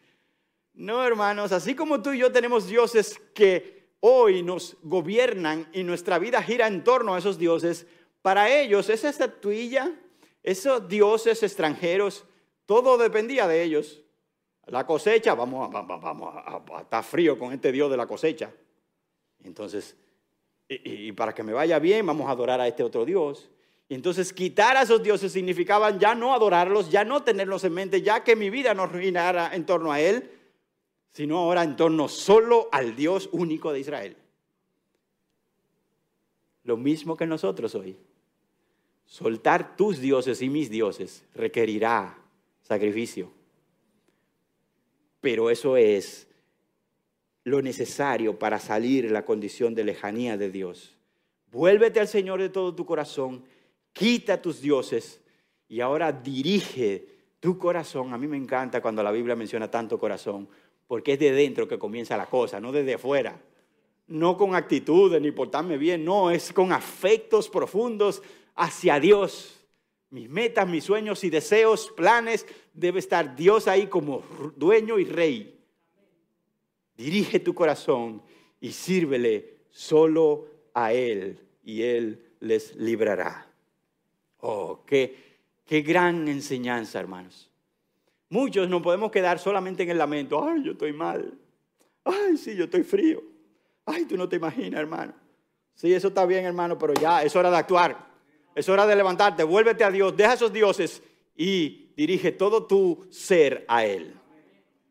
No, 0.73 1.03
hermanos, 1.03 1.51
así 1.51 1.75
como 1.75 2.01
tú 2.01 2.11
y 2.13 2.19
yo 2.19 2.31
tenemos 2.31 2.67
dioses 2.67 3.19
que 3.33 3.82
hoy 4.05 4.43
nos 4.43 4.75
gobiernan 4.83 5.69
y 5.71 5.83
nuestra 5.83 6.19
vida 6.19 6.43
gira 6.43 6.67
en 6.67 6.83
torno 6.83 7.15
a 7.15 7.19
esos 7.19 7.37
dioses, 7.37 7.87
para 8.21 8.53
ellos 8.53 8.89
esa 8.89 9.07
estatuilla, 9.07 9.93
esos 10.43 10.89
dioses 10.89 11.41
extranjeros, 11.41 12.25
Todo 12.65 12.97
dependía 12.97 13.47
de 13.47 13.63
ellos. 13.63 14.01
La 14.65 14.85
cosecha, 14.85 15.35
vamos, 15.35 15.69
a, 15.73 15.81
vamos 15.81 16.33
a, 16.35 16.81
estar 16.81 17.03
frío 17.03 17.37
con 17.37 17.53
este 17.53 17.71
Dios 17.71 17.91
de 17.91 17.97
la 17.97 18.07
cosecha. 18.07 18.51
Entonces, 19.43 19.95
y, 20.67 21.11
para 21.13 21.33
que 21.33 21.43
me 21.43 21.53
vaya 21.53 21.79
bien, 21.79 22.05
vamos 22.05 22.27
a 22.27 22.31
adorar 22.31 22.59
a 22.59 22.67
este 22.67 22.83
otro 22.83 23.05
Dios. 23.05 23.49
Y 23.87 23.95
entonces 23.95 24.33
quitar 24.33 24.75
a 24.75 24.83
esos 24.83 25.03
dioses 25.03 25.31
significaba 25.31 25.97
ya 25.97 26.15
no 26.15 26.33
adorarlos, 26.33 26.89
ya 26.89 27.05
no 27.05 27.23
tenerlos 27.23 27.63
en 27.63 27.73
mente, 27.73 28.01
ya 28.01 28.23
que 28.23 28.35
mi 28.35 28.49
vida 28.49 28.73
no 28.73 28.85
ruinara 28.85 29.53
en 29.53 29.65
torno 29.65 29.91
a 29.91 29.99
Él, 29.99 30.29
sino 31.13 31.37
ahora 31.37 31.63
en 31.63 31.75
torno 31.75 32.07
solo 32.07 32.67
al 32.71 32.95
Dios 32.95 33.29
único 33.31 33.71
de 33.71 33.79
Israel. 33.79 34.17
Lo 36.63 36.75
mismo 36.75 37.15
que 37.15 37.27
nosotros 37.27 37.75
hoy. 37.75 37.97
Soltar 39.05 39.75
tus 39.75 39.99
dioses 39.99 40.41
y 40.41 40.49
mis 40.49 40.69
dioses 40.69 41.23
requerirá 41.35 42.17
sacrificio. 42.63 43.31
Pero 45.21 45.49
eso 45.49 45.77
es 45.77 46.27
lo 47.43 47.61
necesario 47.61 48.39
para 48.39 48.59
salir 48.59 49.05
de 49.05 49.11
la 49.11 49.25
condición 49.25 49.75
de 49.75 49.83
lejanía 49.83 50.37
de 50.37 50.49
Dios. 50.49 50.95
Vuélvete 51.51 51.99
al 51.99 52.07
Señor 52.07 52.41
de 52.41 52.49
todo 52.49 52.73
tu 52.73 52.85
corazón, 52.85 53.43
quita 53.91 54.41
tus 54.41 54.61
dioses 54.61 55.21
y 55.67 55.81
ahora 55.81 56.11
dirige 56.11 57.05
tu 57.39 57.57
corazón. 57.59 58.13
A 58.13 58.17
mí 58.17 58.25
me 58.25 58.37
encanta 58.37 58.81
cuando 58.81 59.03
la 59.03 59.11
Biblia 59.11 59.35
menciona 59.35 59.69
tanto 59.69 59.99
corazón, 59.99 60.47
porque 60.87 61.13
es 61.13 61.19
de 61.19 61.31
dentro 61.31 61.67
que 61.67 61.79
comienza 61.79 62.17
la 62.17 62.27
cosa, 62.27 62.59
no 62.59 62.71
desde 62.71 62.95
afuera. 62.95 63.41
No 64.07 64.37
con 64.37 64.53
actitudes 64.53 65.21
ni 65.21 65.31
portarme 65.31 65.77
bien, 65.77 66.03
no, 66.03 66.29
es 66.29 66.51
con 66.51 66.71
afectos 66.71 67.49
profundos 67.49 68.21
hacia 68.55 68.99
Dios. 68.99 69.59
Mis 70.09 70.29
metas, 70.29 70.67
mis 70.67 70.83
sueños 70.83 71.23
y 71.23 71.29
deseos, 71.29 71.91
planes, 71.95 72.45
debe 72.73 72.99
estar 72.99 73.35
Dios 73.35 73.67
ahí 73.67 73.87
como 73.87 74.23
dueño 74.55 74.99
y 74.99 75.05
rey. 75.05 75.59
Dirige 76.95 77.39
tu 77.39 77.55
corazón 77.55 78.21
y 78.59 78.71
sírvele 78.71 79.57
solo 79.71 80.47
a 80.73 80.93
Él 80.93 81.39
y 81.63 81.81
Él 81.81 82.21
les 82.39 82.75
librará. 82.75 83.47
Oh, 84.41 84.81
qué, 84.85 85.15
qué 85.65 85.81
gran 85.81 86.27
enseñanza, 86.27 86.99
hermanos. 86.99 87.49
Muchos 88.33 88.67
nos 88.67 88.81
podemos 88.81 89.11
quedar 89.11 89.37
solamente 89.37 89.83
en 89.83 89.91
el 89.91 89.99
lamento. 89.99 90.43
Ay, 90.43 90.63
yo 90.63 90.71
estoy 90.71 90.91
mal. 90.91 91.37
Ay, 92.03 92.35
sí, 92.35 92.55
yo 92.55 92.63
estoy 92.63 92.81
frío. 92.81 93.21
Ay, 93.85 94.05
tú 94.05 94.17
no 94.17 94.27
te 94.27 94.37
imaginas, 94.37 94.79
hermano. 94.79 95.13
Sí, 95.75 95.93
eso 95.93 96.07
está 96.07 96.25
bien, 96.25 96.43
hermano, 96.43 96.79
pero 96.79 96.95
ya 96.95 97.21
es 97.21 97.35
hora 97.35 97.51
de 97.51 97.57
actuar. 97.57 97.95
Es 98.55 98.67
hora 98.67 98.87
de 98.87 98.95
levantarte. 98.95 99.43
Vuélvete 99.43 99.83
a 99.83 99.91
Dios. 99.91 100.17
Deja 100.17 100.33
esos 100.33 100.51
dioses 100.51 101.03
y 101.35 101.91
dirige 101.95 102.31
todo 102.31 102.65
tu 102.65 103.05
ser 103.11 103.65
a 103.67 103.85
Él. 103.85 104.15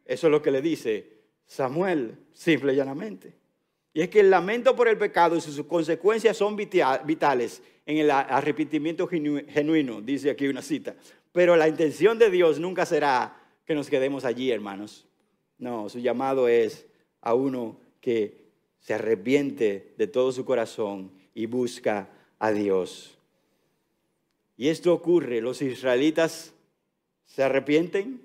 Eso 0.05 0.29
es 0.29 0.31
lo 0.31 0.41
que 0.41 0.53
le 0.53 0.63
dice 0.63 1.11
Samuel, 1.45 2.17
simple 2.33 2.75
y 2.75 2.77
llanamente. 2.77 3.35
Y 3.93 4.03
es 4.03 4.09
que 4.09 4.21
el 4.21 4.31
lamento 4.31 4.77
por 4.77 4.87
el 4.87 4.97
pecado 4.97 5.35
y 5.35 5.41
sus 5.41 5.67
consecuencias 5.67 6.37
son 6.37 6.55
vitales 6.55 7.61
en 7.87 7.99
el 7.99 8.09
arrepentimiento 8.09 9.09
genuino, 9.09 10.01
dice 10.01 10.31
aquí 10.31 10.47
una 10.47 10.63
cita. 10.63 10.95
Pero 11.33 11.57
la 11.57 11.69
intención 11.69 12.19
de 12.19 12.31
Dios 12.31 12.61
nunca 12.61 12.87
será 12.87 13.37
que 13.65 13.75
nos 13.75 13.89
quedemos 13.89 14.25
allí, 14.25 14.51
hermanos. 14.51 15.07
No, 15.59 15.89
su 15.89 15.99
llamado 15.99 16.49
es 16.49 16.87
a 17.21 17.35
uno 17.35 17.77
que 18.01 18.43
se 18.81 18.95
arrepiente 18.95 19.95
de 19.97 20.07
todo 20.07 20.33
su 20.33 20.45
corazón 20.45 21.11
y 21.35 21.47
busca 21.47 22.09
a 22.39 22.53
Dios. 22.53 23.17
Y 24.57 24.69
esto 24.69 24.93
ocurre, 24.93 25.41
los 25.41 25.63
israelitas 25.63 26.53
se 27.25 27.43
arrepienten, 27.43 28.21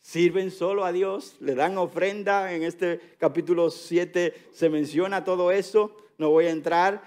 sirven 0.00 0.50
solo 0.50 0.84
a 0.84 0.92
Dios, 0.92 1.36
le 1.40 1.54
dan 1.54 1.78
ofrenda. 1.78 2.54
En 2.54 2.62
este 2.62 3.00
capítulo 3.18 3.70
7 3.70 4.34
se 4.52 4.68
menciona 4.68 5.24
todo 5.24 5.50
eso. 5.50 5.96
No 6.18 6.30
voy 6.30 6.46
a 6.46 6.50
entrar. 6.50 7.02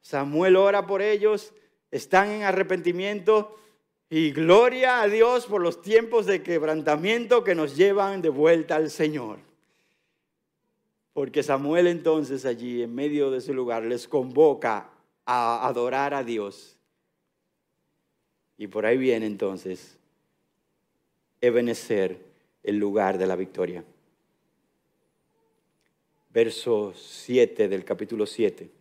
Samuel 0.00 0.56
ora 0.56 0.86
por 0.86 1.02
ellos, 1.02 1.52
están 1.90 2.30
en 2.30 2.42
arrepentimiento 2.42 3.58
y 4.10 4.30
gloria 4.32 5.02
a 5.02 5.08
Dios 5.08 5.46
por 5.46 5.60
los 5.60 5.82
tiempos 5.82 6.24
de 6.24 6.42
quebrantamiento 6.42 7.44
que 7.44 7.54
nos 7.54 7.76
llevan 7.76 8.22
de 8.22 8.30
vuelta 8.30 8.76
al 8.76 8.90
Señor. 8.90 9.38
Porque 11.12 11.42
Samuel 11.42 11.86
entonces 11.86 12.46
allí 12.46 12.82
en 12.82 12.94
medio 12.94 13.30
de 13.30 13.38
ese 13.38 13.52
lugar 13.52 13.82
les 13.84 14.08
convoca 14.08 14.90
a 15.26 15.66
adorar 15.66 16.14
a 16.14 16.24
Dios. 16.24 16.78
Y 18.56 18.66
por 18.68 18.86
ahí 18.86 18.96
viene 18.96 19.26
entonces 19.26 19.98
Ebenezer, 21.40 22.18
el 22.62 22.76
lugar 22.76 23.18
de 23.18 23.26
la 23.26 23.36
victoria. 23.36 23.84
Verso 26.30 26.92
7 26.94 27.68
del 27.68 27.84
capítulo 27.84 28.26
7. 28.26 28.77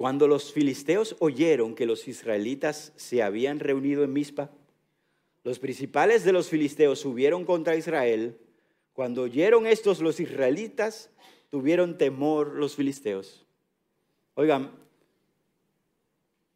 Cuando 0.00 0.26
los 0.26 0.50
filisteos 0.50 1.14
oyeron 1.18 1.74
que 1.74 1.84
los 1.84 2.08
israelitas 2.08 2.94
se 2.96 3.22
habían 3.22 3.60
reunido 3.60 4.02
en 4.02 4.14
Mizpa, 4.14 4.48
los 5.44 5.58
principales 5.58 6.24
de 6.24 6.32
los 6.32 6.48
filisteos 6.48 7.00
subieron 7.00 7.44
contra 7.44 7.76
Israel. 7.76 8.38
Cuando 8.94 9.20
oyeron 9.20 9.66
estos 9.66 10.00
los 10.00 10.18
israelitas, 10.18 11.10
tuvieron 11.50 11.98
temor 11.98 12.54
los 12.54 12.76
filisteos. 12.76 13.44
Oigan, 14.36 14.70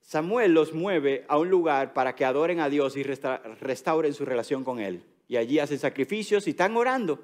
Samuel 0.01 0.55
los 0.55 0.72
mueve 0.72 1.26
a 1.28 1.36
un 1.36 1.51
lugar 1.51 1.92
para 1.92 2.14
que 2.14 2.24
adoren 2.24 2.61
a 2.61 2.70
Dios 2.70 2.97
y 2.97 3.03
restauren 3.03 4.14
su 4.14 4.24
relación 4.24 4.64
con 4.64 4.80
Él. 4.80 5.05
Y 5.28 5.36
allí 5.36 5.59
hacen 5.59 5.78
sacrificios 5.78 6.47
y 6.47 6.51
están 6.53 6.74
orando. 6.78 7.22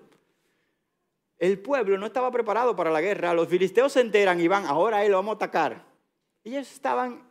El 1.38 1.58
pueblo 1.60 1.96
no 1.96 2.04
estaba 2.04 2.30
preparado 2.30 2.76
para 2.76 2.90
la 2.90 3.00
guerra. 3.00 3.32
Los 3.32 3.48
filisteos 3.48 3.92
se 3.92 4.02
enteran 4.02 4.38
y 4.38 4.48
van, 4.48 4.66
ahora 4.66 5.02
Él 5.02 5.12
lo 5.12 5.16
vamos 5.16 5.32
a 5.32 5.36
atacar. 5.36 5.89
Ellos 6.44 6.70
estaban 6.70 7.22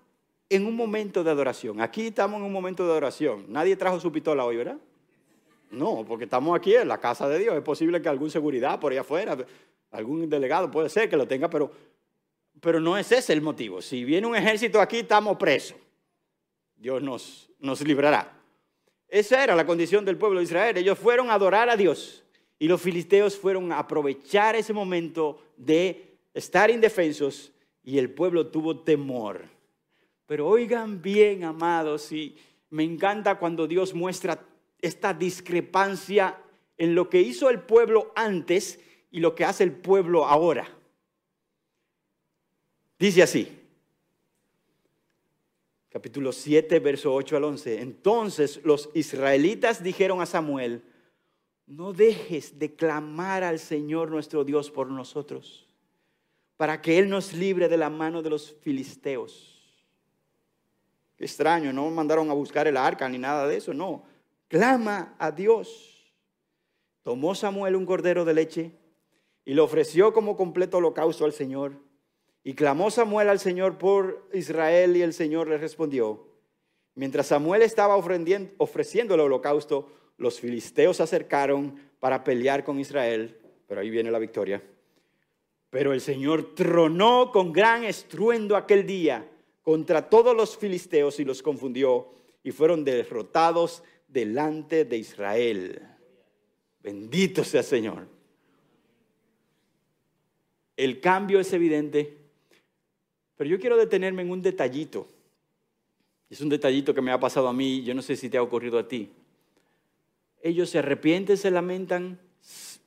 en 0.49 0.65
un 0.65 0.75
momento 0.75 1.23
de 1.23 1.31
adoración. 1.31 1.81
Aquí 1.81 2.07
estamos 2.07 2.39
en 2.39 2.45
un 2.45 2.51
momento 2.51 2.85
de 2.85 2.91
adoración. 2.91 3.45
Nadie 3.47 3.75
trajo 3.75 3.99
su 3.99 4.11
pistola 4.11 4.45
hoy, 4.45 4.57
¿verdad? 4.57 4.77
No, 5.71 6.03
porque 6.07 6.23
estamos 6.23 6.57
aquí 6.57 6.75
en 6.75 6.87
la 6.87 6.99
casa 6.99 7.29
de 7.29 7.39
Dios. 7.39 7.55
Es 7.55 7.63
posible 7.63 8.01
que 8.01 8.09
algún 8.09 8.31
seguridad 8.31 8.79
por 8.79 8.91
ahí 8.91 8.97
afuera, 8.97 9.37
algún 9.91 10.29
delegado 10.29 10.71
puede 10.71 10.89
ser 10.89 11.09
que 11.09 11.17
lo 11.17 11.27
tenga, 11.27 11.49
pero 11.49 11.71
pero 12.61 12.79
no 12.79 12.97
es 12.97 13.11
ese 13.11 13.33
el 13.33 13.41
motivo. 13.41 13.81
Si 13.81 14.03
viene 14.03 14.27
un 14.27 14.35
ejército 14.35 14.81
aquí, 14.81 14.99
estamos 14.99 15.37
presos. 15.37 15.77
Dios 16.75 17.01
nos, 17.01 17.49
nos 17.59 17.81
librará. 17.81 18.35
Esa 19.07 19.43
era 19.43 19.55
la 19.55 19.65
condición 19.65 20.05
del 20.05 20.17
pueblo 20.17 20.39
de 20.39 20.45
Israel. 20.45 20.77
Ellos 20.77 20.97
fueron 20.97 21.29
a 21.29 21.33
adorar 21.33 21.69
a 21.69 21.75
Dios 21.75 22.23
y 22.57 22.67
los 22.67 22.81
filisteos 22.81 23.37
fueron 23.37 23.71
a 23.71 23.79
aprovechar 23.79 24.55
ese 24.55 24.73
momento 24.73 25.41
de 25.57 26.17
estar 26.33 26.69
indefensos 26.69 27.51
y 27.89 27.97
el 27.97 28.11
pueblo 28.11 28.45
tuvo 28.47 28.81
temor. 28.81 29.45
Pero 30.27 30.47
oigan 30.47 31.01
bien, 31.01 31.43
amados, 31.43 32.11
y 32.11 32.37
me 32.69 32.83
encanta 32.83 33.39
cuando 33.39 33.65
Dios 33.65 33.95
muestra 33.95 34.45
esta 34.79 35.11
discrepancia 35.11 36.39
en 36.77 36.93
lo 36.93 37.09
que 37.09 37.19
hizo 37.19 37.49
el 37.49 37.61
pueblo 37.61 38.11
antes 38.15 38.79
y 39.09 39.21
lo 39.21 39.33
que 39.33 39.43
hace 39.43 39.63
el 39.63 39.71
pueblo 39.71 40.27
ahora. 40.27 40.69
Dice 42.99 43.23
así, 43.23 43.59
capítulo 45.89 46.31
7, 46.31 46.77
verso 46.77 47.11
8 47.11 47.37
al 47.37 47.43
11. 47.45 47.81
Entonces 47.81 48.61
los 48.63 48.91
israelitas 48.93 49.81
dijeron 49.81 50.21
a 50.21 50.27
Samuel, 50.27 50.83
no 51.65 51.91
dejes 51.91 52.59
de 52.59 52.75
clamar 52.75 53.43
al 53.43 53.57
Señor 53.57 54.11
nuestro 54.11 54.43
Dios 54.43 54.69
por 54.69 54.91
nosotros, 54.91 55.68
para 56.59 56.81
que 56.81 56.99
Él 56.99 57.07
nos 57.07 57.31
libre 57.31 57.69
de 57.69 57.77
la 57.77 57.89
mano 57.89 58.21
de 58.21 58.29
los 58.29 58.53
filisteos. 58.59 59.81
Qué 61.15 61.23
extraño, 61.23 61.71
no 61.71 61.89
mandaron 61.89 62.29
a 62.29 62.33
buscar 62.33 62.67
el 62.67 62.75
arca 62.75 63.07
ni 63.07 63.17
nada 63.17 63.47
de 63.47 63.55
eso, 63.55 63.73
no. 63.73 64.03
Clama 64.49 65.15
a 65.19 65.31
Dios. 65.31 66.13
Tomó 67.01 67.33
Samuel 67.33 67.77
un 67.77 67.85
cordero 67.85 68.25
de 68.25 68.33
leche 68.33 68.71
y 69.45 69.53
lo 69.53 69.63
ofreció 69.63 70.11
como 70.11 70.35
completo 70.35 70.79
holocausto 70.79 71.23
al 71.23 71.31
Señor 71.31 71.77
y 72.43 72.55
clamó 72.55 72.91
Samuel 72.91 73.29
al 73.29 73.39
Señor 73.39 73.77
por 73.77 74.27
Israel 74.33 74.97
y 74.97 75.01
el 75.01 75.13
Señor 75.13 75.47
le 75.47 75.57
respondió. 75.57 76.27
Mientras 76.93 77.27
Samuel 77.27 77.61
estaba 77.61 77.95
ofreciendo 77.95 79.13
el 79.13 79.21
holocausto, 79.21 79.87
los 80.17 80.41
filisteos 80.41 80.97
se 80.97 81.03
acercaron 81.03 81.79
para 82.01 82.21
pelear 82.25 82.65
con 82.65 82.81
Israel, 82.81 83.39
pero 83.65 83.79
ahí 83.79 83.89
viene 83.89 84.11
la 84.11 84.19
victoria. 84.19 84.61
Pero 85.69 85.93
el 85.93 86.01
Señor 86.01 86.55
tronó 86.55 87.31
con 87.31 87.53
gran 87.53 87.83
estruendo 87.83 88.55
aquel 88.55 88.85
día 88.85 89.29
contra 89.61 90.09
todos 90.09 90.35
los 90.35 90.57
filisteos 90.57 91.19
y 91.19 91.25
los 91.25 91.43
confundió 91.43 92.09
y 92.43 92.51
fueron 92.51 92.83
derrotados 92.83 93.83
delante 94.07 94.85
de 94.85 94.97
Israel. 94.97 95.81
Bendito 96.81 97.43
sea 97.43 97.61
el 97.61 97.65
Señor. 97.65 98.07
El 100.75 100.99
cambio 101.01 101.39
es 101.39 101.51
evidente 101.53 102.19
pero 103.39 103.51
yo 103.51 103.57
quiero 103.57 103.77
detenerme 103.77 104.21
en 104.21 104.31
un 104.31 104.41
detallito. 104.41 105.07
Es 106.29 106.41
un 106.41 106.49
detallito 106.49 106.93
que 106.93 107.01
me 107.01 107.13
ha 107.13 107.19
pasado 107.21 107.47
a 107.47 107.53
mí, 107.53 107.81
yo 107.83 107.95
no 107.95 108.01
sé 108.01 108.17
si 108.17 108.29
te 108.29 108.37
ha 108.37 108.43
ocurrido 108.43 108.77
a 108.77 108.85
ti. 108.85 109.13
ellos 110.43 110.69
se 110.69 110.79
arrepienten, 110.79 111.37
se 111.37 111.49
lamentan, 111.49 112.19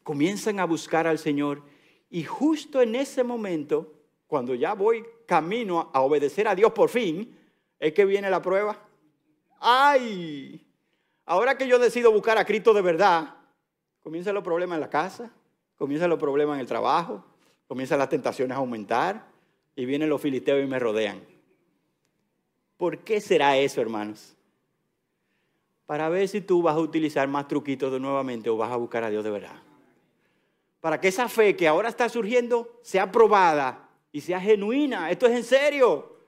comienzan 0.02 0.60
a 0.60 0.66
buscar 0.66 1.06
al 1.06 1.18
Señor 1.18 1.62
y 2.12 2.24
justo 2.24 2.82
en 2.82 2.94
ese 2.94 3.24
momento, 3.24 3.90
cuando 4.26 4.54
ya 4.54 4.74
voy 4.74 5.02
camino 5.24 5.90
a 5.94 6.02
obedecer 6.02 6.46
a 6.46 6.54
Dios 6.54 6.70
por 6.72 6.90
fin, 6.90 7.34
es 7.78 7.94
que 7.94 8.04
viene 8.04 8.28
la 8.28 8.42
prueba. 8.42 8.78
¡Ay! 9.58 10.62
Ahora 11.24 11.56
que 11.56 11.66
yo 11.66 11.78
decido 11.78 12.12
buscar 12.12 12.36
a 12.36 12.44
Cristo 12.44 12.74
de 12.74 12.82
verdad, 12.82 13.34
comienzan 14.02 14.34
los 14.34 14.44
problemas 14.44 14.76
en 14.76 14.82
la 14.82 14.90
casa, 14.90 15.32
comienzan 15.78 16.10
los 16.10 16.18
problemas 16.18 16.56
en 16.56 16.60
el 16.60 16.66
trabajo, 16.66 17.24
comienzan 17.66 17.98
las 17.98 18.10
tentaciones 18.10 18.54
a 18.54 18.60
aumentar 18.60 19.26
y 19.74 19.86
vienen 19.86 20.10
los 20.10 20.20
filisteos 20.20 20.62
y 20.62 20.66
me 20.66 20.78
rodean. 20.78 21.18
¿Por 22.76 22.98
qué 22.98 23.22
será 23.22 23.56
eso, 23.56 23.80
hermanos? 23.80 24.36
Para 25.86 26.10
ver 26.10 26.28
si 26.28 26.42
tú 26.42 26.60
vas 26.60 26.76
a 26.76 26.80
utilizar 26.80 27.26
más 27.26 27.48
truquitos 27.48 27.90
de 27.90 28.00
nuevamente 28.00 28.50
o 28.50 28.58
vas 28.58 28.70
a 28.70 28.76
buscar 28.76 29.02
a 29.02 29.08
Dios 29.08 29.24
de 29.24 29.30
verdad. 29.30 29.71
Para 30.82 31.00
que 31.00 31.08
esa 31.08 31.28
fe 31.28 31.56
que 31.56 31.68
ahora 31.68 31.88
está 31.88 32.08
surgiendo 32.08 32.80
sea 32.82 33.10
probada 33.10 33.88
y 34.10 34.20
sea 34.20 34.40
genuina. 34.40 35.12
Esto 35.12 35.26
es 35.26 35.32
en 35.32 35.44
serio. 35.44 36.18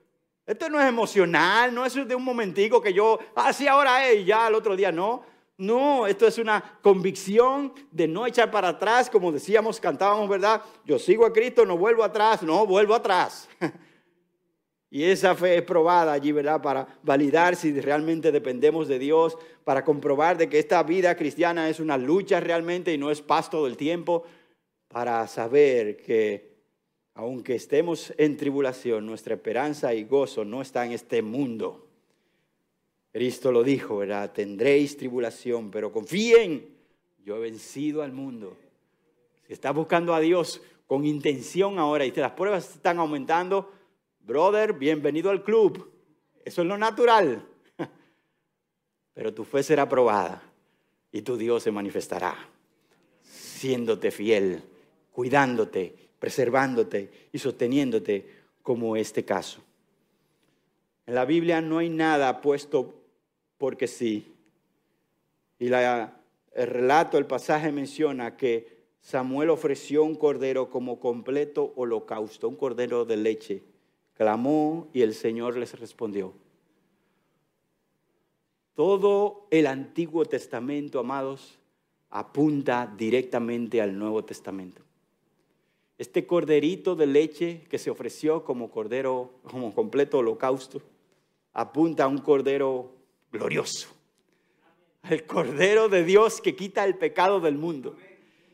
Esto 0.47 0.71
no 0.71 0.81
es 0.81 0.87
emocional, 0.87 1.75
no 1.75 1.85
es 1.85 1.95
de 1.95 2.15
un 2.15 2.23
momentico 2.23 2.81
que 2.81 2.93
yo, 2.93 3.19
así 3.35 3.67
ah, 3.67 3.73
ahora 3.73 4.09
es 4.09 4.21
y 4.21 4.25
ya 4.27 4.47
el 4.47 4.55
otro 4.55 4.77
día 4.77 4.93
no. 4.93 5.25
No, 5.57 6.07
esto 6.07 6.27
es 6.29 6.39
una 6.39 6.79
convicción 6.83 7.73
de 7.91 8.07
no 8.07 8.27
echar 8.27 8.51
para 8.51 8.69
atrás, 8.69 9.11
como 9.11 9.33
decíamos, 9.33 9.81
cantábamos, 9.81 10.29
¿verdad? 10.29 10.63
Yo 10.85 11.01
sigo 11.01 11.27
a 11.27 11.33
Cristo, 11.33 11.67
no 11.67 11.77
vuelvo 11.77 12.05
atrás, 12.05 12.43
no, 12.43 12.65
vuelvo 12.65 12.95
atrás. 12.95 13.49
Y 14.95 15.03
esa 15.03 15.35
fe 15.35 15.57
es 15.57 15.63
probada 15.63 16.13
allí, 16.13 16.31
¿verdad? 16.31 16.63
Para 16.63 16.87
validar 17.03 17.57
si 17.57 17.81
realmente 17.81 18.31
dependemos 18.31 18.87
de 18.87 19.01
Dios, 19.01 19.37
para 19.65 19.85
comprobar 19.85 20.39
de 20.39 20.49
que 20.49 20.61
esta 20.61 20.81
vida 20.85 21.17
cristiana 21.17 21.69
es 21.69 21.81
una 21.81 21.99
lucha 21.99 22.39
realmente 22.39 22.93
y 22.93 22.99
no 22.99 23.11
es 23.11 23.21
paz 23.21 23.51
todo 23.51 23.67
el 23.67 23.77
tiempo, 23.77 24.23
para 24.95 25.27
saber 25.27 25.97
que 25.97 26.55
aunque 27.15 27.57
estemos 27.57 28.15
en 28.17 28.37
tribulación, 28.37 29.05
nuestra 29.05 29.35
esperanza 29.35 29.93
y 29.93 30.05
gozo 30.05 30.45
no 30.45 30.63
está 30.63 30.87
en 30.87 30.93
este 30.93 31.21
mundo. 31.21 31.89
Cristo 33.13 33.51
lo 33.51 33.65
dijo, 33.65 33.97
¿verdad? 33.97 34.31
Tendréis 34.31 34.97
tribulación, 34.97 35.73
pero 35.73 35.91
confíen, 35.91 36.69
yo 37.25 37.39
he 37.39 37.41
vencido 37.41 38.03
al 38.03 38.13
mundo. 38.13 38.57
Si 39.49 39.53
estás 39.53 39.75
buscando 39.75 40.15
a 40.15 40.21
Dios 40.21 40.63
con 40.87 41.05
intención 41.05 41.81
ahora 41.81 42.07
y 42.07 42.13
las 42.13 42.31
pruebas 42.31 42.77
están 42.77 43.01
aumentando, 43.01 43.73
brother, 44.21 44.75
bienvenido 44.75 45.31
al 45.31 45.43
club. 45.43 45.91
Eso 46.45 46.63
es 46.63 46.69
lo 46.69 46.79
natural. 46.79 47.45
Pero 49.13 49.35
tu 49.35 49.43
fe 49.43 49.65
será 49.65 49.89
probada 49.89 50.41
y 51.11 51.23
tu 51.23 51.37
Dios 51.37 51.65
se 51.65 51.73
manifestará, 51.73 52.37
siéndote 53.25 54.13
fiel, 54.13 54.63
cuidándote 55.15 56.05
preservándote 56.25 57.29
y 57.33 57.39
sosteniéndote 57.39 58.27
como 58.63 58.97
este 58.97 59.27
caso. 59.27 59.61
En 61.07 61.15
la 61.15 61.27
Biblia 61.27 61.61
no 61.61 61.77
hay 61.77 61.91
nada 61.91 62.41
puesto 62.41 62.95
porque 63.59 63.87
sí. 63.87 64.33
Y 65.59 65.67
el 65.67 66.09
relato, 66.55 67.19
el 67.19 67.27
pasaje 67.27 67.71
menciona 67.73 68.39
que 68.39 68.85
Samuel 69.03 69.51
ofreció 69.51 70.03
un 70.03 70.15
cordero 70.15 70.71
como 70.71 70.99
completo 70.99 71.75
holocausto, 71.77 72.49
un 72.49 72.57
cordero 72.57 73.05
de 73.05 73.19
leche. 73.19 73.63
Clamó 74.15 74.89
y 74.95 75.03
el 75.03 75.13
Señor 75.13 75.59
les 75.59 75.79
respondió. 75.79 76.33
Todo 78.75 79.47
el 79.51 79.67
Antiguo 79.67 80.25
Testamento, 80.25 81.01
amados, 81.01 81.59
apunta 82.09 82.91
directamente 82.97 83.83
al 83.83 83.99
Nuevo 83.99 84.25
Testamento. 84.25 84.81
Este 86.05 86.27
corderito 86.27 86.95
de 86.97 87.07
leche 87.07 87.63
que 87.71 87.79
se 87.79 87.89
ofreció 87.89 88.45
como 88.45 88.71
cordero, 88.71 89.31
como 89.51 89.75
completo 89.75 90.19
holocausto, 90.19 90.83
apunta 91.55 92.05
a 92.05 92.09
un 92.09 92.19
cordero 92.19 92.93
glorioso. 93.33 93.89
El 95.09 95.25
cordero 95.25 95.89
de 95.89 96.05
Dios 96.05 96.43
que 96.43 96.55
quita 96.55 96.85
el 96.85 96.99
pecado 96.99 97.41
del 97.41 97.57
mundo. 97.57 97.97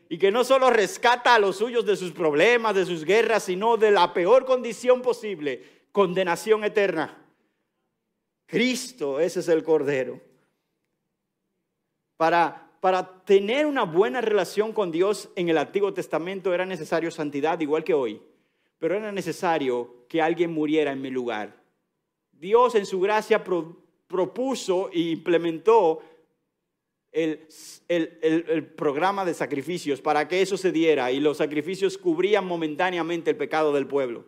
Y 0.07 0.17
que 0.17 0.31
no 0.31 0.45
solo 0.45 0.69
rescata 0.69 1.35
a 1.35 1.39
los 1.39 1.57
suyos 1.57 1.85
de 1.85 1.97
sus 1.97 2.13
problemas, 2.13 2.73
de 2.73 2.85
sus 2.85 3.03
guerras, 3.03 3.43
sino 3.43 3.75
de 3.75 3.91
la 3.91 4.13
peor 4.13 4.45
condición 4.45 5.01
posible, 5.01 5.61
condenación 5.91 6.63
eterna. 6.63 7.21
Cristo, 8.45 9.19
ese 9.19 9.41
es 9.41 9.49
el 9.49 9.61
cordero. 9.61 10.21
Para 12.15 12.70
para 12.81 13.23
tener 13.23 13.67
una 13.67 13.83
buena 13.83 14.21
relación 14.21 14.73
con 14.73 14.91
Dios 14.91 15.29
en 15.35 15.47
el 15.49 15.59
Antiguo 15.59 15.93
Testamento 15.93 16.51
era 16.51 16.65
necesario 16.65 17.11
santidad, 17.11 17.59
igual 17.59 17.83
que 17.83 17.93
hoy, 17.93 18.19
pero 18.79 18.95
era 18.95 19.11
necesario 19.11 20.07
que 20.09 20.19
alguien 20.19 20.51
muriera 20.51 20.91
en 20.91 20.99
mi 20.99 21.11
lugar. 21.11 21.61
Dios 22.31 22.73
en 22.73 22.87
su 22.87 22.99
gracia 22.99 23.43
propuso 24.07 24.89
e 24.91 24.99
implementó 24.99 26.01
el, 27.11 27.47
el, 27.87 28.65
programa 28.65 29.25
de 29.25 29.35
sacrificios 29.35 30.01
para 30.01 30.27
que 30.27 30.41
eso 30.41 30.57
se 30.57 30.71
diera 30.71 31.11
y 31.11 31.19
los 31.19 31.37
sacrificios 31.37 31.99
cubrían 31.99 32.47
momentáneamente 32.47 33.29
el 33.29 33.37
pecado 33.37 33.71
del 33.73 33.85
pueblo. 33.85 34.25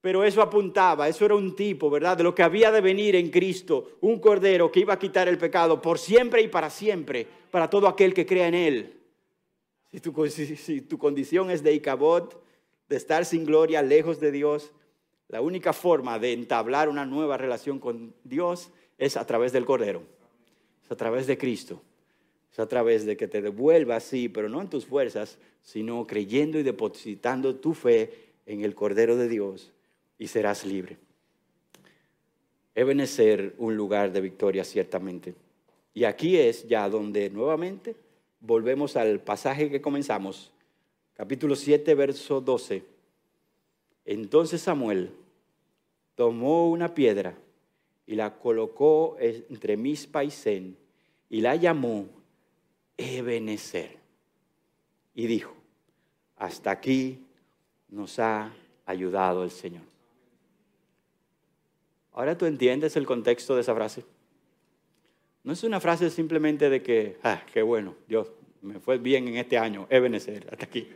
Pero 0.00 0.24
eso 0.24 0.40
apuntaba, 0.40 1.08
eso 1.08 1.26
era 1.26 1.34
un 1.34 1.54
tipo, 1.54 1.90
¿verdad? 1.90 2.16
De 2.16 2.22
lo 2.22 2.34
que 2.34 2.42
había 2.42 2.70
de 2.70 2.80
venir 2.80 3.16
en 3.16 3.30
Cristo, 3.30 3.98
un 4.00 4.18
cordero 4.18 4.72
que 4.72 4.80
iba 4.80 4.94
a 4.94 4.98
quitar 4.98 5.28
el 5.28 5.36
pecado 5.36 5.82
por 5.82 5.98
siempre 5.98 6.40
y 6.40 6.48
para 6.48 6.70
siempre, 6.70 7.26
para 7.50 7.68
todo 7.68 7.86
aquel 7.86 8.14
que 8.14 8.24
crea 8.24 8.48
en 8.48 8.54
Él. 8.54 9.00
Si 9.90 10.00
tu, 10.00 10.98
condición 10.98 11.50
es 11.50 11.62
de 11.62 11.74
Icabod, 11.74 12.32
de 12.88 12.96
estar 12.96 13.26
sin 13.26 13.44
gloria, 13.44 13.82
lejos 13.82 14.20
de 14.20 14.32
Dios, 14.32 14.72
la 15.28 15.42
única 15.42 15.72
forma 15.72 16.18
de 16.18 16.32
entablar 16.32 16.88
una 16.88 17.04
nueva 17.04 17.36
relación 17.36 17.78
con 17.78 18.14
Dios 18.24 18.70
es 18.96 19.16
a 19.16 19.26
través 19.26 19.52
del 19.52 19.66
cordero, 19.66 20.02
es 20.82 20.90
a 20.90 20.96
través 20.96 21.26
de 21.26 21.36
Cristo, 21.36 21.82
es 22.50 22.58
a 22.58 22.66
través 22.66 23.04
de 23.04 23.18
que 23.18 23.28
te 23.28 23.42
devuelvas, 23.42 24.04
sí, 24.04 24.30
pero 24.30 24.48
no 24.48 24.62
en 24.62 24.70
tus 24.70 24.86
fuerzas, 24.86 25.38
sino 25.62 26.06
creyendo 26.06 26.58
y 26.58 26.62
depositando 26.62 27.56
tu 27.56 27.74
fe 27.74 28.30
en 28.46 28.64
el 28.64 28.74
cordero 28.74 29.16
de 29.16 29.28
Dios 29.28 29.72
y 30.20 30.28
serás 30.28 30.66
libre. 30.66 30.98
Ebenezer, 32.74 33.54
un 33.56 33.74
lugar 33.74 34.12
de 34.12 34.20
victoria, 34.20 34.64
ciertamente. 34.64 35.34
Y 35.94 36.04
aquí 36.04 36.36
es 36.36 36.68
ya 36.68 36.88
donde 36.90 37.30
nuevamente 37.30 37.96
volvemos 38.38 38.96
al 38.96 39.20
pasaje 39.20 39.70
que 39.70 39.80
comenzamos, 39.80 40.52
capítulo 41.14 41.56
7, 41.56 41.94
verso 41.94 42.42
12. 42.42 42.84
Entonces 44.04 44.60
Samuel 44.60 45.10
tomó 46.14 46.70
una 46.70 46.94
piedra 46.94 47.34
y 48.06 48.14
la 48.14 48.38
colocó 48.38 49.16
entre 49.18 49.78
mis 49.78 50.06
paisén 50.06 50.76
y 51.30 51.40
la 51.40 51.56
llamó 51.56 52.06
Ebenezer. 52.98 53.96
Y 55.14 55.26
dijo, 55.26 55.54
hasta 56.36 56.72
aquí 56.72 57.24
nos 57.88 58.18
ha 58.18 58.52
ayudado 58.84 59.44
el 59.44 59.50
Señor. 59.50 59.89
Ahora 62.12 62.36
tú 62.36 62.46
entiendes 62.46 62.96
el 62.96 63.06
contexto 63.06 63.54
de 63.54 63.60
esa 63.62 63.74
frase. 63.74 64.04
No 65.42 65.52
es 65.52 65.62
una 65.64 65.80
frase 65.80 66.10
simplemente 66.10 66.68
de 66.68 66.82
que, 66.82 67.18
ah, 67.22 67.42
qué 67.52 67.62
bueno, 67.62 67.94
Dios, 68.08 68.30
me 68.62 68.78
fue 68.78 68.98
bien 68.98 69.28
en 69.28 69.36
este 69.36 69.56
año, 69.56 69.86
Ebenezer, 69.88 70.48
hasta 70.50 70.64
aquí. 70.64 70.88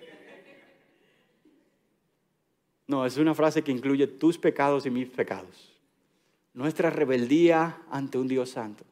No, 2.86 3.06
es 3.06 3.16
una 3.16 3.34
frase 3.34 3.62
que 3.62 3.72
incluye 3.72 4.06
tus 4.06 4.36
pecados 4.36 4.84
y 4.84 4.90
mis 4.90 5.08
pecados. 5.08 5.72
Nuestra 6.52 6.90
rebeldía 6.90 7.82
ante 7.90 8.18
un 8.18 8.28
Dios 8.28 8.50
santo. 8.50 8.84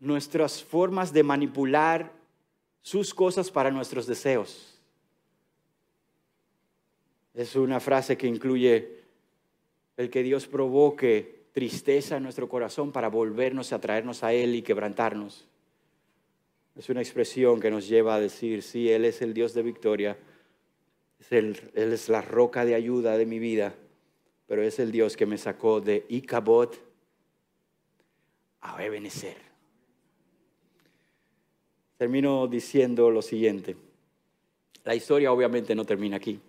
Nuestras 0.00 0.64
formas 0.64 1.12
de 1.12 1.22
manipular 1.22 2.12
sus 2.82 3.14
cosas 3.14 3.50
para 3.50 3.70
nuestros 3.70 4.06
deseos. 4.06 4.80
Es 7.34 7.54
una 7.54 7.78
frase 7.78 8.16
que 8.16 8.26
incluye 8.26 9.01
el 9.96 10.10
que 10.10 10.22
Dios 10.22 10.46
provoque 10.46 11.42
tristeza 11.52 12.16
en 12.16 12.22
nuestro 12.22 12.48
corazón 12.48 12.92
para 12.92 13.08
volvernos 13.08 13.72
a 13.72 13.80
traernos 13.80 14.22
a 14.22 14.32
Él 14.32 14.54
y 14.54 14.62
quebrantarnos. 14.62 15.46
Es 16.74 16.88
una 16.88 17.02
expresión 17.02 17.60
que 17.60 17.70
nos 17.70 17.86
lleva 17.86 18.14
a 18.14 18.20
decir, 18.20 18.62
sí, 18.62 18.90
Él 18.90 19.04
es 19.04 19.20
el 19.20 19.34
Dios 19.34 19.52
de 19.52 19.62
victoria, 19.62 20.16
Él 21.30 21.58
es 21.74 22.08
la 22.08 22.22
roca 22.22 22.64
de 22.64 22.74
ayuda 22.74 23.18
de 23.18 23.26
mi 23.26 23.38
vida, 23.38 23.74
pero 24.46 24.62
es 24.62 24.78
el 24.78 24.90
Dios 24.90 25.16
que 25.16 25.26
me 25.26 25.36
sacó 25.36 25.80
de 25.80 26.06
Icabod 26.08 26.70
a 28.62 28.82
Ebenezer. 28.82 29.36
Termino 31.98 32.48
diciendo 32.48 33.10
lo 33.10 33.22
siguiente. 33.22 33.76
La 34.84 34.94
historia 34.94 35.32
obviamente 35.32 35.74
no 35.74 35.84
termina 35.84 36.16
aquí. 36.16 36.40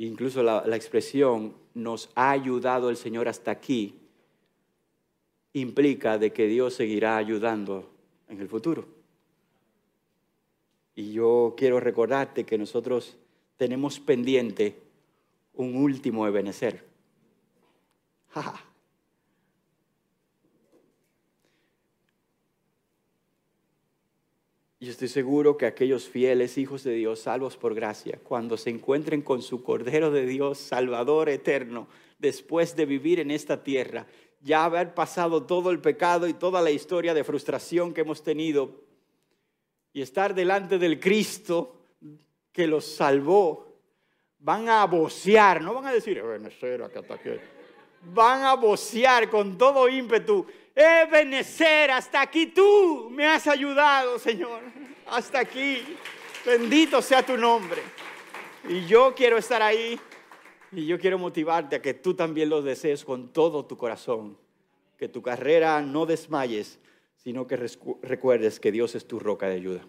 Incluso 0.00 0.42
la, 0.42 0.64
expresión 0.76 1.54
nos 1.74 2.08
ha 2.14 2.30
ayudado 2.30 2.88
el 2.88 2.96
Señor 2.96 3.28
hasta 3.28 3.50
aquí 3.50 3.96
implica 5.52 6.16
de 6.16 6.32
que 6.32 6.46
Dios 6.46 6.72
seguirá 6.72 7.18
ayudando 7.18 7.90
en 8.26 8.40
el 8.40 8.48
futuro. 8.48 8.88
Y 10.94 11.12
yo 11.12 11.54
quiero 11.54 11.80
recordarte 11.80 12.46
que 12.46 12.56
nosotros 12.56 13.18
tenemos 13.58 14.00
pendiente 14.00 14.80
un 15.52 15.76
último 15.76 16.26
Ebenecer. 16.26 16.82
Y 24.82 24.88
estoy 24.88 25.08
seguro 25.08 25.58
que 25.58 25.66
aquellos 25.66 26.08
fieles 26.08 26.56
hijos 26.56 26.82
de 26.84 26.94
Dios, 26.94 27.20
salvos 27.20 27.58
por 27.58 27.74
gracia, 27.74 28.18
cuando 28.24 28.56
se 28.56 28.70
encuentren 28.70 29.20
con 29.20 29.42
su 29.42 29.62
Cordero 29.62 30.10
de 30.10 30.24
Dios, 30.24 30.56
Salvador 30.56 31.28
eterno, 31.28 31.86
después 32.18 32.74
de 32.74 32.86
vivir 32.86 33.20
en 33.20 33.30
esta 33.30 33.62
tierra, 33.62 34.06
ya 34.40 34.64
haber 34.64 34.94
pasado 34.94 35.42
todo 35.42 35.70
el 35.70 35.80
pecado 35.80 36.26
y 36.26 36.32
toda 36.32 36.62
la 36.62 36.70
historia 36.70 37.12
de 37.12 37.24
frustración 37.24 37.92
que 37.92 38.00
hemos 38.00 38.22
tenido, 38.22 38.80
y 39.92 40.00
estar 40.00 40.34
delante 40.34 40.78
del 40.78 40.98
Cristo 40.98 41.76
que 42.50 42.66
los 42.66 42.86
salvó, 42.86 43.76
van 44.38 44.70
a 44.70 44.86
vocear, 44.86 45.60
no 45.60 45.74
van 45.74 45.88
a 45.88 45.92
decir, 45.92 46.22
van 48.02 48.44
a 48.44 48.54
vocear 48.54 49.28
con 49.28 49.56
todo 49.58 49.88
ímpetu, 49.88 50.46
Ebenecer, 50.74 51.90
hasta 51.90 52.22
aquí 52.22 52.46
tú 52.46 53.08
me 53.10 53.26
has 53.26 53.46
ayudado, 53.46 54.18
Señor, 54.18 54.62
hasta 55.06 55.40
aquí, 55.40 55.82
bendito 56.46 57.02
sea 57.02 57.24
tu 57.24 57.36
nombre. 57.36 57.82
Y 58.68 58.86
yo 58.86 59.14
quiero 59.14 59.36
estar 59.36 59.60
ahí 59.62 59.98
y 60.72 60.86
yo 60.86 60.98
quiero 60.98 61.18
motivarte 61.18 61.76
a 61.76 61.82
que 61.82 61.94
tú 61.94 62.14
también 62.14 62.48
lo 62.48 62.62
desees 62.62 63.04
con 63.04 63.32
todo 63.32 63.64
tu 63.66 63.76
corazón, 63.76 64.38
que 64.96 65.08
tu 65.08 65.22
carrera 65.22 65.80
no 65.82 66.06
desmayes, 66.06 66.78
sino 67.16 67.46
que 67.46 67.56
recuerdes 68.02 68.60
que 68.60 68.72
Dios 68.72 68.94
es 68.94 69.06
tu 69.06 69.18
roca 69.18 69.48
de 69.48 69.56
ayuda. 69.56 69.84